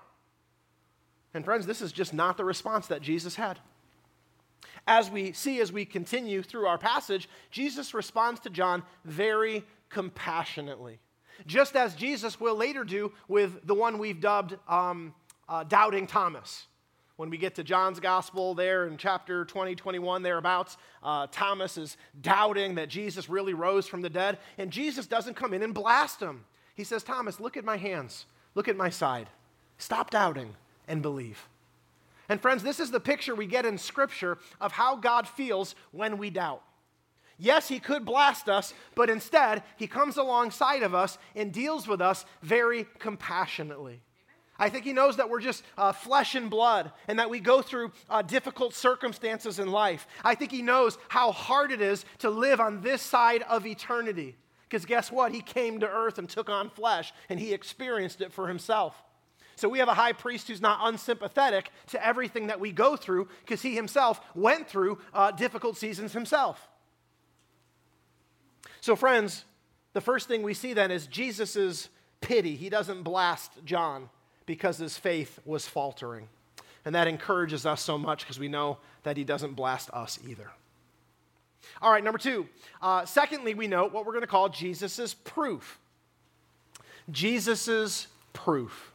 And 1.35 1.45
friends, 1.45 1.67
this 1.67 1.83
is 1.83 1.93
just 1.93 2.13
not 2.13 2.37
the 2.37 2.45
response 2.45 2.87
that 2.89 3.03
Jesus 3.03 3.35
had. 3.37 3.59
As 4.87 5.11
we 5.11 5.33
see 5.33 5.61
as 5.61 5.73
we 5.73 5.85
continue 5.85 6.43
through 6.43 6.67
our 6.67 6.79
passage, 6.79 7.29
Jesus 7.51 7.95
responds 7.95 8.41
to 8.41 8.51
John 8.51 8.83
very 9.05 9.65
compassionately, 9.93 10.99
just 11.47 11.77
as 11.77 11.95
Jesus 11.95 12.41
will 12.41 12.57
later 12.57 12.83
do 12.83 13.13
with 13.29 13.67
the 13.67 13.75
one 13.75 13.99
we've 13.99 14.21
dubbed 14.21 14.57
um, 14.69 15.15
uh, 15.49 15.63
Doubting 15.65 16.07
Thomas. 16.07 16.67
When 17.17 17.31
we 17.31 17.37
get 17.37 17.55
to 17.57 17.63
John's 17.63 18.01
gospel 18.01 18.55
there 18.55 18.87
in 18.87 18.97
chapter 18.97 19.45
20, 19.45 19.77
21, 19.77 20.23
thereabouts, 20.23 20.77
uh, 21.03 21.27
Thomas 21.31 21.77
is 21.77 21.97
doubting 22.21 22.75
that 22.77 22.89
Jesus 22.89 23.29
really 23.29 23.55
rose 23.55 23.87
from 23.87 24.01
the 24.01 24.11
dead, 24.11 24.39
and 24.59 24.71
Jesus 24.71 25.07
doesn't 25.07 25.35
come 25.35 25.55
in 25.55 25.63
and 25.63 25.75
blast 25.75 26.21
him. 26.21 26.45
He 26.75 26.85
says, 26.85 27.03
Thomas, 27.03 27.39
look 27.39 27.57
at 27.57 27.65
my 27.65 27.77
hands, 27.77 28.27
look 28.55 28.67
at 28.67 28.77
my 28.77 28.91
side. 28.91 29.29
Stop 29.79 30.11
doubting 30.11 30.55
and 30.89 31.03
believe. 31.03 31.49
And 32.29 32.41
friends, 32.41 32.63
this 32.63 32.81
is 32.81 32.91
the 32.91 33.01
picture 33.01 33.35
we 33.35 33.47
get 33.47 33.67
in 33.67 33.77
Scripture 33.77 34.39
of 34.61 34.73
how 34.73 34.97
God 34.97 35.29
feels 35.29 35.75
when 35.91 36.19
we 36.19 36.31
doubt. 36.31 36.63
Yes, 37.43 37.67
He 37.67 37.81
could 37.81 38.05
blast 38.05 38.49
us, 38.49 38.73
but 38.95 39.11
instead, 39.11 39.65
He 39.77 39.89
comes 39.89 40.17
alongside 40.17 40.85
of 40.85 40.95
us 40.95 41.19
and 41.35 41.53
deals 41.53 41.89
with 41.89 42.01
us 42.01 42.25
very 42.41 42.87
compassionately. 43.01 44.01
I 44.61 44.69
think 44.69 44.85
he 44.85 44.93
knows 44.93 45.17
that 45.17 45.29
we're 45.29 45.41
just 45.41 45.65
uh, 45.77 45.91
flesh 45.91 46.37
and 46.37 46.49
blood 46.49 46.93
and 47.09 47.19
that 47.19 47.31
we 47.31 47.41
go 47.41 47.63
through 47.63 47.91
uh, 48.09 48.23
difficult 48.23 48.75
circumstances 48.75 49.59
in 49.59 49.73
life. 49.73 50.07
I 50.25 50.37
think 50.37 50.53
he 50.53 50.63
knows 50.63 50.99
how 51.09 51.33
hard 51.33 51.73
it 51.73 51.81
is 51.81 52.05
to 52.19 52.31
live 52.31 52.61
on 52.61 52.81
this 52.81 53.03
side 53.03 53.43
of 53.49 53.67
eternity. 53.67 54.37
Because 54.69 54.85
guess 54.85 55.11
what? 55.11 55.33
He 55.33 55.41
came 55.41 55.81
to 55.81 55.89
earth 55.89 56.19
and 56.19 56.29
took 56.29 56.49
on 56.49 56.71
flesh 56.71 57.13
and 57.29 57.41
he 57.41 57.53
experienced 57.53 58.21
it 58.21 58.33
for 58.33 58.47
himself. 58.47 58.95
So 59.57 59.69
we 59.69 59.81
have 59.81 59.89
a 59.89 59.95
high 59.95 60.13
priest 60.13 60.47
who's 60.47 60.61
not 60.61 60.79
unsympathetic 60.83 61.71
to 61.89 62.07
everything 62.07 62.47
that 62.47 62.61
we 62.61 62.71
go 62.71 62.95
through 62.95 63.29
because 63.41 63.63
he 63.63 63.75
himself 63.75 64.21
went 64.37 64.69
through 64.69 64.99
uh, 65.13 65.33
difficult 65.33 65.77
seasons 65.77 66.13
himself. 66.13 66.69
So, 68.83 68.97
friends, 68.97 69.45
the 69.92 70.01
first 70.01 70.27
thing 70.27 70.42
we 70.42 70.55
see 70.55 70.73
then 70.73 70.90
is 70.90 71.07
Jesus' 71.07 71.88
pity. 72.21 72.57
He 72.57 72.68
doesn't 72.68 73.05
blast 73.05 73.53
John 73.64 74.11
because 74.45 74.77
his 74.77 74.99
faith 74.99 75.38
was 75.45 75.68
faltering. 75.68 76.29
And 76.85 76.92
that 76.97 77.07
encourages 77.07 77.64
us 77.64 77.81
so 77.81 77.97
much 77.97 78.25
because 78.25 78.40
we 78.40 78.49
know 78.49 78.79
that 79.05 79.16
he 79.16 79.23
doesn't 79.23 79.55
blast 79.55 79.88
us 79.90 80.18
either. 80.29 80.51
All 81.81 81.92
right, 81.92 82.03
number 82.03 82.18
two. 82.18 82.49
Uh, 82.83 83.05
secondly, 83.05 83.55
we 83.55 83.68
note 83.68 83.92
what 83.92 84.05
we're 84.05 84.14
going 84.14 84.23
to 84.23 84.27
call 84.27 84.49
Jesus' 84.49 85.14
proof. 85.14 85.79
Jesus' 87.09 88.09
proof. 88.33 88.92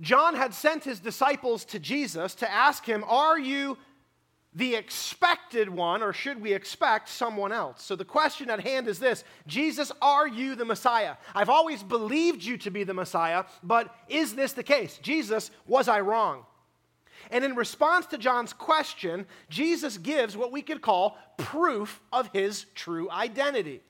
John 0.00 0.34
had 0.34 0.54
sent 0.54 0.82
his 0.82 0.98
disciples 0.98 1.64
to 1.66 1.78
Jesus 1.78 2.34
to 2.36 2.50
ask 2.50 2.84
him, 2.84 3.04
Are 3.06 3.38
you 3.38 3.78
the 4.54 4.74
expected 4.74 5.68
one, 5.68 6.02
or 6.02 6.12
should 6.12 6.40
we 6.40 6.52
expect 6.52 7.08
someone 7.08 7.52
else? 7.52 7.82
So 7.82 7.94
the 7.94 8.04
question 8.04 8.50
at 8.50 8.60
hand 8.60 8.88
is 8.88 8.98
this 8.98 9.24
Jesus, 9.46 9.92
are 10.00 10.26
you 10.26 10.54
the 10.54 10.64
Messiah? 10.64 11.16
I've 11.34 11.50
always 11.50 11.82
believed 11.82 12.42
you 12.42 12.56
to 12.58 12.70
be 12.70 12.84
the 12.84 12.94
Messiah, 12.94 13.44
but 13.62 13.94
is 14.08 14.34
this 14.34 14.54
the 14.54 14.62
case? 14.62 14.98
Jesus, 15.02 15.50
was 15.66 15.86
I 15.86 16.00
wrong? 16.00 16.44
And 17.30 17.44
in 17.44 17.56
response 17.56 18.06
to 18.06 18.18
John's 18.18 18.52
question, 18.52 19.26
Jesus 19.50 19.98
gives 19.98 20.36
what 20.36 20.52
we 20.52 20.62
could 20.62 20.80
call 20.80 21.18
proof 21.36 22.00
of 22.12 22.30
his 22.32 22.64
true 22.74 23.10
identity. 23.10 23.82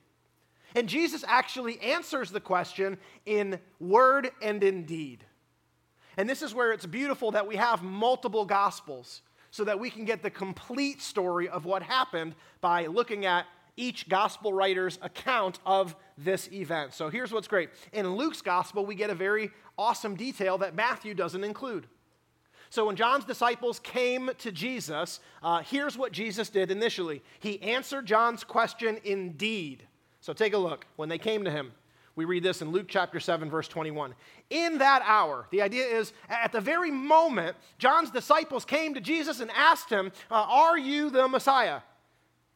And 0.75 0.89
Jesus 0.89 1.25
actually 1.27 1.81
answers 1.81 2.31
the 2.31 2.41
question 2.41 2.99
in 3.27 3.61
word 3.79 4.31
and 4.43 4.63
in 4.63 4.85
deed. 4.85 5.25
And 6.17 6.29
this 6.29 6.43
is 6.43 6.53
where 6.53 6.73
it's 6.73 6.85
beautiful 6.85 7.31
that 7.31 7.47
we 7.47 7.57
have 7.57 7.83
multiple 7.83 8.45
gospels 8.45 9.23
so 9.51 9.65
that 9.65 9.79
we 9.79 9.91
can 9.91 10.05
get 10.05 10.23
the 10.23 10.31
complete 10.31 11.01
story 11.01 11.49
of 11.49 11.65
what 11.65 11.83
happened 11.83 12.35
by 12.61 12.87
looking 12.87 13.25
at 13.27 13.47
each 13.77 14.09
gospel 14.09 14.53
writer's 14.53 14.99
account 15.03 15.61
of 15.65 15.95
this 16.19 16.49
event. 16.53 16.93
So 16.93 17.09
here's 17.09 17.33
what's 17.33 17.49
great. 17.49 17.71
In 17.93 18.17
Luke's 18.17 18.43
gospel, 18.43 18.85
we 18.85 18.95
get 18.95 19.09
a 19.09 19.15
very 19.15 19.51
awesome 19.79 20.17
detail 20.17 20.59
that 20.59 20.75
Matthew 20.75 21.15
doesn't 21.15 21.45
include. 21.45 21.87
So 22.71 22.87
when 22.87 22.97
John's 22.97 23.25
disciples 23.25 23.79
came 23.79 24.31
to 24.39 24.53
Jesus, 24.53 25.21
uh, 25.43 25.63
here's 25.63 25.97
what 25.97 26.13
Jesus 26.13 26.51
did 26.51 26.71
initially. 26.71 27.23
He 27.39 27.63
answered 27.63 28.05
John's 28.05 28.45
question 28.45 28.99
indeed. 29.05 29.85
So 30.21 30.33
take 30.33 30.53
a 30.53 30.59
look. 30.59 30.87
When 30.97 31.09
they 31.09 31.19
came 31.19 31.45
to 31.45 31.51
him, 31.51 31.73
we 32.19 32.25
read 32.25 32.43
this 32.43 32.63
in 32.63 32.73
Luke 32.73 32.87
chapter 32.89 33.21
7, 33.21 33.49
verse 33.49 33.69
21. 33.69 34.13
In 34.51 34.79
that 34.79 35.03
hour, 35.07 35.47
the 35.53 35.63
idea 35.63 35.85
is 35.85 36.13
at 36.29 36.51
the 36.51 36.61
very 36.61 36.91
moment, 36.91 37.57
John's 37.79 38.11
disciples 38.11 38.65
came 38.65 38.95
to 38.95 39.01
Jesus 39.01 39.39
and 39.39 39.53
asked 39.53 39.89
him, 39.89 40.11
uh, 40.29 40.45
Are 40.49 40.77
you 40.77 41.11
the 41.11 41.29
Messiah? 41.29 41.79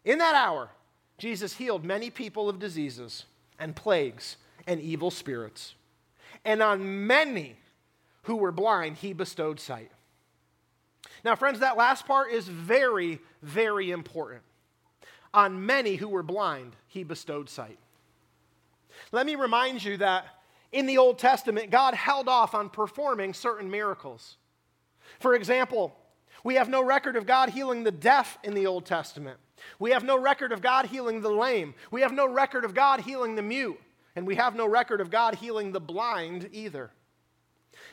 In 0.04 0.18
that 0.18 0.34
hour, 0.34 0.68
Jesus 1.16 1.54
healed 1.54 1.84
many 1.84 2.10
people 2.10 2.48
of 2.48 2.58
diseases 2.58 3.26
and 3.56 3.76
plagues 3.76 4.36
and 4.66 4.80
evil 4.80 5.12
spirits. 5.12 5.76
And 6.44 6.60
on 6.60 7.06
many 7.06 7.54
who 8.22 8.34
were 8.34 8.50
blind, 8.50 8.96
he 8.96 9.12
bestowed 9.12 9.60
sight. 9.60 9.92
Now, 11.24 11.36
friends, 11.36 11.60
that 11.60 11.76
last 11.76 12.04
part 12.04 12.32
is 12.32 12.48
very, 12.48 13.20
very 13.42 13.92
important. 13.92 14.42
On 15.32 15.64
many 15.64 15.94
who 15.94 16.08
were 16.08 16.24
blind, 16.24 16.74
he 16.88 17.04
bestowed 17.04 17.48
sight. 17.48 17.78
Let 19.10 19.26
me 19.26 19.34
remind 19.34 19.82
you 19.82 19.96
that 19.98 20.26
in 20.70 20.86
the 20.86 20.98
Old 20.98 21.18
Testament, 21.18 21.70
God 21.70 21.94
held 21.94 22.28
off 22.28 22.54
on 22.54 22.70
performing 22.70 23.34
certain 23.34 23.70
miracles. 23.70 24.36
For 25.20 25.34
example, 25.34 25.94
we 26.44 26.54
have 26.54 26.68
no 26.68 26.82
record 26.82 27.16
of 27.16 27.26
God 27.26 27.50
healing 27.50 27.84
the 27.84 27.90
deaf 27.90 28.38
in 28.42 28.54
the 28.54 28.66
Old 28.66 28.86
Testament. 28.86 29.38
We 29.78 29.90
have 29.90 30.04
no 30.04 30.18
record 30.18 30.52
of 30.52 30.62
God 30.62 30.86
healing 30.86 31.20
the 31.20 31.30
lame. 31.30 31.74
We 31.90 32.00
have 32.00 32.12
no 32.12 32.26
record 32.26 32.64
of 32.64 32.74
God 32.74 33.00
healing 33.00 33.34
the 33.34 33.42
mute. 33.42 33.78
And 34.16 34.26
we 34.26 34.36
have 34.36 34.54
no 34.54 34.66
record 34.66 35.00
of 35.00 35.10
God 35.10 35.36
healing 35.36 35.72
the 35.72 35.80
blind 35.80 36.48
either. 36.52 36.90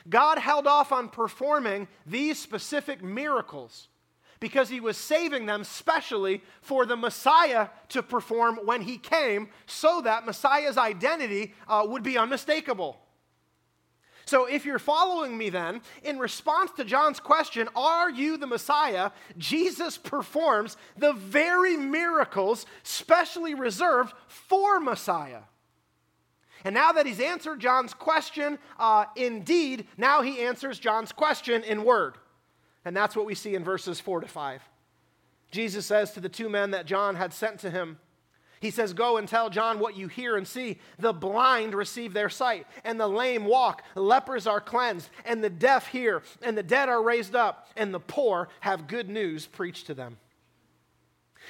God 0.08 0.38
held 0.38 0.66
off 0.66 0.92
on 0.92 1.08
performing 1.08 1.88
these 2.06 2.38
specific 2.38 3.02
miracles 3.02 3.88
because 4.40 4.70
he 4.70 4.80
was 4.80 4.96
saving 4.96 5.46
them 5.46 5.62
specially 5.62 6.42
for 6.62 6.86
the 6.86 6.96
Messiah 6.96 7.68
to 7.90 8.02
perform 8.02 8.58
when 8.64 8.82
he 8.82 8.96
came 8.96 9.48
so 9.66 10.00
that 10.00 10.26
Messiah's 10.26 10.78
identity 10.78 11.54
uh, 11.68 11.84
would 11.86 12.02
be 12.02 12.16
unmistakable. 12.16 12.98
So, 14.24 14.46
if 14.46 14.64
you're 14.64 14.78
following 14.78 15.36
me 15.36 15.50
then, 15.50 15.80
in 16.04 16.18
response 16.18 16.70
to 16.76 16.84
John's 16.84 17.18
question, 17.18 17.68
Are 17.74 18.08
you 18.08 18.36
the 18.36 18.46
Messiah? 18.46 19.10
Jesus 19.36 19.98
performs 19.98 20.76
the 20.96 21.12
very 21.12 21.76
miracles 21.76 22.64
specially 22.84 23.54
reserved 23.54 24.14
for 24.28 24.78
Messiah. 24.78 25.40
And 26.64 26.74
now 26.74 26.92
that 26.92 27.06
he's 27.06 27.20
answered 27.20 27.58
John's 27.58 27.92
question 27.92 28.58
uh, 28.78 29.06
in 29.16 29.42
deed, 29.42 29.86
now 29.96 30.22
he 30.22 30.40
answers 30.40 30.78
John's 30.78 31.10
question 31.10 31.64
in 31.64 31.84
word. 31.84 32.16
And 32.84 32.96
that's 32.96 33.14
what 33.14 33.26
we 33.26 33.34
see 33.34 33.54
in 33.54 33.64
verses 33.64 34.00
4 34.00 34.20
to 34.22 34.26
5. 34.28 34.62
Jesus 35.50 35.86
says 35.86 36.12
to 36.12 36.20
the 36.20 36.28
two 36.28 36.48
men 36.48 36.70
that 36.70 36.86
John 36.86 37.16
had 37.16 37.32
sent 37.32 37.60
to 37.60 37.70
him, 37.70 37.98
He 38.60 38.70
says, 38.70 38.92
Go 38.92 39.16
and 39.16 39.28
tell 39.28 39.50
John 39.50 39.78
what 39.78 39.96
you 39.96 40.08
hear 40.08 40.36
and 40.36 40.46
see. 40.46 40.78
The 40.98 41.12
blind 41.12 41.74
receive 41.74 42.12
their 42.12 42.30
sight, 42.30 42.66
and 42.84 42.98
the 42.98 43.08
lame 43.08 43.44
walk, 43.44 43.82
lepers 43.94 44.46
are 44.46 44.60
cleansed, 44.60 45.10
and 45.24 45.42
the 45.42 45.50
deaf 45.50 45.88
hear, 45.88 46.22
and 46.42 46.56
the 46.56 46.62
dead 46.62 46.88
are 46.88 47.02
raised 47.02 47.34
up, 47.34 47.68
and 47.76 47.92
the 47.92 48.00
poor 48.00 48.48
have 48.60 48.86
good 48.86 49.08
news 49.08 49.46
preached 49.46 49.86
to 49.86 49.94
them. 49.94 50.18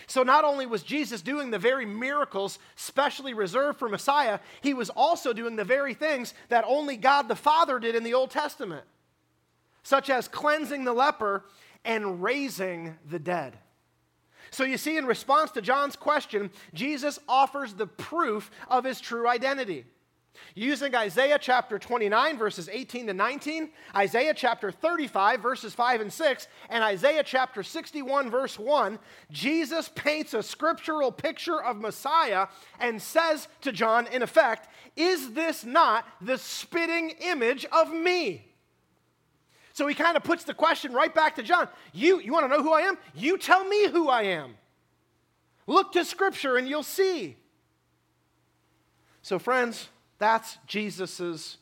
So, 0.06 0.22
not 0.22 0.44
only 0.44 0.66
was 0.66 0.82
Jesus 0.82 1.20
doing 1.20 1.50
the 1.50 1.58
very 1.58 1.84
miracles 1.84 2.58
specially 2.74 3.34
reserved 3.34 3.78
for 3.78 3.88
Messiah, 3.88 4.38
he 4.62 4.72
was 4.72 4.88
also 4.88 5.32
doing 5.32 5.56
the 5.56 5.64
very 5.64 5.94
things 5.94 6.32
that 6.48 6.64
only 6.66 6.96
God 6.96 7.28
the 7.28 7.36
Father 7.36 7.78
did 7.78 7.94
in 7.94 8.02
the 8.02 8.14
Old 8.14 8.30
Testament 8.30 8.84
such 9.82 10.10
as 10.10 10.28
cleansing 10.28 10.84
the 10.84 10.92
leper 10.92 11.44
and 11.84 12.22
raising 12.22 12.96
the 13.08 13.18
dead. 13.18 13.58
So 14.50 14.64
you 14.64 14.78
see, 14.78 14.96
in 14.96 15.06
response 15.06 15.52
to 15.52 15.62
John's 15.62 15.96
question, 15.96 16.50
Jesus 16.74 17.18
offers 17.28 17.74
the 17.74 17.86
proof 17.86 18.50
of 18.68 18.84
his 18.84 19.00
true 19.00 19.28
identity. 19.28 19.84
Using 20.54 20.94
Isaiah 20.94 21.38
chapter 21.40 21.78
29, 21.78 22.38
verses 22.38 22.68
18 22.70 23.08
to 23.08 23.14
19, 23.14 23.70
Isaiah 23.94 24.34
chapter 24.34 24.72
35, 24.72 25.40
verses 25.40 25.74
5 25.74 26.00
and 26.00 26.12
6, 26.12 26.48
and 26.68 26.82
Isaiah 26.82 27.22
chapter 27.22 27.62
61, 27.62 28.30
verse 28.30 28.58
1, 28.58 28.98
Jesus 29.30 29.90
paints 29.94 30.34
a 30.34 30.42
scriptural 30.42 31.12
picture 31.12 31.62
of 31.62 31.76
Messiah 31.76 32.46
and 32.78 33.00
says 33.00 33.48
to 33.60 33.72
John, 33.72 34.06
in 34.08 34.22
effect, 34.22 34.68
Is 34.96 35.32
this 35.32 35.64
not 35.64 36.06
the 36.20 36.38
spitting 36.38 37.10
image 37.20 37.64
of 37.66 37.92
me? 37.92 38.49
So 39.72 39.86
he 39.86 39.94
kind 39.94 40.16
of 40.16 40.24
puts 40.24 40.44
the 40.44 40.54
question 40.54 40.92
right 40.92 41.14
back 41.14 41.36
to 41.36 41.42
John. 41.42 41.68
You, 41.92 42.20
you 42.20 42.32
want 42.32 42.44
to 42.44 42.56
know 42.56 42.62
who 42.62 42.72
I 42.72 42.82
am? 42.82 42.98
You 43.14 43.38
tell 43.38 43.64
me 43.64 43.88
who 43.88 44.08
I 44.08 44.22
am. 44.22 44.54
Look 45.66 45.92
to 45.92 46.04
Scripture 46.04 46.56
and 46.56 46.68
you'll 46.68 46.82
see. 46.82 47.36
So, 49.22 49.38
friends, 49.38 49.88
that's 50.18 50.58
Jesus' 50.66 51.58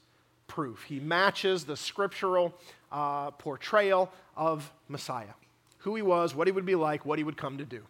proof. 0.47 0.85
He 0.85 1.01
matches 1.01 1.65
the 1.65 1.77
scriptural 1.77 2.55
uh, 2.91 3.33
portrayal 3.33 4.11
of 4.37 4.73
Messiah 4.89 5.35
who 5.79 5.95
he 5.95 6.03
was, 6.03 6.35
what 6.35 6.47
he 6.47 6.53
would 6.53 6.67
be 6.67 6.75
like, 6.75 7.07
what 7.07 7.19
he 7.19 7.25
would 7.25 7.37
come 7.37 7.59
to 7.59 7.65
do. 7.65 7.83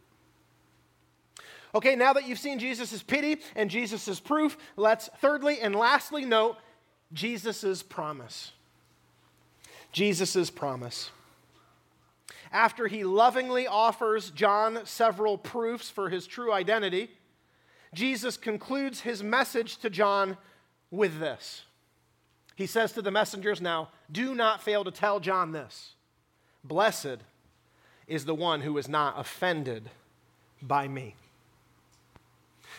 Okay, 1.75 1.97
now 1.97 2.13
that 2.13 2.27
you've 2.27 2.39
seen 2.39 2.59
Jesus' 2.59 3.03
pity 3.03 3.39
and 3.57 3.71
Jesus' 3.71 4.21
proof, 4.21 4.57
let's 4.77 5.09
thirdly 5.19 5.61
and 5.61 5.75
lastly 5.75 6.25
note 6.25 6.57
Jesus' 7.13 7.83
promise. 7.83 8.53
Jesus' 9.93 10.51
promise. 10.51 11.11
After 12.51 12.87
he 12.87 13.05
lovingly 13.05 13.67
offers 13.67 14.31
John 14.31 14.81
several 14.85 15.37
proofs 15.37 15.91
for 15.91 16.09
his 16.09 16.27
true 16.27 16.53
identity, 16.53 17.11
Jesus 17.95 18.37
concludes 18.37 19.01
his 19.01 19.23
message 19.23 19.79
to 19.79 19.91
John 19.91 20.37
with 20.91 21.19
this. 21.19 21.63
He 22.57 22.67
says 22.67 22.93
to 22.93 23.03
the 23.03 23.11
messengers 23.11 23.61
now, 23.61 23.91
Do 24.11 24.35
not 24.35 24.63
fail 24.63 24.85
to 24.85 24.91
tell 24.91 25.21
John 25.21 25.53
this. 25.53 25.95
Blessed 26.65 27.19
is 28.07 28.25
the 28.25 28.35
one 28.35 28.63
who 28.63 28.77
is 28.79 28.89
not 28.89 29.19
offended 29.19 29.91
by 30.61 30.89
me. 30.89 31.15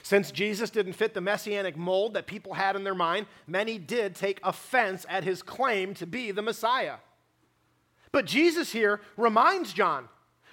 Since 0.03 0.31
Jesus 0.31 0.69
didn't 0.69 0.93
fit 0.93 1.13
the 1.13 1.21
messianic 1.21 1.77
mold 1.77 2.13
that 2.13 2.27
people 2.27 2.53
had 2.53 2.75
in 2.75 2.83
their 2.83 2.95
mind, 2.95 3.27
many 3.47 3.77
did 3.77 4.15
take 4.15 4.39
offense 4.43 5.05
at 5.09 5.23
his 5.23 5.41
claim 5.41 5.93
to 5.95 6.05
be 6.05 6.31
the 6.31 6.41
Messiah. 6.41 6.95
But 8.11 8.25
Jesus 8.25 8.71
here 8.71 9.01
reminds 9.17 9.73
John 9.73 10.09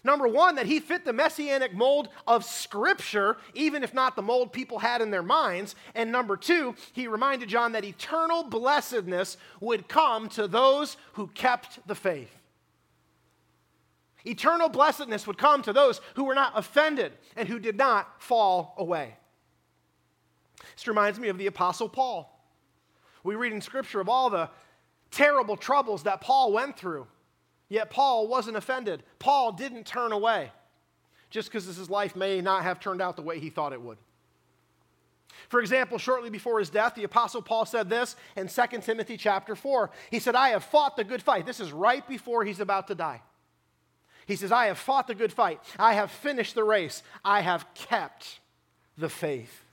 Number 0.06 0.28
one, 0.28 0.54
that 0.54 0.66
he 0.66 0.78
fit 0.78 1.04
the 1.04 1.12
messianic 1.12 1.74
mold 1.74 2.08
of 2.28 2.44
Scripture, 2.44 3.38
even 3.54 3.82
if 3.82 3.92
not 3.92 4.14
the 4.14 4.22
mold 4.22 4.52
people 4.52 4.78
had 4.78 5.02
in 5.02 5.10
their 5.10 5.22
minds. 5.22 5.74
And 5.96 6.12
number 6.12 6.36
two, 6.36 6.76
he 6.92 7.08
reminded 7.08 7.48
John 7.48 7.72
that 7.72 7.84
eternal 7.84 8.44
blessedness 8.44 9.36
would 9.60 9.88
come 9.88 10.28
to 10.30 10.46
those 10.46 10.96
who 11.14 11.26
kept 11.26 11.84
the 11.88 11.96
faith. 11.96 12.30
Eternal 14.24 14.68
blessedness 14.68 15.26
would 15.26 15.38
come 15.38 15.60
to 15.62 15.72
those 15.72 16.00
who 16.14 16.22
were 16.22 16.36
not 16.36 16.52
offended 16.54 17.12
and 17.34 17.48
who 17.48 17.58
did 17.58 17.76
not 17.76 18.22
fall 18.22 18.74
away. 18.78 19.16
This 20.74 20.86
reminds 20.86 21.18
me 21.18 21.28
of 21.28 21.38
the 21.38 21.46
Apostle 21.46 21.88
Paul. 21.88 22.32
We 23.22 23.34
read 23.34 23.52
in 23.52 23.60
Scripture 23.60 24.00
of 24.00 24.08
all 24.08 24.30
the 24.30 24.50
terrible 25.10 25.56
troubles 25.56 26.04
that 26.04 26.20
Paul 26.20 26.52
went 26.52 26.76
through. 26.76 27.06
Yet 27.68 27.90
Paul 27.90 28.28
wasn't 28.28 28.56
offended. 28.56 29.02
Paul 29.18 29.52
didn't 29.52 29.86
turn 29.86 30.12
away 30.12 30.52
just 31.30 31.48
because 31.48 31.66
his 31.66 31.90
life 31.90 32.14
may 32.14 32.40
not 32.40 32.62
have 32.62 32.78
turned 32.78 33.02
out 33.02 33.16
the 33.16 33.22
way 33.22 33.40
he 33.40 33.50
thought 33.50 33.72
it 33.72 33.82
would. 33.82 33.98
For 35.48 35.60
example, 35.60 35.98
shortly 35.98 36.30
before 36.30 36.58
his 36.58 36.70
death, 36.70 36.94
the 36.94 37.04
apostle 37.04 37.42
Paul 37.42 37.66
said 37.66 37.90
this 37.90 38.16
in 38.36 38.48
2 38.48 38.80
Timothy 38.80 39.16
chapter 39.16 39.54
4. 39.54 39.90
He 40.10 40.18
said, 40.18 40.34
"I 40.34 40.50
have 40.50 40.64
fought 40.64 40.96
the 40.96 41.04
good 41.04 41.22
fight." 41.22 41.44
This 41.44 41.60
is 41.60 41.72
right 41.72 42.06
before 42.08 42.44
he's 42.44 42.60
about 42.60 42.86
to 42.88 42.94
die. 42.94 43.22
He 44.26 44.36
says, 44.36 44.50
"I 44.50 44.66
have 44.66 44.78
fought 44.78 45.08
the 45.08 45.14
good 45.14 45.32
fight. 45.32 45.60
I 45.78 45.94
have 45.94 46.10
finished 46.10 46.54
the 46.54 46.64
race. 46.64 47.02
I 47.24 47.40
have 47.40 47.66
kept 47.74 48.40
the 48.96 49.08
faith." 49.08 49.65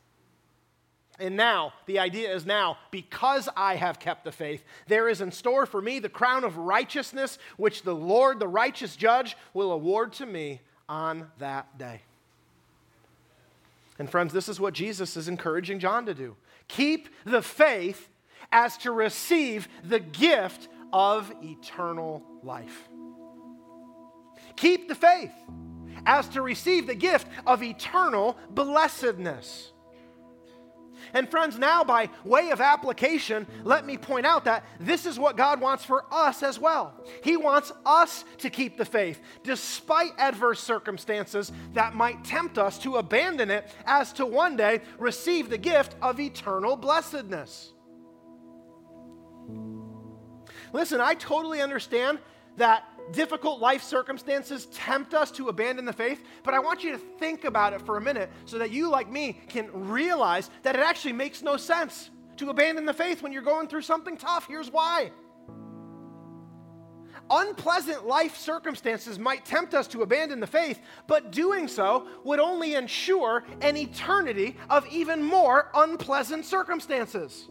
And 1.19 1.38
now, 1.38 1.73
the 1.86 1.99
idea 1.99 2.34
is 2.34 2.45
now, 2.45 2.78
because 2.89 3.47
I 3.56 3.76
have 3.76 3.99
kept 3.99 4.23
the 4.23 4.32
faith, 4.32 4.63
there 4.88 5.08
is 5.08 5.21
in 5.21 5.32
store 5.32 5.65
for 5.65 5.82
me 5.82 5.99
the 5.99 6.10
crown 6.10 6.43
of 6.43 6.58
righteousness, 6.58 7.38
which 7.58 7.84
the 7.84 7.93
Lord, 7.93 8.39
the 8.39 8.47
righteous 8.47 8.95
judge, 8.95 9.38
will 9.54 9.71
award 9.71 10.13
to 10.13 10.26
me 10.26 10.62
on 10.89 11.28
that 11.38 11.78
day. 11.78 12.02
And 13.99 14.10
friends, 14.10 14.34
this 14.34 14.49
is 14.49 14.60
what 14.60 14.73
Jesus 14.73 15.15
is 15.15 15.28
encouraging 15.28 15.80
John 15.80 16.06
to 16.08 16.13
do 16.13 16.36
keep 16.67 17.10
the 17.26 17.41
faith 17.41 18.10
as 18.52 18.78
to 18.78 18.91
receive 18.91 19.67
the 19.84 19.99
gift 19.99 20.67
of 20.91 21.32
eternal 21.43 22.23
life. 22.41 22.88
Keep 24.56 24.88
the 24.88 24.95
faith 24.95 25.34
as 26.06 26.28
to 26.30 26.41
receive 26.41 26.88
the 26.88 26.95
gift 26.95 27.28
of 27.45 27.62
eternal 27.62 28.38
blessedness. 28.49 29.72
And 31.13 31.29
friends, 31.29 31.57
now 31.57 31.83
by 31.83 32.09
way 32.23 32.51
of 32.51 32.61
application, 32.61 33.45
let 33.63 33.85
me 33.85 33.97
point 33.97 34.25
out 34.25 34.45
that 34.45 34.65
this 34.79 35.05
is 35.05 35.19
what 35.19 35.37
God 35.37 35.59
wants 35.59 35.83
for 35.83 36.05
us 36.11 36.43
as 36.43 36.59
well. 36.59 36.93
He 37.23 37.37
wants 37.37 37.71
us 37.85 38.23
to 38.39 38.49
keep 38.49 38.77
the 38.77 38.85
faith 38.85 39.21
despite 39.43 40.11
adverse 40.17 40.61
circumstances 40.61 41.51
that 41.73 41.95
might 41.95 42.23
tempt 42.23 42.57
us 42.57 42.77
to 42.79 42.97
abandon 42.97 43.51
it 43.51 43.69
as 43.85 44.13
to 44.13 44.25
one 44.25 44.55
day 44.55 44.81
receive 44.97 45.49
the 45.49 45.57
gift 45.57 45.95
of 46.01 46.19
eternal 46.19 46.75
blessedness. 46.75 47.73
Listen, 50.71 50.99
I 51.01 51.13
totally 51.13 51.61
understand 51.61 52.19
that 52.57 52.83
difficult 53.11 53.59
life 53.59 53.83
circumstances 53.83 54.67
tempt 54.67 55.13
us 55.13 55.31
to 55.31 55.49
abandon 55.49 55.85
the 55.85 55.93
faith, 55.93 56.23
but 56.43 56.53
I 56.53 56.59
want 56.59 56.83
you 56.83 56.91
to 56.91 56.97
think 56.97 57.43
about 57.45 57.73
it 57.73 57.81
for 57.81 57.97
a 57.97 58.01
minute 58.01 58.31
so 58.45 58.57
that 58.57 58.71
you, 58.71 58.89
like 58.89 59.09
me, 59.11 59.39
can 59.49 59.69
realize 59.89 60.49
that 60.63 60.75
it 60.75 60.81
actually 60.81 61.13
makes 61.13 61.41
no 61.41 61.57
sense 61.57 62.09
to 62.37 62.49
abandon 62.49 62.85
the 62.85 62.93
faith 62.93 63.21
when 63.21 63.31
you're 63.31 63.41
going 63.41 63.67
through 63.67 63.81
something 63.81 64.17
tough. 64.17 64.47
Here's 64.47 64.71
why. 64.71 65.11
Unpleasant 67.29 68.05
life 68.05 68.35
circumstances 68.35 69.17
might 69.17 69.45
tempt 69.45 69.73
us 69.73 69.87
to 69.87 70.01
abandon 70.01 70.39
the 70.39 70.47
faith, 70.47 70.79
but 71.07 71.31
doing 71.31 71.67
so 71.67 72.07
would 72.23 72.39
only 72.39 72.75
ensure 72.75 73.45
an 73.61 73.77
eternity 73.77 74.57
of 74.69 74.85
even 74.87 75.23
more 75.23 75.71
unpleasant 75.73 76.45
circumstances. 76.45 77.49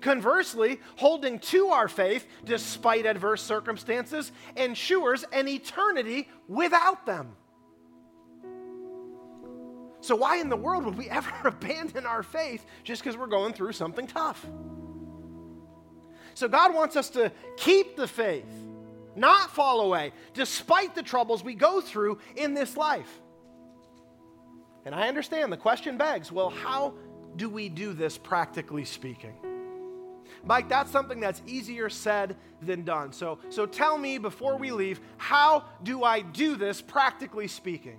Conversely, 0.00 0.80
holding 0.96 1.38
to 1.40 1.68
our 1.68 1.88
faith 1.88 2.26
despite 2.44 3.06
adverse 3.06 3.42
circumstances 3.42 4.32
ensures 4.56 5.24
an 5.32 5.48
eternity 5.48 6.28
without 6.46 7.06
them. 7.06 7.36
So, 10.00 10.14
why 10.16 10.36
in 10.36 10.48
the 10.48 10.56
world 10.56 10.84
would 10.84 10.96
we 10.96 11.10
ever 11.10 11.30
abandon 11.44 12.06
our 12.06 12.22
faith 12.22 12.64
just 12.84 13.02
because 13.02 13.16
we're 13.16 13.26
going 13.26 13.52
through 13.52 13.72
something 13.72 14.06
tough? 14.06 14.44
So, 16.34 16.48
God 16.48 16.74
wants 16.74 16.96
us 16.96 17.10
to 17.10 17.32
keep 17.56 17.96
the 17.96 18.06
faith, 18.06 18.48
not 19.16 19.50
fall 19.50 19.80
away, 19.80 20.12
despite 20.34 20.94
the 20.94 21.02
troubles 21.02 21.42
we 21.42 21.54
go 21.54 21.80
through 21.80 22.18
in 22.36 22.54
this 22.54 22.76
life. 22.76 23.20
And 24.84 24.94
I 24.94 25.08
understand 25.08 25.52
the 25.52 25.56
question 25.56 25.98
begs 25.98 26.30
well, 26.30 26.50
how 26.50 26.94
do 27.36 27.48
we 27.48 27.68
do 27.68 27.92
this 27.92 28.16
practically 28.16 28.84
speaking? 28.84 29.34
Mike, 30.48 30.70
that's 30.70 30.90
something 30.90 31.20
that's 31.20 31.42
easier 31.46 31.90
said 31.90 32.34
than 32.62 32.82
done. 32.82 33.12
So, 33.12 33.38
so 33.50 33.66
tell 33.66 33.98
me 33.98 34.16
before 34.16 34.56
we 34.56 34.70
leave, 34.70 34.98
how 35.18 35.66
do 35.82 36.04
I 36.04 36.22
do 36.22 36.56
this 36.56 36.80
practically 36.80 37.48
speaking? 37.48 37.98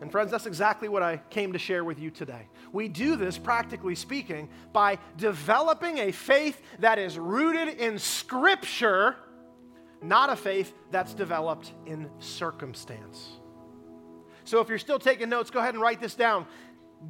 And 0.00 0.10
friends, 0.10 0.32
that's 0.32 0.46
exactly 0.46 0.88
what 0.88 1.04
I 1.04 1.18
came 1.30 1.52
to 1.52 1.60
share 1.60 1.84
with 1.84 2.00
you 2.00 2.10
today. 2.10 2.48
We 2.72 2.88
do 2.88 3.14
this, 3.14 3.38
practically 3.38 3.94
speaking, 3.94 4.48
by 4.72 4.98
developing 5.16 5.98
a 5.98 6.10
faith 6.10 6.60
that 6.80 6.98
is 6.98 7.16
rooted 7.16 7.68
in 7.68 8.00
Scripture, 8.00 9.14
not 10.02 10.28
a 10.28 10.36
faith 10.36 10.74
that's 10.90 11.14
developed 11.14 11.72
in 11.86 12.10
circumstance. 12.18 13.28
So 14.42 14.60
if 14.60 14.68
you're 14.68 14.78
still 14.78 14.98
taking 14.98 15.28
notes, 15.28 15.50
go 15.50 15.58
ahead 15.60 15.74
and 15.74 15.82
write 15.82 16.00
this 16.00 16.14
down. 16.14 16.46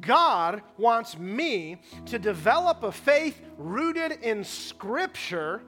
God 0.01 0.61
wants 0.77 1.17
me 1.17 1.77
to 2.07 2.19
develop 2.19 2.83
a 2.83 2.91
faith 2.91 3.39
rooted 3.57 4.11
in 4.21 4.43
Scripture, 4.43 5.61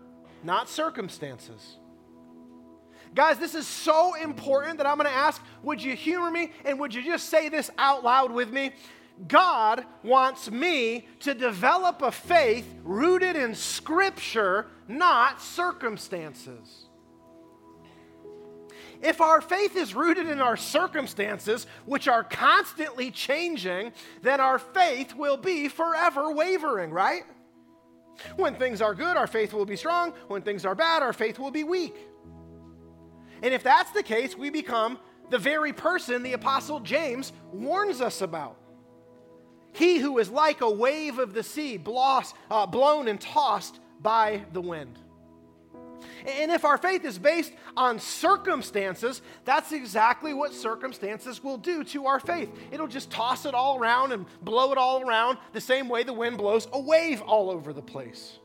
not 0.44 0.70
circumstances. 0.70 1.78
Guys, 3.16 3.40
this 3.40 3.56
is 3.56 3.66
so 3.66 4.14
important 4.16 4.78
that 4.78 4.86
I'm 4.86 4.98
going 4.98 5.10
to 5.10 5.16
ask 5.16 5.42
would 5.64 5.82
you 5.82 5.96
humor 5.96 6.30
me 6.30 6.52
and 6.64 6.80
would 6.80 6.94
you 6.94 7.04
just 7.04 7.30
say 7.30 7.50
this 7.50 7.72
out 7.78 8.04
loud 8.04 8.32
with 8.32 8.52
me? 8.52 8.72
God 9.28 9.86
wants 10.04 10.50
me 10.50 11.08
to 11.22 11.34
develop 11.34 12.02
a 12.02 12.12
faith 12.12 12.74
rooted 12.84 13.36
in 13.36 13.54
Scripture, 13.56 14.68
not 14.88 15.42
circumstances. 15.42 16.89
If 19.02 19.22
our 19.22 19.42
faith 19.42 19.76
is 19.76 19.96
rooted 19.96 20.28
in 20.28 20.42
our 20.42 20.58
circumstances, 20.58 21.68
which 21.86 22.08
are 22.08 22.24
constantly 22.24 23.12
changing, 23.12 23.94
then 24.22 24.42
our 24.42 24.60
faith 24.60 25.16
will 25.16 25.38
be 25.38 25.70
forever 25.70 26.32
wavering, 26.32 26.92
right? 26.92 27.24
When 28.36 28.56
things 28.56 28.82
are 28.82 28.94
good, 28.94 29.16
our 29.16 29.28
faith 29.28 29.54
will 29.54 29.66
be 29.66 29.78
strong. 29.78 30.14
When 30.28 30.42
things 30.42 30.66
are 30.66 30.76
bad, 30.76 31.02
our 31.02 31.14
faith 31.14 31.40
will 31.40 31.52
be 31.52 31.64
weak. 31.64 31.96
And 33.42 33.54
if 33.54 33.64
that's 33.64 33.92
the 33.92 34.04
case, 34.04 34.38
we 34.38 34.50
become 34.50 35.00
the 35.30 35.38
very 35.38 35.72
person 35.72 36.24
the 36.24 36.34
Apostle 36.34 36.82
James 36.82 37.32
warns 37.54 38.02
us 38.02 38.22
about. 38.22 38.58
He 39.72 40.00
who 40.00 40.18
is 40.18 40.30
like 40.30 40.62
a 40.62 40.70
wave 40.70 41.20
of 41.20 41.34
the 41.34 41.44
sea, 41.44 41.82
uh, 41.86 42.66
blown 42.66 43.08
and 43.08 43.22
tossed 43.22 43.80
by 44.02 44.44
the 44.52 44.62
wind. 44.62 45.00
And 46.26 46.52
if 46.52 46.66
our 46.66 46.78
faith 46.78 47.06
is 47.06 47.18
based 47.18 47.54
on 47.76 48.00
circumstances, 48.00 49.22
that's 49.46 49.72
exactly 49.72 50.34
what 50.34 50.54
circumstances 50.54 51.44
will 51.44 51.58
do 51.58 51.84
to 51.86 52.06
our 52.06 52.20
faith. 52.20 52.50
It'll 52.72 52.88
just 52.88 53.10
toss 53.10 53.46
it 53.46 53.54
all 53.54 53.78
around 53.78 54.12
and 54.12 54.26
blow 54.42 54.72
it 54.72 54.78
all 54.78 55.02
around 55.02 55.38
the 55.54 55.62
same 55.62 55.90
way 55.90 56.04
the 56.04 56.14
wind 56.14 56.38
blows 56.38 56.68
a 56.74 56.80
wave 56.80 57.22
all 57.22 57.50
over 57.50 57.74
the 57.74 57.82
place. 57.82 58.38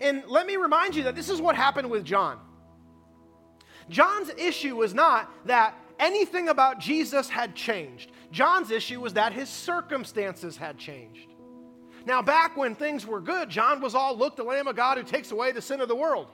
And 0.00 0.24
let 0.26 0.46
me 0.46 0.56
remind 0.56 0.94
you 0.94 1.04
that 1.04 1.14
this 1.14 1.28
is 1.28 1.40
what 1.40 1.56
happened 1.56 1.90
with 1.90 2.04
John. 2.04 2.38
John's 3.88 4.30
issue 4.38 4.76
was 4.76 4.94
not 4.94 5.30
that 5.46 5.74
anything 5.98 6.48
about 6.48 6.80
Jesus 6.80 7.28
had 7.28 7.54
changed. 7.54 8.10
John's 8.32 8.70
issue 8.70 9.00
was 9.00 9.14
that 9.14 9.32
his 9.32 9.48
circumstances 9.48 10.56
had 10.56 10.78
changed. 10.78 11.28
Now, 12.06 12.20
back 12.20 12.56
when 12.56 12.74
things 12.74 13.06
were 13.06 13.20
good, 13.20 13.48
John 13.48 13.80
was 13.80 13.94
all, 13.94 14.16
Look, 14.16 14.36
the 14.36 14.44
Lamb 14.44 14.66
of 14.66 14.76
God 14.76 14.98
who 14.98 15.04
takes 15.04 15.30
away 15.30 15.52
the 15.52 15.62
sin 15.62 15.80
of 15.80 15.88
the 15.88 15.96
world. 15.96 16.28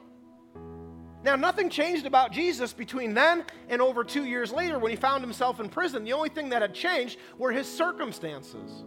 Now, 1.23 1.37
nothing 1.37 1.69
changed 1.69 2.07
about 2.07 2.33
Jesus 2.33 2.73
between 2.73 3.13
then 3.13 3.45
and 3.69 3.83
over 3.83 4.05
two 4.05 4.25
years 4.25 4.53
later 4.53 4.79
when 4.79 4.91
he 4.91 4.97
found 4.97 5.23
himself 5.23 5.61
in 5.61 5.69
prison. 5.69 6.05
The 6.05 6.15
only 6.15 6.31
thing 6.31 6.49
that 6.51 6.63
had 6.63 6.75
changed 6.75 7.19
were 7.37 7.53
his 7.53 7.67
circumstances. 7.67 8.85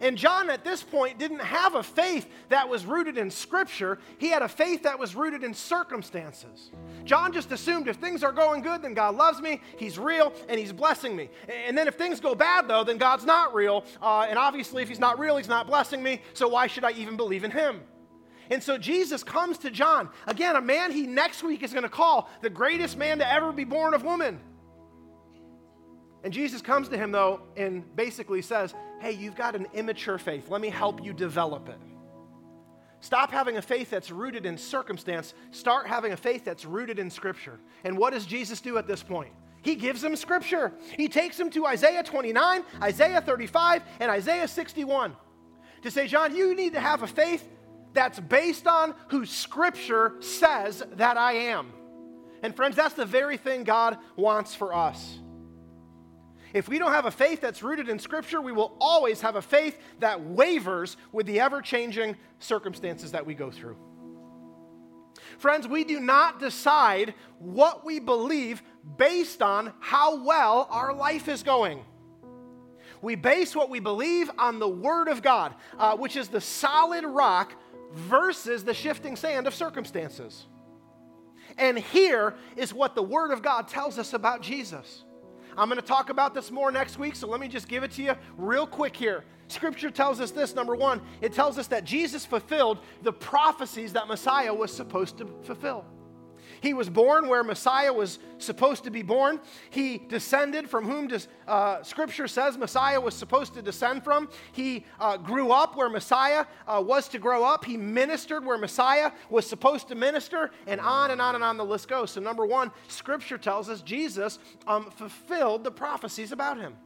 And 0.00 0.16
John, 0.16 0.48
at 0.48 0.64
this 0.64 0.82
point, 0.82 1.18
didn't 1.18 1.40
have 1.40 1.74
a 1.74 1.82
faith 1.82 2.28
that 2.50 2.68
was 2.68 2.86
rooted 2.86 3.18
in 3.18 3.30
Scripture. 3.30 3.98
He 4.18 4.28
had 4.28 4.42
a 4.42 4.48
faith 4.48 4.84
that 4.84 4.98
was 4.98 5.16
rooted 5.16 5.42
in 5.42 5.52
circumstances. 5.52 6.70
John 7.04 7.32
just 7.32 7.50
assumed 7.50 7.88
if 7.88 7.96
things 7.96 8.22
are 8.22 8.32
going 8.32 8.62
good, 8.62 8.82
then 8.82 8.94
God 8.94 9.16
loves 9.16 9.40
me, 9.40 9.60
He's 9.76 9.98
real, 9.98 10.32
and 10.48 10.58
He's 10.58 10.72
blessing 10.72 11.16
me. 11.16 11.30
And 11.48 11.76
then 11.76 11.88
if 11.88 11.94
things 11.94 12.20
go 12.20 12.34
bad, 12.34 12.68
though, 12.68 12.84
then 12.84 12.98
God's 12.98 13.24
not 13.24 13.54
real. 13.54 13.84
Uh, 14.00 14.26
and 14.28 14.38
obviously, 14.38 14.82
if 14.82 14.88
He's 14.88 15.00
not 15.00 15.18
real, 15.18 15.36
He's 15.36 15.48
not 15.48 15.66
blessing 15.66 16.02
me. 16.02 16.22
So 16.32 16.48
why 16.48 16.68
should 16.68 16.84
I 16.84 16.92
even 16.92 17.16
believe 17.16 17.42
in 17.42 17.50
Him? 17.50 17.80
And 18.50 18.62
so 18.62 18.78
Jesus 18.78 19.22
comes 19.22 19.58
to 19.58 19.70
John, 19.70 20.08
again, 20.26 20.56
a 20.56 20.60
man 20.60 20.90
he 20.90 21.06
next 21.06 21.42
week 21.42 21.62
is 21.62 21.72
going 21.72 21.82
to 21.82 21.88
call 21.88 22.30
the 22.40 22.50
greatest 22.50 22.96
man 22.96 23.18
to 23.18 23.30
ever 23.30 23.52
be 23.52 23.64
born 23.64 23.94
of 23.94 24.02
woman. 24.02 24.40
And 26.24 26.32
Jesus 26.32 26.62
comes 26.62 26.88
to 26.88 26.96
him, 26.96 27.12
though, 27.12 27.42
and 27.56 27.84
basically 27.94 28.42
says, 28.42 28.74
Hey, 29.00 29.12
you've 29.12 29.36
got 29.36 29.54
an 29.54 29.66
immature 29.74 30.18
faith. 30.18 30.48
Let 30.48 30.60
me 30.60 30.70
help 30.70 31.04
you 31.04 31.12
develop 31.12 31.68
it. 31.68 31.78
Stop 33.00 33.30
having 33.30 33.56
a 33.56 33.62
faith 33.62 33.90
that's 33.90 34.10
rooted 34.10 34.44
in 34.44 34.58
circumstance. 34.58 35.34
Start 35.52 35.86
having 35.86 36.12
a 36.12 36.16
faith 36.16 36.44
that's 36.44 36.64
rooted 36.64 36.98
in 36.98 37.10
Scripture. 37.10 37.60
And 37.84 37.96
what 37.96 38.12
does 38.12 38.26
Jesus 38.26 38.60
do 38.60 38.76
at 38.76 38.88
this 38.88 39.02
point? 39.02 39.32
He 39.62 39.76
gives 39.76 40.02
him 40.02 40.16
Scripture. 40.16 40.72
He 40.96 41.08
takes 41.08 41.38
him 41.38 41.50
to 41.50 41.66
Isaiah 41.66 42.02
29, 42.02 42.64
Isaiah 42.82 43.20
35, 43.20 43.82
and 44.00 44.10
Isaiah 44.10 44.48
61 44.48 45.14
to 45.82 45.90
say, 45.90 46.08
John, 46.08 46.34
you 46.34 46.56
need 46.56 46.72
to 46.72 46.80
have 46.80 47.02
a 47.02 47.06
faith 47.06 47.48
that's 47.92 48.20
based 48.20 48.66
on 48.66 48.94
who 49.08 49.26
Scripture 49.26 50.14
says 50.20 50.82
that 50.96 51.16
I 51.16 51.32
am. 51.32 51.72
And 52.42 52.54
friends, 52.54 52.76
that's 52.76 52.94
the 52.94 53.06
very 53.06 53.36
thing 53.36 53.64
God 53.64 53.98
wants 54.16 54.54
for 54.54 54.74
us. 54.74 55.18
If 56.54 56.68
we 56.68 56.78
don't 56.78 56.92
have 56.92 57.06
a 57.06 57.10
faith 57.10 57.40
that's 57.40 57.62
rooted 57.62 57.88
in 57.88 57.98
Scripture, 57.98 58.40
we 58.40 58.52
will 58.52 58.76
always 58.80 59.20
have 59.20 59.36
a 59.36 59.42
faith 59.42 59.78
that 60.00 60.24
wavers 60.24 60.96
with 61.12 61.26
the 61.26 61.40
ever 61.40 61.60
changing 61.60 62.16
circumstances 62.38 63.12
that 63.12 63.26
we 63.26 63.34
go 63.34 63.50
through. 63.50 63.76
Friends, 65.38 65.68
we 65.68 65.84
do 65.84 66.00
not 66.00 66.40
decide 66.40 67.14
what 67.38 67.84
we 67.84 67.98
believe 67.98 68.62
based 68.96 69.42
on 69.42 69.72
how 69.80 70.24
well 70.24 70.66
our 70.70 70.94
life 70.94 71.28
is 71.28 71.42
going. 71.42 71.84
We 73.02 73.14
base 73.14 73.54
what 73.54 73.70
we 73.70 73.78
believe 73.78 74.30
on 74.38 74.58
the 74.58 74.68
Word 74.68 75.08
of 75.08 75.22
God, 75.22 75.54
uh, 75.78 75.96
which 75.96 76.16
is 76.16 76.28
the 76.28 76.40
solid 76.40 77.04
rock 77.04 77.54
versus 77.92 78.64
the 78.64 78.74
shifting 78.74 79.16
sand 79.16 79.46
of 79.46 79.54
circumstances. 79.54 80.46
And 81.56 81.78
here 81.78 82.34
is 82.56 82.74
what 82.74 82.94
the 82.94 83.02
Word 83.02 83.30
of 83.30 83.42
God 83.42 83.68
tells 83.68 83.98
us 83.98 84.12
about 84.12 84.42
Jesus. 84.42 85.04
I'm 85.56 85.68
going 85.68 85.80
to 85.80 85.86
talk 85.86 86.10
about 86.10 86.34
this 86.34 86.50
more 86.50 86.70
next 86.70 86.98
week, 86.98 87.16
so 87.16 87.26
let 87.26 87.40
me 87.40 87.48
just 87.48 87.68
give 87.68 87.82
it 87.82 87.90
to 87.92 88.02
you 88.02 88.14
real 88.36 88.66
quick 88.66 88.96
here. 88.96 89.24
Scripture 89.48 89.90
tells 89.90 90.20
us 90.20 90.30
this 90.30 90.54
number 90.54 90.76
one, 90.76 91.00
it 91.20 91.32
tells 91.32 91.58
us 91.58 91.66
that 91.68 91.84
Jesus 91.84 92.24
fulfilled 92.24 92.78
the 93.02 93.12
prophecies 93.12 93.94
that 93.94 94.06
Messiah 94.06 94.52
was 94.52 94.72
supposed 94.72 95.18
to 95.18 95.26
fulfill. 95.42 95.84
He 96.60 96.74
was 96.74 96.88
born 96.88 97.28
where 97.28 97.44
Messiah 97.44 97.92
was 97.92 98.18
supposed 98.38 98.84
to 98.84 98.90
be 98.90 99.02
born. 99.02 99.40
He 99.70 99.98
descended 99.98 100.68
from 100.68 100.84
whom 100.84 101.08
does, 101.08 101.28
uh, 101.46 101.82
Scripture 101.82 102.28
says 102.28 102.58
Messiah 102.58 103.00
was 103.00 103.14
supposed 103.14 103.54
to 103.54 103.62
descend 103.62 104.04
from. 104.04 104.28
He 104.52 104.84
uh, 104.98 105.16
grew 105.16 105.50
up 105.52 105.76
where 105.76 105.88
Messiah 105.88 106.46
uh, 106.66 106.82
was 106.84 107.08
to 107.08 107.18
grow 107.18 107.44
up. 107.44 107.64
He 107.64 107.76
ministered 107.76 108.44
where 108.44 108.58
Messiah 108.58 109.12
was 109.30 109.46
supposed 109.46 109.88
to 109.88 109.94
minister, 109.94 110.50
and 110.66 110.80
on 110.80 111.10
and 111.10 111.20
on 111.20 111.34
and 111.34 111.44
on 111.44 111.56
the 111.56 111.64
list 111.64 111.88
goes. 111.88 112.10
So, 112.10 112.20
number 112.20 112.44
one, 112.44 112.70
Scripture 112.88 113.38
tells 113.38 113.68
us 113.68 113.82
Jesus 113.82 114.38
um, 114.66 114.90
fulfilled 114.90 115.64
the 115.64 115.70
prophecies 115.70 116.32
about 116.32 116.58
him. 116.58 116.76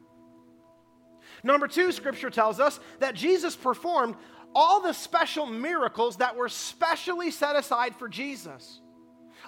Number 1.43 1.67
two, 1.67 1.93
Scripture 1.93 2.31
tells 2.31 2.61
us 2.61 2.79
that 3.01 3.15
Jesus 3.15 3.57
performed 3.57 4.17
all 4.55 4.83
the 4.83 4.93
special 4.93 5.47
miracles 5.47 6.17
that 6.19 6.37
were 6.37 6.49
specially 6.49 7.31
set 7.31 7.57
aside 7.57 7.97
for 7.97 8.09
Jesus. 8.09 8.82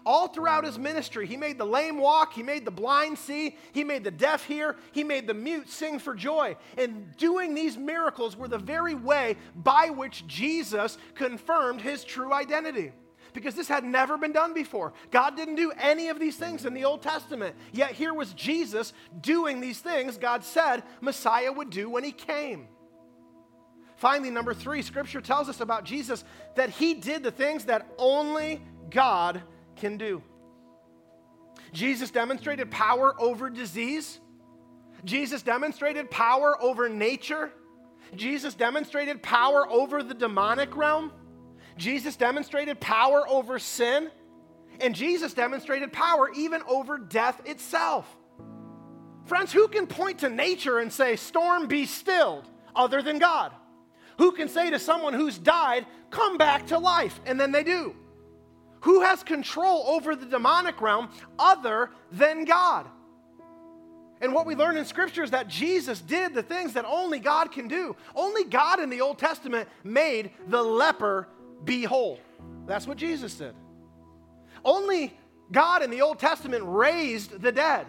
All 0.07 0.29
throughout 0.29 0.65
his 0.65 0.79
ministry, 0.79 1.27
he 1.27 1.37
made 1.37 1.57
the 1.57 1.65
lame 1.65 1.99
walk, 1.99 2.35
he 2.35 2.43
made 2.43 2.65
the 2.65 2.71
blind 2.71 3.19
see, 3.19 3.57
he 3.73 3.85
made 3.85 4.05
the 4.05 4.11
deaf 4.11 4.45
hear, 4.45 4.77
he 4.93 5.03
made 5.03 5.27
the 5.27 5.35
mute 5.35 5.71
sing 5.71 5.99
for 5.99 6.15
joy. 6.15 6.57
And 6.77 7.17
doing 7.17 7.55
these 7.55 7.79
miracles 7.79 8.37
were 8.37 8.49
the 8.49 8.59
very 8.59 8.95
way 8.95 9.37
by 9.55 9.91
which 9.91 10.27
Jesus 10.27 10.99
confirmed 11.15 11.81
his 11.81 12.05
true 12.05 12.33
identity 12.33 12.93
because 13.33 13.55
this 13.55 13.69
had 13.69 13.85
never 13.85 14.17
been 14.17 14.33
done 14.33 14.55
before. 14.55 14.93
God 15.11 15.37
didn't 15.37 15.57
do 15.57 15.73
any 15.79 16.09
of 16.09 16.21
these 16.21 16.37
things 16.37 16.65
in 16.65 16.73
the 16.73 16.85
Old 16.85 17.03
Testament. 17.03 17.57
Yet 17.73 17.91
here 17.91 18.15
was 18.15 18.33
Jesus 18.33 18.93
doing 19.21 19.61
these 19.61 19.81
things 19.81 20.17
God 20.17 20.45
said 20.45 20.85
Messiah 21.01 21.53
would 21.53 21.71
do 21.71 21.91
when 21.91 22.05
he 22.05 22.13
came. 22.13 22.69
Finally, 23.97 24.31
number 24.31 24.55
three, 24.55 24.83
scripture 24.83 25.21
tells 25.21 25.49
us 25.49 25.61
about 25.61 25.85
Jesus 25.85 26.25
that 26.57 26.71
he 26.71 26.95
did 26.95 27.23
the 27.23 27.31
things 27.31 27.65
that 27.65 27.89
only 27.99 28.63
God 28.91 29.43
can 29.77 29.97
do. 29.97 30.23
Jesus 31.73 32.11
demonstrated 32.11 32.71
power 32.71 33.15
over 33.21 33.51
disease. 33.51 34.21
Jesus 35.05 35.43
demonstrated 35.43 36.11
power 36.11 36.61
over 36.63 36.89
nature. 36.89 37.51
Jesus 38.15 38.55
demonstrated 38.55 39.23
power 39.23 39.69
over 39.69 40.03
the 40.03 40.15
demonic 40.15 40.77
realm. 40.77 41.13
Jesus 41.77 42.17
demonstrated 42.17 42.81
power 42.81 43.29
over 43.29 43.59
sin. 43.59 44.11
And 44.81 44.95
Jesus 44.95 45.35
demonstrated 45.35 45.93
power 45.93 46.31
even 46.35 46.63
over 46.69 46.99
death 46.99 47.41
itself. 47.47 48.07
Friends, 49.27 49.53
who 49.53 49.69
can 49.69 49.87
point 49.87 50.21
to 50.21 50.29
nature 50.29 50.79
and 50.79 50.93
say, 50.93 51.17
Storm, 51.17 51.67
be 51.67 51.87
stilled, 51.87 52.49
other 52.75 53.01
than 53.03 53.19
God? 53.19 53.53
Who 54.19 54.33
can 54.33 54.49
say 54.49 54.71
to 54.71 54.79
someone 54.79 55.15
who's 55.15 55.39
died, 55.39 55.87
Come 56.11 56.39
back 56.39 56.69
to 56.69 56.79
life? 56.79 57.21
And 57.27 57.41
then 57.41 57.53
they 57.53 57.65
do. 57.65 57.97
Who 58.85 59.01
has 59.01 59.23
control 59.23 59.85
over 59.87 60.15
the 60.15 60.27
demonic 60.27 60.79
realm 60.83 61.09
other 61.39 61.91
than 62.13 62.45
God? 62.45 62.87
And 64.21 64.35
what 64.35 64.45
we 64.45 64.55
learn 64.55 64.77
in 64.77 64.85
Scripture 64.85 65.23
is 65.23 65.31
that 65.31 65.49
Jesus 65.49 66.03
did 66.03 66.35
the 66.35 66.43
things 66.43 66.75
that 66.75 66.85
only 66.87 67.19
God 67.19 67.51
can 67.51 67.67
do. 67.67 67.97
Only 68.15 68.45
God 68.45 68.81
in 68.81 68.91
the 68.91 69.01
Old 69.01 69.19
Testament 69.19 69.71
made 69.85 70.33
the 70.49 70.63
leper 70.63 71.29
be 71.65 71.85
whole. 71.85 72.21
That's 72.67 72.87
what 72.87 72.99
Jesus 72.99 73.35
did. 73.35 73.55
Only 74.63 75.17
God 75.51 75.83
in 75.83 75.91
the 75.91 76.03
Old 76.03 76.19
Testament 76.19 76.63
raised 76.67 77.41
the 77.41 77.53
dead. 77.53 77.87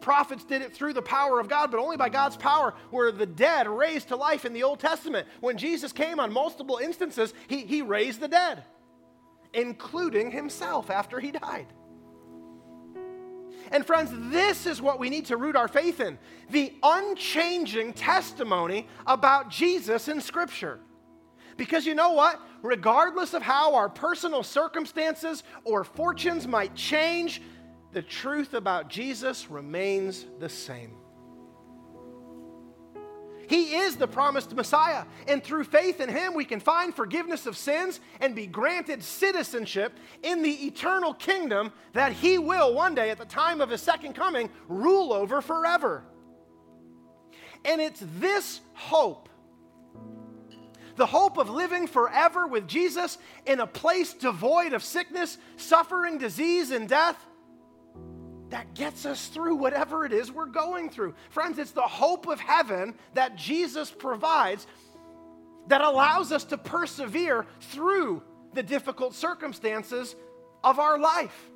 Prophets 0.00 0.44
did 0.44 0.62
it 0.62 0.72
through 0.72 0.94
the 0.94 1.02
power 1.02 1.38
of 1.38 1.50
God, 1.50 1.70
but 1.70 1.80
only 1.80 1.98
by 1.98 2.08
God's 2.08 2.38
power 2.38 2.72
were 2.90 3.12
the 3.12 3.26
dead 3.26 3.68
raised 3.68 4.08
to 4.08 4.16
life 4.16 4.46
in 4.46 4.54
the 4.54 4.62
Old 4.62 4.80
Testament. 4.80 5.28
When 5.40 5.58
Jesus 5.58 5.92
came 5.92 6.18
on 6.18 6.32
multiple 6.32 6.78
instances, 6.82 7.34
he, 7.46 7.58
he 7.66 7.82
raised 7.82 8.20
the 8.20 8.28
dead 8.28 8.64
including 9.52 10.30
himself 10.30 10.90
after 10.90 11.20
he 11.20 11.30
died. 11.30 11.66
And 13.72 13.86
friends, 13.86 14.10
this 14.32 14.66
is 14.66 14.82
what 14.82 14.98
we 14.98 15.10
need 15.10 15.26
to 15.26 15.36
root 15.36 15.54
our 15.54 15.68
faith 15.68 16.00
in 16.00 16.18
the 16.50 16.72
unchanging 16.82 17.92
testimony 17.92 18.88
about 19.06 19.50
Jesus 19.50 20.08
in 20.08 20.20
Scripture. 20.20 20.80
Because 21.56 21.86
you 21.86 21.94
know 21.94 22.12
what? 22.12 22.40
Regardless 22.62 23.34
of 23.34 23.42
how 23.42 23.74
our 23.74 23.88
personal 23.88 24.42
circumstances 24.42 25.44
or 25.64 25.84
fortunes 25.84 26.48
might 26.48 26.74
change, 26.74 27.42
the 27.92 28.02
truth 28.02 28.54
about 28.54 28.88
Jesus 28.88 29.50
remains 29.50 30.26
the 30.38 30.48
same. 30.48 30.99
He 33.50 33.74
is 33.74 33.96
the 33.96 34.06
promised 34.06 34.54
Messiah, 34.54 35.02
and 35.26 35.42
through 35.42 35.64
faith 35.64 36.00
in 36.00 36.08
Him, 36.08 36.34
we 36.34 36.44
can 36.44 36.60
find 36.60 36.94
forgiveness 36.94 37.46
of 37.46 37.56
sins 37.56 37.98
and 38.20 38.32
be 38.32 38.46
granted 38.46 39.02
citizenship 39.02 39.98
in 40.22 40.42
the 40.44 40.52
eternal 40.66 41.12
kingdom 41.12 41.72
that 41.92 42.12
He 42.12 42.38
will 42.38 42.72
one 42.72 42.94
day, 42.94 43.10
at 43.10 43.18
the 43.18 43.24
time 43.24 43.60
of 43.60 43.70
His 43.70 43.82
second 43.82 44.12
coming, 44.12 44.50
rule 44.68 45.12
over 45.12 45.40
forever. 45.42 46.04
And 47.64 47.80
it's 47.80 48.00
this 48.20 48.60
hope 48.72 49.28
the 50.94 51.06
hope 51.06 51.38
of 51.38 51.48
living 51.48 51.86
forever 51.86 52.46
with 52.46 52.68
Jesus 52.68 53.16
in 53.46 53.58
a 53.58 53.66
place 53.66 54.12
devoid 54.12 54.74
of 54.74 54.84
sickness, 54.84 55.38
suffering, 55.56 56.18
disease, 56.18 56.70
and 56.70 56.88
death 56.88 57.16
that 58.50 58.74
gets 58.74 59.06
us 59.06 59.28
through 59.28 59.54
whatever 59.56 60.04
it 60.04 60.12
is 60.12 60.30
we're 60.30 60.46
going 60.46 60.90
through. 60.90 61.14
Friends, 61.30 61.58
it's 61.58 61.70
the 61.70 61.80
hope 61.80 62.26
of 62.26 62.40
heaven 62.40 62.94
that 63.14 63.36
Jesus 63.36 63.90
provides 63.90 64.66
that 65.68 65.80
allows 65.80 66.32
us 66.32 66.44
to 66.44 66.58
persevere 66.58 67.46
through 67.60 68.22
the 68.54 68.62
difficult 68.62 69.14
circumstances 69.14 70.16
of 70.64 70.78
our 70.78 70.98
life. 70.98 71.50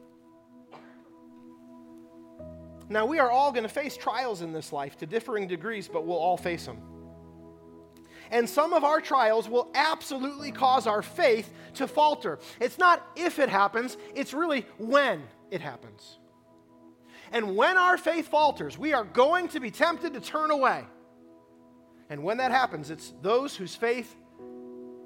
Now, 2.88 3.06
we 3.06 3.18
are 3.18 3.30
all 3.30 3.50
going 3.50 3.64
to 3.64 3.68
face 3.68 3.96
trials 3.96 4.42
in 4.42 4.52
this 4.52 4.72
life 4.72 4.96
to 4.98 5.06
differing 5.06 5.48
degrees, 5.48 5.88
but 5.88 6.06
we'll 6.06 6.18
all 6.18 6.36
face 6.36 6.66
them. 6.66 6.78
And 8.30 8.48
some 8.48 8.72
of 8.72 8.84
our 8.84 9.00
trials 9.00 9.48
will 9.48 9.70
absolutely 9.74 10.52
cause 10.52 10.86
our 10.86 11.02
faith 11.02 11.50
to 11.74 11.88
falter. 11.88 12.38
It's 12.60 12.78
not 12.78 13.04
if 13.16 13.38
it 13.38 13.48
happens, 13.48 13.96
it's 14.14 14.32
really 14.32 14.66
when 14.78 15.22
it 15.50 15.60
happens. 15.60 16.18
And 17.34 17.56
when 17.56 17.76
our 17.76 17.98
faith 17.98 18.28
falters, 18.28 18.78
we 18.78 18.92
are 18.92 19.02
going 19.02 19.48
to 19.48 19.60
be 19.60 19.72
tempted 19.72 20.14
to 20.14 20.20
turn 20.20 20.52
away. 20.52 20.84
And 22.08 22.22
when 22.22 22.36
that 22.36 22.52
happens, 22.52 22.90
it's 22.90 23.12
those 23.22 23.56
whose 23.56 23.74
faith 23.74 24.14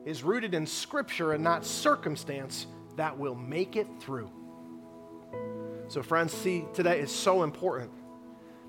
is 0.05 0.23
rooted 0.23 0.53
in 0.53 0.67
Scripture 0.67 1.33
and 1.33 1.43
not 1.43 1.65
circumstance 1.65 2.67
that 2.97 3.19
will 3.19 3.35
make 3.35 3.77
it 3.77 3.87
through. 4.01 4.31
So, 5.89 6.03
friends, 6.03 6.35
see, 6.35 6.67
today 6.75 7.01
is 7.01 7.11
so 7.11 7.45
important 7.45 7.93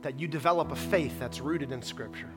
that 0.03 0.17
you 0.17 0.29
develop 0.29 0.71
a 0.71 0.77
faith 0.77 1.19
that's 1.19 1.41
rooted 1.41 1.73
in 1.73 1.81
Scripture. 1.81 2.29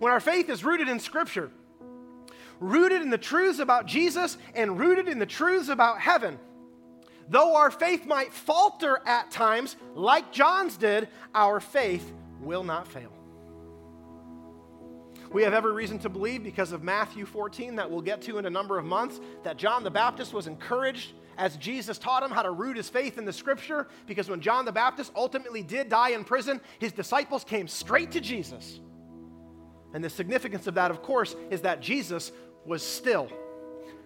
When 0.00 0.12
our 0.12 0.20
faith 0.20 0.50
is 0.50 0.64
rooted 0.64 0.90
in 0.90 1.00
Scripture, 1.00 1.50
rooted 2.60 3.00
in 3.00 3.08
the 3.08 3.16
truths 3.16 3.58
about 3.58 3.86
Jesus 3.86 4.36
and 4.54 4.78
rooted 4.78 5.08
in 5.08 5.18
the 5.18 5.24
truths 5.24 5.70
about 5.70 5.98
heaven, 5.98 6.38
Though 7.28 7.56
our 7.56 7.70
faith 7.70 8.06
might 8.06 8.32
falter 8.32 9.00
at 9.04 9.30
times, 9.30 9.76
like 9.94 10.32
John's 10.32 10.76
did, 10.76 11.08
our 11.34 11.60
faith 11.60 12.12
will 12.40 12.62
not 12.64 12.86
fail. 12.86 13.12
We 15.32 15.42
have 15.42 15.54
every 15.54 15.72
reason 15.72 15.98
to 16.00 16.08
believe, 16.08 16.44
because 16.44 16.70
of 16.72 16.84
Matthew 16.84 17.26
14, 17.26 17.76
that 17.76 17.90
we'll 17.90 18.00
get 18.00 18.22
to 18.22 18.38
in 18.38 18.46
a 18.46 18.50
number 18.50 18.78
of 18.78 18.84
months, 18.84 19.20
that 19.42 19.56
John 19.56 19.82
the 19.82 19.90
Baptist 19.90 20.32
was 20.32 20.46
encouraged 20.46 21.12
as 21.36 21.56
Jesus 21.56 21.98
taught 21.98 22.22
him 22.22 22.30
how 22.30 22.42
to 22.42 22.50
root 22.50 22.76
his 22.76 22.88
faith 22.88 23.18
in 23.18 23.24
the 23.24 23.32
scripture. 23.32 23.88
Because 24.06 24.30
when 24.30 24.40
John 24.40 24.64
the 24.64 24.72
Baptist 24.72 25.12
ultimately 25.16 25.62
did 25.62 25.88
die 25.88 26.10
in 26.10 26.24
prison, 26.24 26.60
his 26.78 26.92
disciples 26.92 27.44
came 27.44 27.68
straight 27.68 28.12
to 28.12 28.20
Jesus. 28.20 28.80
And 29.92 30.02
the 30.02 30.10
significance 30.10 30.66
of 30.66 30.74
that, 30.74 30.90
of 30.90 31.02
course, 31.02 31.34
is 31.50 31.60
that 31.62 31.80
Jesus 31.80 32.32
was 32.64 32.82
still 32.82 33.28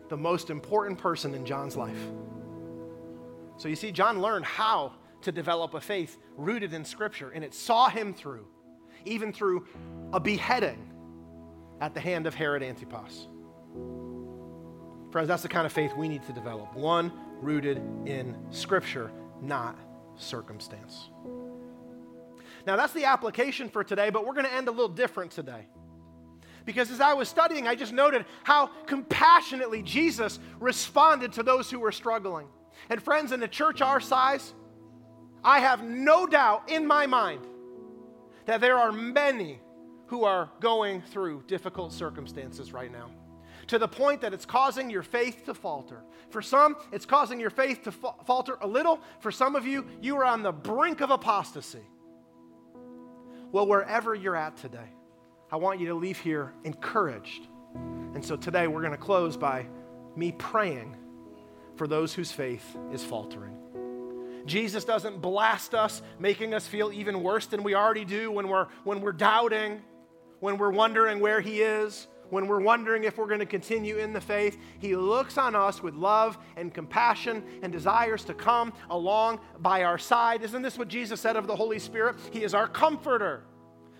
the 0.08 0.16
most 0.16 0.50
important 0.50 0.98
person 0.98 1.34
in 1.34 1.44
John's 1.44 1.76
life. 1.76 1.98
So 3.60 3.68
you 3.68 3.76
see, 3.76 3.92
John 3.92 4.22
learned 4.22 4.46
how 4.46 4.94
to 5.20 5.30
develop 5.30 5.74
a 5.74 5.82
faith 5.82 6.16
rooted 6.38 6.72
in 6.72 6.82
Scripture, 6.82 7.28
and 7.28 7.44
it 7.44 7.52
saw 7.52 7.90
him 7.90 8.14
through, 8.14 8.46
even 9.04 9.34
through 9.34 9.66
a 10.14 10.18
beheading 10.18 10.78
at 11.82 11.92
the 11.92 12.00
hand 12.00 12.26
of 12.26 12.34
Herod 12.34 12.62
Antipas. 12.62 13.26
Friends, 15.10 15.28
that's 15.28 15.42
the 15.42 15.48
kind 15.50 15.66
of 15.66 15.74
faith 15.74 15.92
we 15.94 16.08
need 16.08 16.22
to 16.22 16.32
develop 16.32 16.74
one 16.74 17.12
rooted 17.42 17.82
in 18.06 18.34
Scripture, 18.48 19.12
not 19.42 19.78
circumstance. 20.16 21.10
Now, 22.66 22.76
that's 22.76 22.94
the 22.94 23.04
application 23.04 23.68
for 23.68 23.84
today, 23.84 24.08
but 24.08 24.24
we're 24.24 24.32
going 24.32 24.46
to 24.46 24.54
end 24.54 24.68
a 24.68 24.70
little 24.70 24.88
different 24.88 25.32
today. 25.32 25.66
Because 26.64 26.90
as 26.90 27.02
I 27.02 27.12
was 27.12 27.28
studying, 27.28 27.68
I 27.68 27.74
just 27.74 27.92
noted 27.92 28.24
how 28.42 28.68
compassionately 28.86 29.82
Jesus 29.82 30.38
responded 30.60 31.34
to 31.34 31.42
those 31.42 31.70
who 31.70 31.78
were 31.78 31.92
struggling. 31.92 32.46
And 32.88 33.02
friends, 33.02 33.32
in 33.32 33.42
a 33.42 33.48
church 33.48 33.80
our 33.82 34.00
size, 34.00 34.54
I 35.44 35.60
have 35.60 35.82
no 35.82 36.26
doubt 36.26 36.70
in 36.70 36.86
my 36.86 37.06
mind 37.06 37.46
that 38.46 38.60
there 38.60 38.76
are 38.76 38.92
many 38.92 39.60
who 40.06 40.24
are 40.24 40.50
going 40.60 41.02
through 41.02 41.44
difficult 41.46 41.92
circumstances 41.92 42.72
right 42.72 42.90
now 42.90 43.10
to 43.68 43.78
the 43.78 43.86
point 43.86 44.20
that 44.22 44.34
it's 44.34 44.44
causing 44.44 44.90
your 44.90 45.02
faith 45.02 45.44
to 45.46 45.54
falter. 45.54 46.02
For 46.30 46.42
some, 46.42 46.74
it's 46.90 47.06
causing 47.06 47.38
your 47.38 47.50
faith 47.50 47.84
to 47.84 47.92
fa- 47.92 48.14
falter 48.26 48.58
a 48.60 48.66
little. 48.66 49.00
For 49.20 49.30
some 49.30 49.54
of 49.54 49.64
you, 49.64 49.86
you 50.00 50.16
are 50.16 50.24
on 50.24 50.42
the 50.42 50.50
brink 50.50 51.00
of 51.00 51.10
apostasy. 51.10 51.86
Well, 53.52 53.66
wherever 53.66 54.14
you're 54.14 54.34
at 54.34 54.56
today, 54.56 54.90
I 55.52 55.56
want 55.56 55.78
you 55.78 55.86
to 55.88 55.94
leave 55.94 56.18
here 56.18 56.52
encouraged. 56.64 57.46
And 58.14 58.24
so 58.24 58.36
today 58.36 58.66
we're 58.66 58.80
going 58.80 58.92
to 58.92 58.98
close 58.98 59.36
by 59.36 59.66
me 60.16 60.32
praying 60.32 60.96
for 61.80 61.88
those 61.88 62.12
whose 62.12 62.30
faith 62.30 62.76
is 62.92 63.02
faltering. 63.02 63.56
Jesus 64.44 64.84
doesn't 64.84 65.22
blast 65.22 65.74
us, 65.74 66.02
making 66.18 66.52
us 66.52 66.66
feel 66.68 66.92
even 66.92 67.22
worse 67.22 67.46
than 67.46 67.62
we 67.62 67.74
already 67.74 68.04
do 68.04 68.30
when 68.30 68.48
we're, 68.48 68.66
when 68.84 69.00
we're 69.00 69.12
doubting, 69.12 69.80
when 70.40 70.58
we're 70.58 70.72
wondering 70.72 71.20
where 71.20 71.40
He 71.40 71.62
is, 71.62 72.06
when 72.28 72.48
we're 72.48 72.60
wondering 72.60 73.04
if 73.04 73.16
we're 73.16 73.28
going 73.28 73.40
to 73.40 73.46
continue 73.46 73.96
in 73.96 74.12
the 74.12 74.20
faith. 74.20 74.58
He 74.78 74.94
looks 74.94 75.38
on 75.38 75.56
us 75.56 75.82
with 75.82 75.94
love 75.94 76.36
and 76.54 76.74
compassion 76.74 77.42
and 77.62 77.72
desires 77.72 78.24
to 78.24 78.34
come 78.34 78.74
along 78.90 79.40
by 79.60 79.84
our 79.84 79.96
side. 79.96 80.42
Isn't 80.42 80.60
this 80.60 80.76
what 80.76 80.88
Jesus 80.88 81.18
said 81.18 81.36
of 81.36 81.46
the 81.46 81.56
Holy 81.56 81.78
Spirit? 81.78 82.16
He 82.30 82.44
is 82.44 82.52
our 82.52 82.68
comforter. 82.68 83.44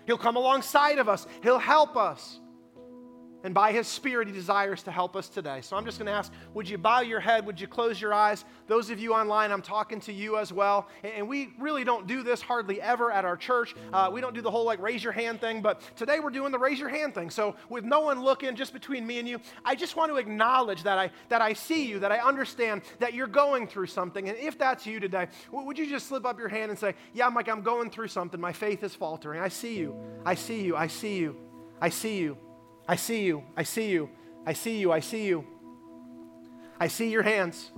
He'll 0.05 0.19
come 0.19 0.35
alongside 0.35 0.99
of 0.99 1.09
us, 1.09 1.25
He'll 1.41 1.57
help 1.57 1.97
us. 1.97 2.39
And 3.43 3.53
by 3.53 3.71
His 3.71 3.87
Spirit, 3.87 4.27
He 4.27 4.33
desires 4.33 4.83
to 4.83 4.91
help 4.91 5.15
us 5.15 5.29
today. 5.29 5.61
So 5.61 5.75
I'm 5.75 5.85
just 5.85 5.97
going 5.97 6.07
to 6.07 6.11
ask 6.11 6.31
would 6.53 6.69
you 6.69 6.77
bow 6.77 7.01
your 7.01 7.19
head? 7.19 7.45
Would 7.45 7.59
you 7.59 7.67
close 7.67 7.99
your 7.99 8.13
eyes? 8.13 8.45
Those 8.67 8.89
of 8.89 8.99
you 8.99 9.13
online, 9.13 9.51
I'm 9.51 9.61
talking 9.61 9.99
to 10.01 10.13
you 10.13 10.37
as 10.37 10.53
well. 10.53 10.87
And 11.03 11.27
we 11.27 11.53
really 11.59 11.83
don't 11.83 12.07
do 12.07 12.23
this 12.23 12.41
hardly 12.41 12.81
ever 12.81 13.11
at 13.11 13.25
our 13.25 13.37
church. 13.37 13.75
Uh, 13.91 14.09
we 14.11 14.21
don't 14.21 14.33
do 14.33 14.41
the 14.41 14.51
whole 14.51 14.65
like 14.65 14.79
raise 14.79 15.03
your 15.03 15.13
hand 15.13 15.41
thing, 15.41 15.61
but 15.61 15.81
today 15.95 16.19
we're 16.19 16.29
doing 16.29 16.51
the 16.51 16.59
raise 16.59 16.79
your 16.79 16.89
hand 16.89 17.13
thing. 17.13 17.29
So 17.29 17.55
with 17.69 17.83
no 17.83 18.01
one 18.01 18.23
looking, 18.23 18.55
just 18.55 18.73
between 18.73 19.05
me 19.05 19.19
and 19.19 19.27
you, 19.27 19.39
I 19.65 19.75
just 19.75 19.95
want 19.95 20.11
to 20.11 20.17
acknowledge 20.17 20.83
that 20.83 20.97
I, 20.97 21.11
that 21.29 21.41
I 21.41 21.53
see 21.53 21.85
you, 21.85 21.99
that 21.99 22.11
I 22.11 22.19
understand 22.19 22.83
that 22.99 23.13
you're 23.13 23.27
going 23.27 23.67
through 23.67 23.87
something. 23.87 24.29
And 24.29 24.37
if 24.37 24.57
that's 24.57 24.85
you 24.85 24.99
today, 24.99 25.27
would 25.51 25.77
you 25.77 25.89
just 25.89 26.07
slip 26.07 26.25
up 26.25 26.39
your 26.39 26.49
hand 26.49 26.69
and 26.69 26.79
say, 26.79 26.95
Yeah, 27.13 27.29
Mike, 27.29 27.49
I'm 27.49 27.61
going 27.61 27.89
through 27.89 28.09
something. 28.09 28.39
My 28.39 28.53
faith 28.53 28.83
is 28.83 28.95
faltering. 28.95 29.41
I 29.41 29.49
see 29.49 29.77
you. 29.77 29.95
I 30.25 30.35
see 30.35 30.63
you. 30.63 30.75
I 30.75 30.87
see 30.87 31.17
you. 31.17 31.35
I 31.81 31.89
see 31.89 32.19
you. 32.19 32.37
I 32.91 32.97
see 32.97 33.23
you. 33.23 33.41
I 33.55 33.63
see 33.63 33.89
you. 33.89 34.09
I 34.45 34.51
see 34.51 34.77
you. 34.79 34.91
I 34.91 34.99
see 34.99 35.25
you. 35.25 35.45
I 36.77 36.89
see 36.89 37.09
your 37.09 37.23
hands. 37.23 37.71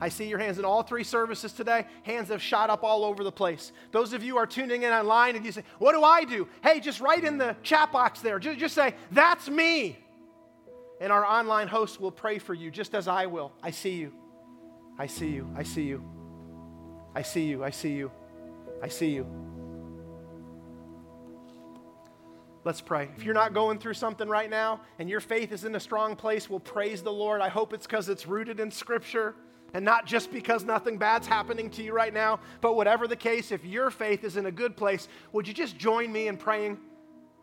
I 0.00 0.08
see 0.08 0.26
your 0.26 0.38
hands 0.38 0.58
in 0.58 0.64
all 0.64 0.82
three 0.82 1.04
services 1.04 1.52
today. 1.52 1.84
Hands 2.02 2.26
have 2.30 2.40
shot 2.40 2.70
up 2.70 2.82
all 2.82 3.04
over 3.04 3.24
the 3.24 3.30
place. 3.30 3.72
Those 3.90 4.14
of 4.14 4.22
you 4.22 4.38
are 4.38 4.46
tuning 4.46 4.84
in 4.84 4.90
online 4.90 5.36
and 5.36 5.44
you 5.44 5.52
say, 5.52 5.64
What 5.78 5.92
do 5.92 6.02
I 6.02 6.24
do? 6.24 6.48
Hey, 6.62 6.80
just 6.80 7.02
write 7.02 7.24
in 7.24 7.36
the 7.36 7.54
chat 7.62 7.92
box 7.92 8.20
there. 8.20 8.38
Just, 8.38 8.58
just 8.58 8.74
say, 8.74 8.94
That's 9.10 9.50
me. 9.50 9.98
And 10.98 11.12
our 11.12 11.26
online 11.26 11.68
host 11.68 12.00
will 12.00 12.10
pray 12.10 12.38
for 12.38 12.54
you 12.54 12.70
just 12.70 12.94
as 12.94 13.08
I 13.08 13.26
will. 13.26 13.52
I 13.62 13.70
see 13.70 13.96
you. 13.96 14.14
I 14.98 15.08
see 15.08 15.28
you. 15.28 15.46
I 15.54 15.62
see 15.62 15.82
you. 15.82 16.02
I 17.14 17.20
see 17.20 17.44
you. 17.44 17.64
I 17.64 17.70
see 17.70 17.92
you. 17.92 18.10
I 18.82 18.88
see 18.88 19.10
you. 19.10 19.51
Let's 22.64 22.80
pray. 22.80 23.08
If 23.16 23.24
you're 23.24 23.34
not 23.34 23.54
going 23.54 23.78
through 23.78 23.94
something 23.94 24.28
right 24.28 24.48
now 24.48 24.82
and 24.98 25.10
your 25.10 25.20
faith 25.20 25.50
is 25.52 25.64
in 25.64 25.74
a 25.74 25.80
strong 25.80 26.14
place, 26.14 26.48
we'll 26.48 26.60
praise 26.60 27.02
the 27.02 27.12
Lord. 27.12 27.40
I 27.40 27.48
hope 27.48 27.72
it's 27.72 27.86
because 27.86 28.08
it's 28.08 28.26
rooted 28.26 28.60
in 28.60 28.70
Scripture 28.70 29.34
and 29.74 29.84
not 29.84 30.06
just 30.06 30.30
because 30.30 30.64
nothing 30.64 30.96
bad's 30.96 31.26
happening 31.26 31.70
to 31.70 31.82
you 31.82 31.92
right 31.92 32.14
now. 32.14 32.38
But 32.60 32.76
whatever 32.76 33.08
the 33.08 33.16
case, 33.16 33.50
if 33.50 33.64
your 33.64 33.90
faith 33.90 34.22
is 34.22 34.36
in 34.36 34.46
a 34.46 34.52
good 34.52 34.76
place, 34.76 35.08
would 35.32 35.48
you 35.48 35.54
just 35.54 35.76
join 35.76 36.12
me 36.12 36.28
in 36.28 36.36
praying 36.36 36.78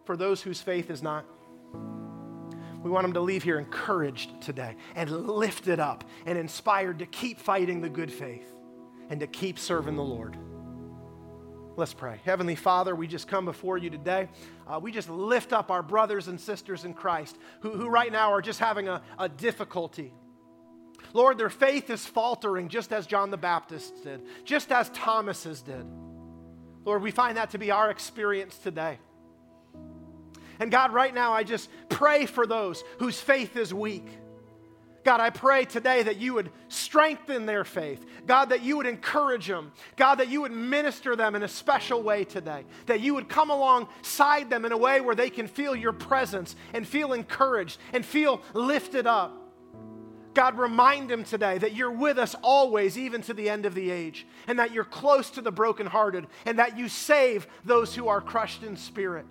for 0.06 0.16
those 0.16 0.42
whose 0.42 0.62
faith 0.62 0.90
is 0.90 1.04
not? 1.04 1.26
We 2.82 2.90
want 2.90 3.04
them 3.04 3.14
to 3.14 3.20
leave 3.20 3.44
here 3.44 3.60
encouraged 3.60 4.42
today 4.42 4.78
and 4.96 5.12
lifted 5.12 5.82
up 5.82 6.06
and 6.26 6.38
inspired 6.38 7.00
to 7.00 7.06
keep 7.06 7.40
fighting 7.40 7.82
the 7.82 7.90
good 7.90 8.12
faith 8.12 8.54
and 9.10 9.20
to 9.20 9.28
keep 9.28 9.60
serving 9.60 9.98
the 9.98 10.04
Lord. 10.04 10.38
Let's 11.80 11.94
pray. 11.94 12.20
Heavenly 12.26 12.56
Father, 12.56 12.94
we 12.94 13.08
just 13.08 13.30
come 13.30 13.46
before 13.46 13.78
you 13.78 13.90
today. 13.90 14.28
Uh, 14.68 14.82
we 14.84 14.92
just 14.92 15.10
lift 15.10 15.54
up 15.54 15.72
our 15.72 15.82
brothers 15.82 16.28
and 16.28 16.38
sisters 16.38 16.84
in 16.84 16.94
Christ 16.94 17.38
who, 17.62 17.70
who 17.70 17.88
right 17.88 18.12
now 18.12 18.34
are 18.34 18.42
just 18.42 18.60
having 18.60 18.90
a, 18.90 19.02
a 19.18 19.30
difficulty. 19.30 20.14
Lord, 21.14 21.38
their 21.38 21.50
faith 21.50 21.90
is 21.90 22.06
faltering 22.06 22.68
just 22.68 22.92
as 22.92 23.08
John 23.08 23.32
the 23.32 23.38
Baptist 23.38 24.04
did, 24.04 24.24
just 24.44 24.74
as 24.74 24.90
Thomas's 24.90 25.62
did. 25.62 25.86
Lord, 26.84 27.02
we 27.02 27.12
find 27.12 27.38
that 27.38 27.52
to 27.52 27.58
be 27.58 27.72
our 27.72 27.90
experience 27.90 28.58
today. 28.58 29.00
And 30.60 30.70
God, 30.70 30.92
right 30.92 31.16
now, 31.16 31.32
I 31.32 31.44
just 31.46 31.70
pray 31.88 32.26
for 32.26 32.46
those 32.46 32.84
whose 32.98 33.22
faith 33.22 33.56
is 33.56 33.74
weak. 33.74 34.06
God, 35.04 35.22
I 35.22 35.30
pray 35.30 35.66
today 35.66 36.04
that 36.04 36.18
you 36.18 36.34
would 36.34 36.52
strengthen 36.68 37.46
their 37.46 37.64
faith. 37.64 38.06
God, 38.26 38.50
that 38.50 38.64
you 38.64 38.78
would 38.78 38.86
encourage 38.86 39.48
them. 39.48 39.72
God, 39.96 40.16
that 40.16 40.28
you 40.28 40.42
would 40.42 40.52
minister 40.52 41.16
them 41.16 41.36
in 41.36 41.44
a 41.44 41.48
special 41.48 42.04
way 42.04 42.26
today. 42.26 42.66
That 42.86 43.02
you 43.02 43.14
would 43.14 43.30
come 43.30 43.50
alongside 43.50 44.50
them 44.50 44.66
in 44.66 44.72
a 44.72 44.78
way 44.78 45.02
where 45.02 45.16
they 45.16 45.30
can 45.30 45.48
feel 45.48 45.76
your 45.76 45.94
presence 45.94 46.56
and 46.74 46.88
feel 46.88 47.14
encouraged 47.14 47.80
and 47.94 48.06
feel 48.06 48.42
lifted 48.54 49.08
up. 49.08 49.36
God, 50.34 50.58
remind 50.58 51.10
them 51.10 51.24
today 51.24 51.58
that 51.58 51.76
you're 51.76 51.92
with 51.92 52.20
us 52.20 52.36
always, 52.42 52.98
even 52.98 53.22
to 53.24 53.34
the 53.34 53.50
end 53.50 53.66
of 53.66 53.74
the 53.74 53.90
age, 53.90 54.28
and 54.48 54.60
that 54.60 54.72
you're 54.72 54.84
close 54.84 55.32
to 55.32 55.42
the 55.42 55.52
brokenhearted, 55.52 56.28
and 56.46 56.60
that 56.60 56.78
you 56.78 56.88
save 56.88 57.48
those 57.66 57.96
who 57.96 58.08
are 58.08 58.22
crushed 58.22 58.64
in 58.64 58.78
spirit. 58.78 59.26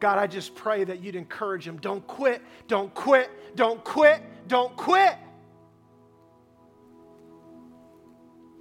God, 0.00 0.18
I 0.18 0.26
just 0.26 0.54
pray 0.54 0.84
that 0.84 1.02
you'd 1.02 1.16
encourage 1.16 1.64
them. 1.64 1.78
Don't 1.78 2.06
quit, 2.06 2.42
don't 2.68 2.94
quit, 2.94 3.30
don't 3.56 3.82
quit, 3.82 4.22
don't 4.46 4.76
quit. 4.76 5.16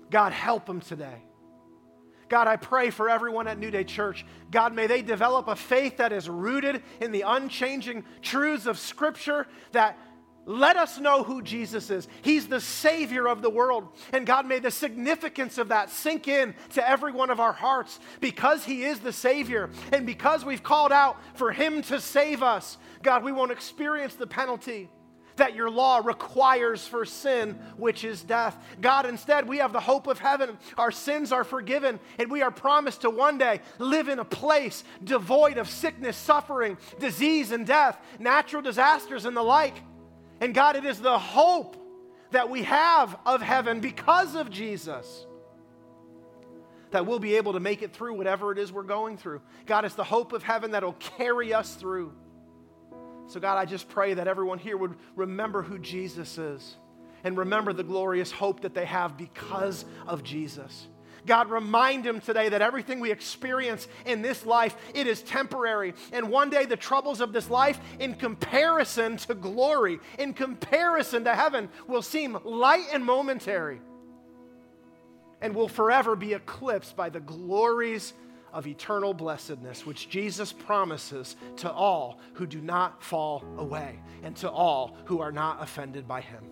God, 0.09 0.33
help 0.33 0.65
them 0.65 0.81
today. 0.81 1.23
God, 2.29 2.47
I 2.47 2.57
pray 2.57 2.89
for 2.89 3.09
everyone 3.09 3.47
at 3.47 3.57
New 3.57 3.71
Day 3.71 3.83
Church. 3.83 4.25
God, 4.51 4.73
may 4.73 4.87
they 4.87 5.01
develop 5.01 5.47
a 5.47 5.55
faith 5.55 5.97
that 5.97 6.11
is 6.11 6.27
rooted 6.27 6.83
in 6.99 7.11
the 7.11 7.21
unchanging 7.21 8.03
truths 8.21 8.65
of 8.65 8.77
Scripture 8.77 9.47
that 9.71 9.97
let 10.47 10.77
us 10.77 10.97
know 10.97 11.23
who 11.23 11.41
Jesus 11.41 11.89
is. 11.89 12.07
He's 12.21 12.47
the 12.47 12.61
Savior 12.61 13.27
of 13.27 13.41
the 13.41 13.49
world. 13.49 13.89
And 14.13 14.25
God, 14.25 14.47
may 14.47 14.59
the 14.59 14.71
significance 14.71 15.57
of 15.57 15.67
that 15.67 15.89
sink 15.89 16.29
in 16.29 16.55
to 16.71 16.89
every 16.89 17.11
one 17.11 17.29
of 17.29 17.41
our 17.41 17.51
hearts 17.51 17.99
because 18.21 18.63
He 18.63 18.85
is 18.85 18.99
the 18.99 19.11
Savior 19.11 19.69
and 19.91 20.05
because 20.05 20.45
we've 20.45 20.63
called 20.63 20.93
out 20.93 21.17
for 21.35 21.51
Him 21.51 21.81
to 21.83 21.99
save 21.99 22.41
us. 22.41 22.77
God, 23.03 23.25
we 23.25 23.33
won't 23.33 23.51
experience 23.51 24.15
the 24.15 24.25
penalty 24.25 24.89
that 25.35 25.53
your 25.53 25.69
law 25.69 26.01
requires 26.03 26.87
for 26.87 27.05
sin, 27.05 27.59
which 27.75 28.03
is 28.03 28.23
death. 28.23 28.57
God, 28.81 29.05
instead, 29.05 29.47
we 29.47 29.57
have 29.57 29.73
the 29.73 29.79
hope 29.79 30.07
of 30.07 30.17
heaven. 30.17 30.57
Our 30.77 30.91
sins 30.91 31.31
are 31.31 31.43
forgiven, 31.43 31.99
and 32.17 32.31
we 32.31 32.41
are 32.41 32.51
promised 32.51 33.01
to 33.01 33.09
one 33.09 33.37
day 33.37 33.61
live 33.79 34.07
in 34.07 34.19
a 34.19 34.25
place 34.25 34.83
devoid 35.03 35.57
of 35.57 35.69
sickness, 35.69 36.17
suffering, 36.17 36.77
disease, 36.99 37.51
and 37.51 37.67
death, 37.67 37.99
natural 38.17 38.61
disasters, 38.61 39.25
and 39.25 39.35
the 39.35 39.43
like. 39.43 39.75
And 40.39 40.53
God, 40.53 40.75
it 40.75 40.85
is 40.85 40.99
the 40.99 41.17
hope 41.17 41.75
that 42.31 42.49
we 42.49 42.63
have 42.63 43.17
of 43.25 43.41
heaven 43.41 43.79
because 43.79 44.35
of 44.35 44.49
Jesus 44.49 45.25
that 46.91 47.05
we'll 47.05 47.19
be 47.19 47.35
able 47.35 47.53
to 47.53 47.59
make 47.59 47.81
it 47.81 47.93
through 47.93 48.13
whatever 48.13 48.51
it 48.51 48.57
is 48.57 48.71
we're 48.71 48.83
going 48.83 49.17
through. 49.17 49.41
God, 49.65 49.85
it's 49.85 49.95
the 49.95 50.03
hope 50.03 50.31
of 50.33 50.43
heaven 50.43 50.71
that'll 50.71 50.93
carry 50.93 51.53
us 51.53 51.75
through. 51.75 52.13
So, 53.27 53.39
God, 53.39 53.57
I 53.57 53.65
just 53.65 53.89
pray 53.89 54.13
that 54.13 54.27
everyone 54.27 54.57
here 54.57 54.77
would 54.77 54.95
remember 55.15 55.61
who 55.61 55.79
Jesus 55.79 56.37
is 56.37 56.77
and 57.23 57.37
remember 57.37 57.73
the 57.73 57.83
glorious 57.83 58.31
hope 58.31 58.61
that 58.61 58.73
they 58.73 58.85
have 58.85 59.17
because 59.17 59.83
of 60.05 60.23
Jesus. 60.23 60.87
God, 61.27 61.51
remind 61.51 62.05
him 62.05 62.19
today 62.19 62.49
that 62.49 62.61
everything 62.61 62.99
we 62.99 63.11
experience 63.11 63.87
in 64.05 64.21
this 64.21 64.45
life, 64.45 64.75
it 64.95 65.05
is 65.05 65.21
temporary. 65.21 65.93
And 66.11 66.29
one 66.29 66.49
day 66.49 66.65
the 66.65 66.77
troubles 66.77 67.21
of 67.21 67.33
this 67.33 67.49
life, 67.49 67.79
in 67.99 68.15
comparison 68.15 69.17
to 69.17 69.35
glory, 69.35 69.99
in 70.17 70.33
comparison 70.33 71.25
to 71.25 71.35
heaven, 71.35 71.69
will 71.85 72.01
seem 72.01 72.37
light 72.43 72.85
and 72.91 73.05
momentary 73.05 73.81
and 75.41 75.53
will 75.53 75.67
forever 75.67 76.15
be 76.15 76.33
eclipsed 76.33 76.95
by 76.95 77.09
the 77.09 77.19
glories 77.19 78.13
of 78.53 78.65
eternal 78.65 79.13
blessedness, 79.13 79.85
which 79.85 80.09
Jesus 80.09 80.51
promises 80.51 81.35
to 81.57 81.71
all 81.71 82.19
who 82.33 82.47
do 82.47 82.61
not 82.61 83.03
fall 83.03 83.43
away 83.57 83.99
and 84.23 84.35
to 84.37 84.49
all 84.49 84.97
who 85.05 85.19
are 85.19 85.31
not 85.31 85.61
offended 85.61 86.07
by 86.07 86.21
him. 86.21 86.43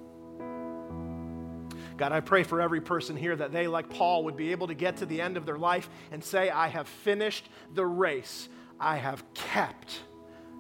God, 1.98 2.12
I 2.12 2.20
pray 2.20 2.44
for 2.44 2.62
every 2.62 2.82
person 2.82 3.16
here 3.16 3.36
that 3.36 3.52
they, 3.52 3.68
like 3.68 3.90
Paul, 3.90 4.26
would 4.26 4.36
be 4.36 4.52
able 4.52 4.68
to 4.68 4.74
get 4.74 4.98
to 4.98 5.06
the 5.06 5.22
end 5.22 5.38
of 5.38 5.46
their 5.46 5.58
life 5.58 5.90
and 6.12 6.24
say, 6.24 6.50
I 6.50 6.68
have 6.68 6.88
finished 6.88 7.48
the 7.74 7.86
race, 7.86 8.50
I 8.80 8.98
have 8.98 9.24
kept 9.34 10.02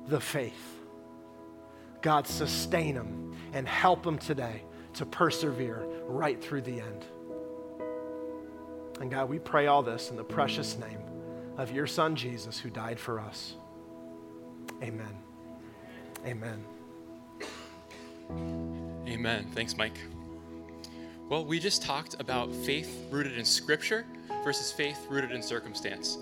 the 0.07 0.19
faith. 0.19 0.53
God, 2.01 2.27
sustain 2.27 2.95
them 2.95 3.35
and 3.53 3.67
help 3.67 4.03
them 4.03 4.17
today 4.17 4.63
to 4.93 5.05
persevere 5.05 5.85
right 6.05 6.41
through 6.41 6.61
the 6.61 6.79
end. 6.79 7.05
And 9.01 9.11
God, 9.11 9.27
we 9.27 9.39
pray 9.39 9.67
all 9.67 9.83
this 9.83 10.09
in 10.09 10.15
the 10.15 10.23
precious 10.23 10.77
name 10.77 10.99
of 11.57 11.71
your 11.71 11.87
Son, 11.87 12.15
Jesus, 12.15 12.57
who 12.59 12.69
died 12.69 12.99
for 12.99 13.19
us. 13.19 13.55
Amen. 14.81 15.17
Amen. 16.25 16.63
Amen. 19.07 19.47
Thanks, 19.53 19.75
Mike. 19.77 19.97
Well, 21.27 21.43
we 21.43 21.59
just 21.59 21.81
talked 21.81 22.15
about 22.19 22.53
faith 22.53 23.07
rooted 23.09 23.35
in 23.35 23.45
Scripture 23.45 24.05
versus 24.43 24.71
faith 24.71 25.07
rooted 25.09 25.31
in 25.31 25.41
circumstance. 25.41 26.19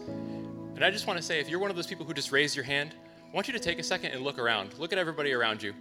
And 0.76 0.84
I 0.84 0.90
just 0.92 1.08
want 1.08 1.18
to 1.18 1.24
say 1.24 1.42
if 1.42 1.50
you're 1.50 1.60
one 1.60 1.70
of 1.70 1.76
those 1.76 1.88
people 1.88 2.06
who 2.06 2.14
just 2.14 2.32
raised 2.32 2.56
your 2.56 2.64
hand, 2.64 2.96
I 3.22 3.36
want 3.36 3.50
you 3.50 3.54
to 3.54 3.60
take 3.60 3.80
a 3.80 3.84
second 3.84 4.12
and 4.12 4.24
look 4.24 4.40
around. 4.40 4.80
Look 4.80 4.94
at 4.94 4.98
everybody 4.98 5.34
around 5.34 5.62
you. 5.62 5.74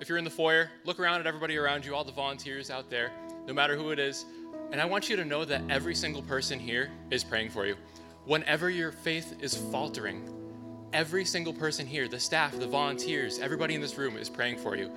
If 0.00 0.08
you're 0.08 0.16
in 0.16 0.24
the 0.24 0.30
foyer, 0.30 0.70
look 0.86 0.98
around 0.98 1.20
at 1.20 1.26
everybody 1.26 1.58
around 1.58 1.84
you, 1.84 1.94
all 1.94 2.04
the 2.04 2.12
volunteers 2.12 2.70
out 2.70 2.88
there, 2.88 3.12
no 3.46 3.52
matter 3.52 3.76
who 3.76 3.90
it 3.90 3.98
is. 3.98 4.24
And 4.72 4.80
I 4.80 4.86
want 4.86 5.10
you 5.10 5.16
to 5.16 5.26
know 5.26 5.44
that 5.44 5.60
every 5.68 5.94
single 5.94 6.22
person 6.22 6.58
here 6.58 6.90
is 7.10 7.22
praying 7.22 7.50
for 7.50 7.66
you. 7.66 7.76
Whenever 8.24 8.70
your 8.70 8.92
faith 8.92 9.36
is 9.42 9.54
faltering, 9.54 10.26
every 10.94 11.26
single 11.26 11.52
person 11.52 11.86
here, 11.86 12.08
the 12.08 12.18
staff, 12.18 12.58
the 12.58 12.66
volunteers, 12.66 13.40
everybody 13.40 13.74
in 13.74 13.82
this 13.82 13.98
room 13.98 14.16
is 14.16 14.30
praying 14.30 14.56
for 14.56 14.74
you. 14.74 14.90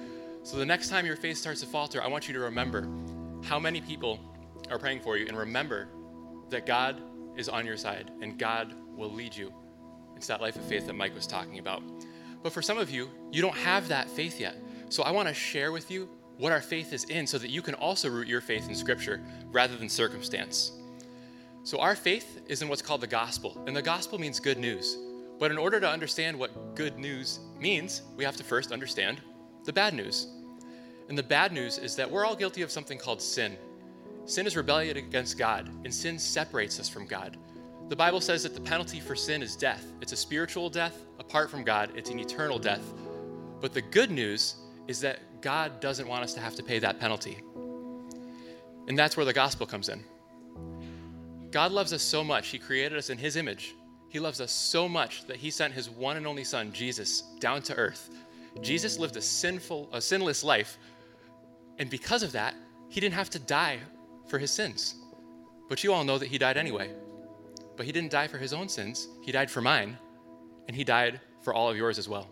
So 0.43 0.55
the 0.57 0.65
next 0.65 0.87
time 0.87 1.05
your 1.05 1.17
faith 1.17 1.37
starts 1.37 1.59
to 1.59 1.67
falter, 1.67 2.01
I 2.01 2.07
want 2.07 2.29
you 2.29 2.33
to 2.33 2.39
remember 2.39 2.87
how 3.43 3.59
many 3.59 3.81
people 3.81 4.19
are 4.69 4.77
praying 4.77 5.01
for 5.01 5.17
you 5.17 5.27
and 5.27 5.37
remember 5.37 5.87
that 6.49 6.65
God 6.65 7.01
is 7.35 7.49
on 7.49 7.65
your 7.65 7.77
side 7.77 8.11
and 8.21 8.37
God 8.37 8.73
will 8.95 9.11
lead 9.11 9.35
you. 9.35 9.53
It's 10.15 10.27
that 10.27 10.41
life 10.41 10.55
of 10.55 10.63
faith 10.63 10.87
that 10.87 10.93
Mike 10.93 11.15
was 11.15 11.25
talking 11.25 11.59
about. 11.59 11.81
But 12.43 12.53
for 12.53 12.61
some 12.61 12.77
of 12.77 12.89
you, 12.89 13.09
you 13.31 13.41
don't 13.41 13.57
have 13.57 13.87
that 13.87 14.09
faith 14.09 14.39
yet. 14.39 14.55
So 14.89 15.03
I 15.03 15.11
want 15.11 15.27
to 15.27 15.33
share 15.33 15.71
with 15.71 15.89
you 15.89 16.09
what 16.37 16.51
our 16.51 16.61
faith 16.61 16.91
is 16.93 17.03
in 17.05 17.27
so 17.27 17.37
that 17.37 17.49
you 17.49 17.61
can 17.61 17.75
also 17.75 18.09
root 18.09 18.27
your 18.27 18.41
faith 18.41 18.67
in 18.67 18.75
Scripture 18.75 19.21
rather 19.51 19.75
than 19.75 19.89
circumstance. 19.89 20.71
So 21.63 21.79
our 21.79 21.95
faith 21.95 22.41
is 22.47 22.61
in 22.61 22.67
what's 22.67 22.81
called 22.81 23.01
the 23.01 23.07
gospel, 23.07 23.63
and 23.67 23.75
the 23.75 23.81
gospel 23.81 24.17
means 24.17 24.39
good 24.39 24.57
news. 24.57 24.97
But 25.39 25.51
in 25.51 25.57
order 25.57 25.79
to 25.79 25.87
understand 25.87 26.37
what 26.37 26.75
good 26.75 26.97
news 26.97 27.39
means, 27.59 28.01
we 28.15 28.23
have 28.23 28.35
to 28.37 28.43
first 28.43 28.71
understand 28.71 29.21
the 29.63 29.73
bad 29.73 29.93
news. 29.93 30.27
And 31.11 31.17
the 31.17 31.23
bad 31.23 31.51
news 31.51 31.77
is 31.77 31.97
that 31.97 32.09
we're 32.09 32.25
all 32.25 32.37
guilty 32.37 32.61
of 32.61 32.71
something 32.71 32.97
called 32.97 33.21
sin. 33.21 33.57
Sin 34.23 34.47
is 34.47 34.55
rebellion 34.55 34.95
against 34.95 35.37
God, 35.37 35.67
and 35.83 35.93
sin 35.93 36.17
separates 36.17 36.79
us 36.79 36.87
from 36.87 37.05
God. 37.05 37.35
The 37.89 37.97
Bible 37.97 38.21
says 38.21 38.43
that 38.43 38.53
the 38.53 38.61
penalty 38.61 39.01
for 39.01 39.13
sin 39.13 39.43
is 39.43 39.57
death. 39.57 39.83
It's 39.99 40.13
a 40.13 40.15
spiritual 40.15 40.69
death 40.69 41.03
apart 41.19 41.51
from 41.51 41.65
God, 41.65 41.91
it's 41.97 42.09
an 42.09 42.17
eternal 42.17 42.57
death. 42.57 42.93
But 43.59 43.73
the 43.73 43.81
good 43.81 44.09
news 44.09 44.55
is 44.87 45.01
that 45.01 45.19
God 45.41 45.81
doesn't 45.81 46.07
want 46.07 46.23
us 46.23 46.33
to 46.35 46.39
have 46.39 46.55
to 46.55 46.63
pay 46.63 46.79
that 46.79 46.97
penalty. 46.97 47.43
And 48.87 48.97
that's 48.97 49.17
where 49.17 49.25
the 49.25 49.33
gospel 49.33 49.67
comes 49.67 49.89
in. 49.89 50.05
God 51.51 51.73
loves 51.73 51.91
us 51.91 52.03
so 52.03 52.23
much, 52.23 52.47
He 52.47 52.57
created 52.57 52.97
us 52.97 53.09
in 53.09 53.17
His 53.17 53.35
image. 53.35 53.75
He 54.07 54.21
loves 54.21 54.39
us 54.39 54.53
so 54.53 54.87
much 54.87 55.27
that 55.27 55.35
He 55.35 55.51
sent 55.51 55.73
His 55.73 55.89
one 55.89 56.15
and 56.15 56.25
only 56.25 56.45
Son, 56.45 56.71
Jesus, 56.71 57.23
down 57.41 57.61
to 57.63 57.75
earth. 57.75 58.11
Jesus 58.61 58.99
lived 58.99 59.17
a 59.17 59.21
sinful, 59.21 59.89
a 59.91 60.01
sinless 60.01 60.41
life 60.43 60.77
and 61.81 61.89
because 61.89 62.21
of 62.21 62.31
that, 62.33 62.53
he 62.89 63.01
didn't 63.01 63.15
have 63.15 63.31
to 63.31 63.39
die 63.39 63.79
for 64.27 64.37
his 64.37 64.51
sins. 64.51 64.93
But 65.67 65.83
you 65.83 65.91
all 65.91 66.03
know 66.03 66.19
that 66.19 66.27
he 66.27 66.37
died 66.37 66.55
anyway. 66.55 66.91
But 67.75 67.87
he 67.87 67.91
didn't 67.91 68.11
die 68.11 68.27
for 68.27 68.37
his 68.37 68.53
own 68.53 68.69
sins, 68.69 69.07
he 69.23 69.31
died 69.31 69.49
for 69.49 69.61
mine, 69.61 69.97
and 70.67 70.77
he 70.77 70.83
died 70.83 71.19
for 71.41 71.55
all 71.55 71.71
of 71.71 71.75
yours 71.75 71.97
as 71.97 72.07
well. 72.07 72.29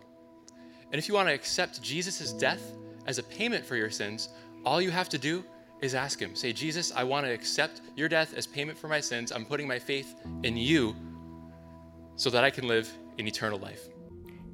And 0.92 1.00
if 1.00 1.08
you 1.08 1.14
want 1.14 1.28
to 1.28 1.34
accept 1.34 1.82
Jesus' 1.82 2.32
death 2.32 2.62
as 3.06 3.18
a 3.18 3.24
payment 3.24 3.66
for 3.66 3.74
your 3.74 3.90
sins, 3.90 4.28
all 4.64 4.80
you 4.80 4.92
have 4.92 5.08
to 5.08 5.18
do 5.18 5.42
is 5.80 5.96
ask 5.96 6.20
him. 6.20 6.36
Say, 6.36 6.52
Jesus, 6.52 6.92
I 6.94 7.02
want 7.02 7.26
to 7.26 7.32
accept 7.32 7.80
your 7.96 8.08
death 8.08 8.34
as 8.36 8.46
payment 8.46 8.78
for 8.78 8.86
my 8.86 9.00
sins. 9.00 9.32
I'm 9.32 9.44
putting 9.44 9.66
my 9.66 9.80
faith 9.80 10.14
in 10.44 10.56
you 10.56 10.94
so 12.14 12.30
that 12.30 12.44
I 12.44 12.50
can 12.50 12.68
live 12.68 12.88
in 13.18 13.26
eternal 13.26 13.58
life. 13.58 13.88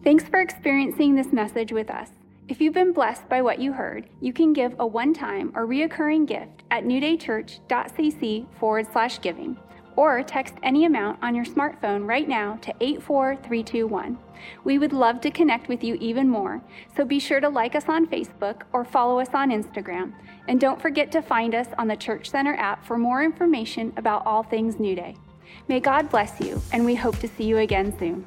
Thanks 0.03 0.25
for 0.25 0.41
experiencing 0.41 1.15
this 1.15 1.35
message 1.35 1.71
with 1.71 1.91
us. 1.91 2.09
If 2.49 2.61
you've 2.61 2.75
been 2.75 2.93
blessed 2.93 3.29
by 3.29 3.43
what 3.43 3.59
you 3.59 3.73
heard, 3.73 4.09
you 4.21 4.33
can 4.33 4.53
give 4.53 4.77
a 4.79 4.87
one 4.87 5.13
time 5.13 5.51
or 5.57 5.67
reoccurring 5.67 6.27
gift 6.27 6.63
at 6.71 6.85
newdaychurch.cc 6.85 8.47
forward 8.61 8.87
slash 8.93 9.21
giving 9.21 9.57
or 9.97 10.23
text 10.23 10.55
any 10.63 10.85
amount 10.85 11.19
on 11.23 11.35
your 11.35 11.45
smartphone 11.45 12.07
right 12.07 12.29
now 12.29 12.57
to 12.63 12.73
84321. 12.81 14.19
We 14.63 14.79
would 14.79 14.93
love 14.93 15.21
to 15.23 15.31
connect 15.31 15.69
with 15.69 15.83
you 15.83 15.97
even 15.97 16.29
more, 16.29 16.63
so 16.97 17.05
be 17.05 17.19
sure 17.19 17.41
to 17.41 17.49
like 17.49 17.75
us 17.75 17.89
on 17.89 18.07
Facebook 18.07 18.63
or 18.73 18.85
follow 18.85 19.19
us 19.19 19.31
on 19.35 19.51
Instagram. 19.51 20.13
And 20.47 20.61
don't 20.61 20.81
forget 20.81 21.11
to 21.13 21.23
find 21.23 21.55
us 21.55 21.69
on 21.79 21.89
the 21.89 21.97
Church 21.97 22.31
Center 22.31 22.55
app 22.55 22.87
for 22.87 22.97
more 22.97 23.25
information 23.25 23.93
about 23.97 24.25
all 24.25 24.43
things 24.43 24.79
New 24.79 24.95
Day. 24.95 25.17
May 25.67 25.81
God 25.81 26.11
bless 26.11 26.39
you, 26.41 26.63
and 26.73 26.85
we 26.85 26.95
hope 26.95 27.19
to 27.19 27.29
see 27.29 27.45
you 27.45 27.59
again 27.59 27.99
soon. 27.99 28.25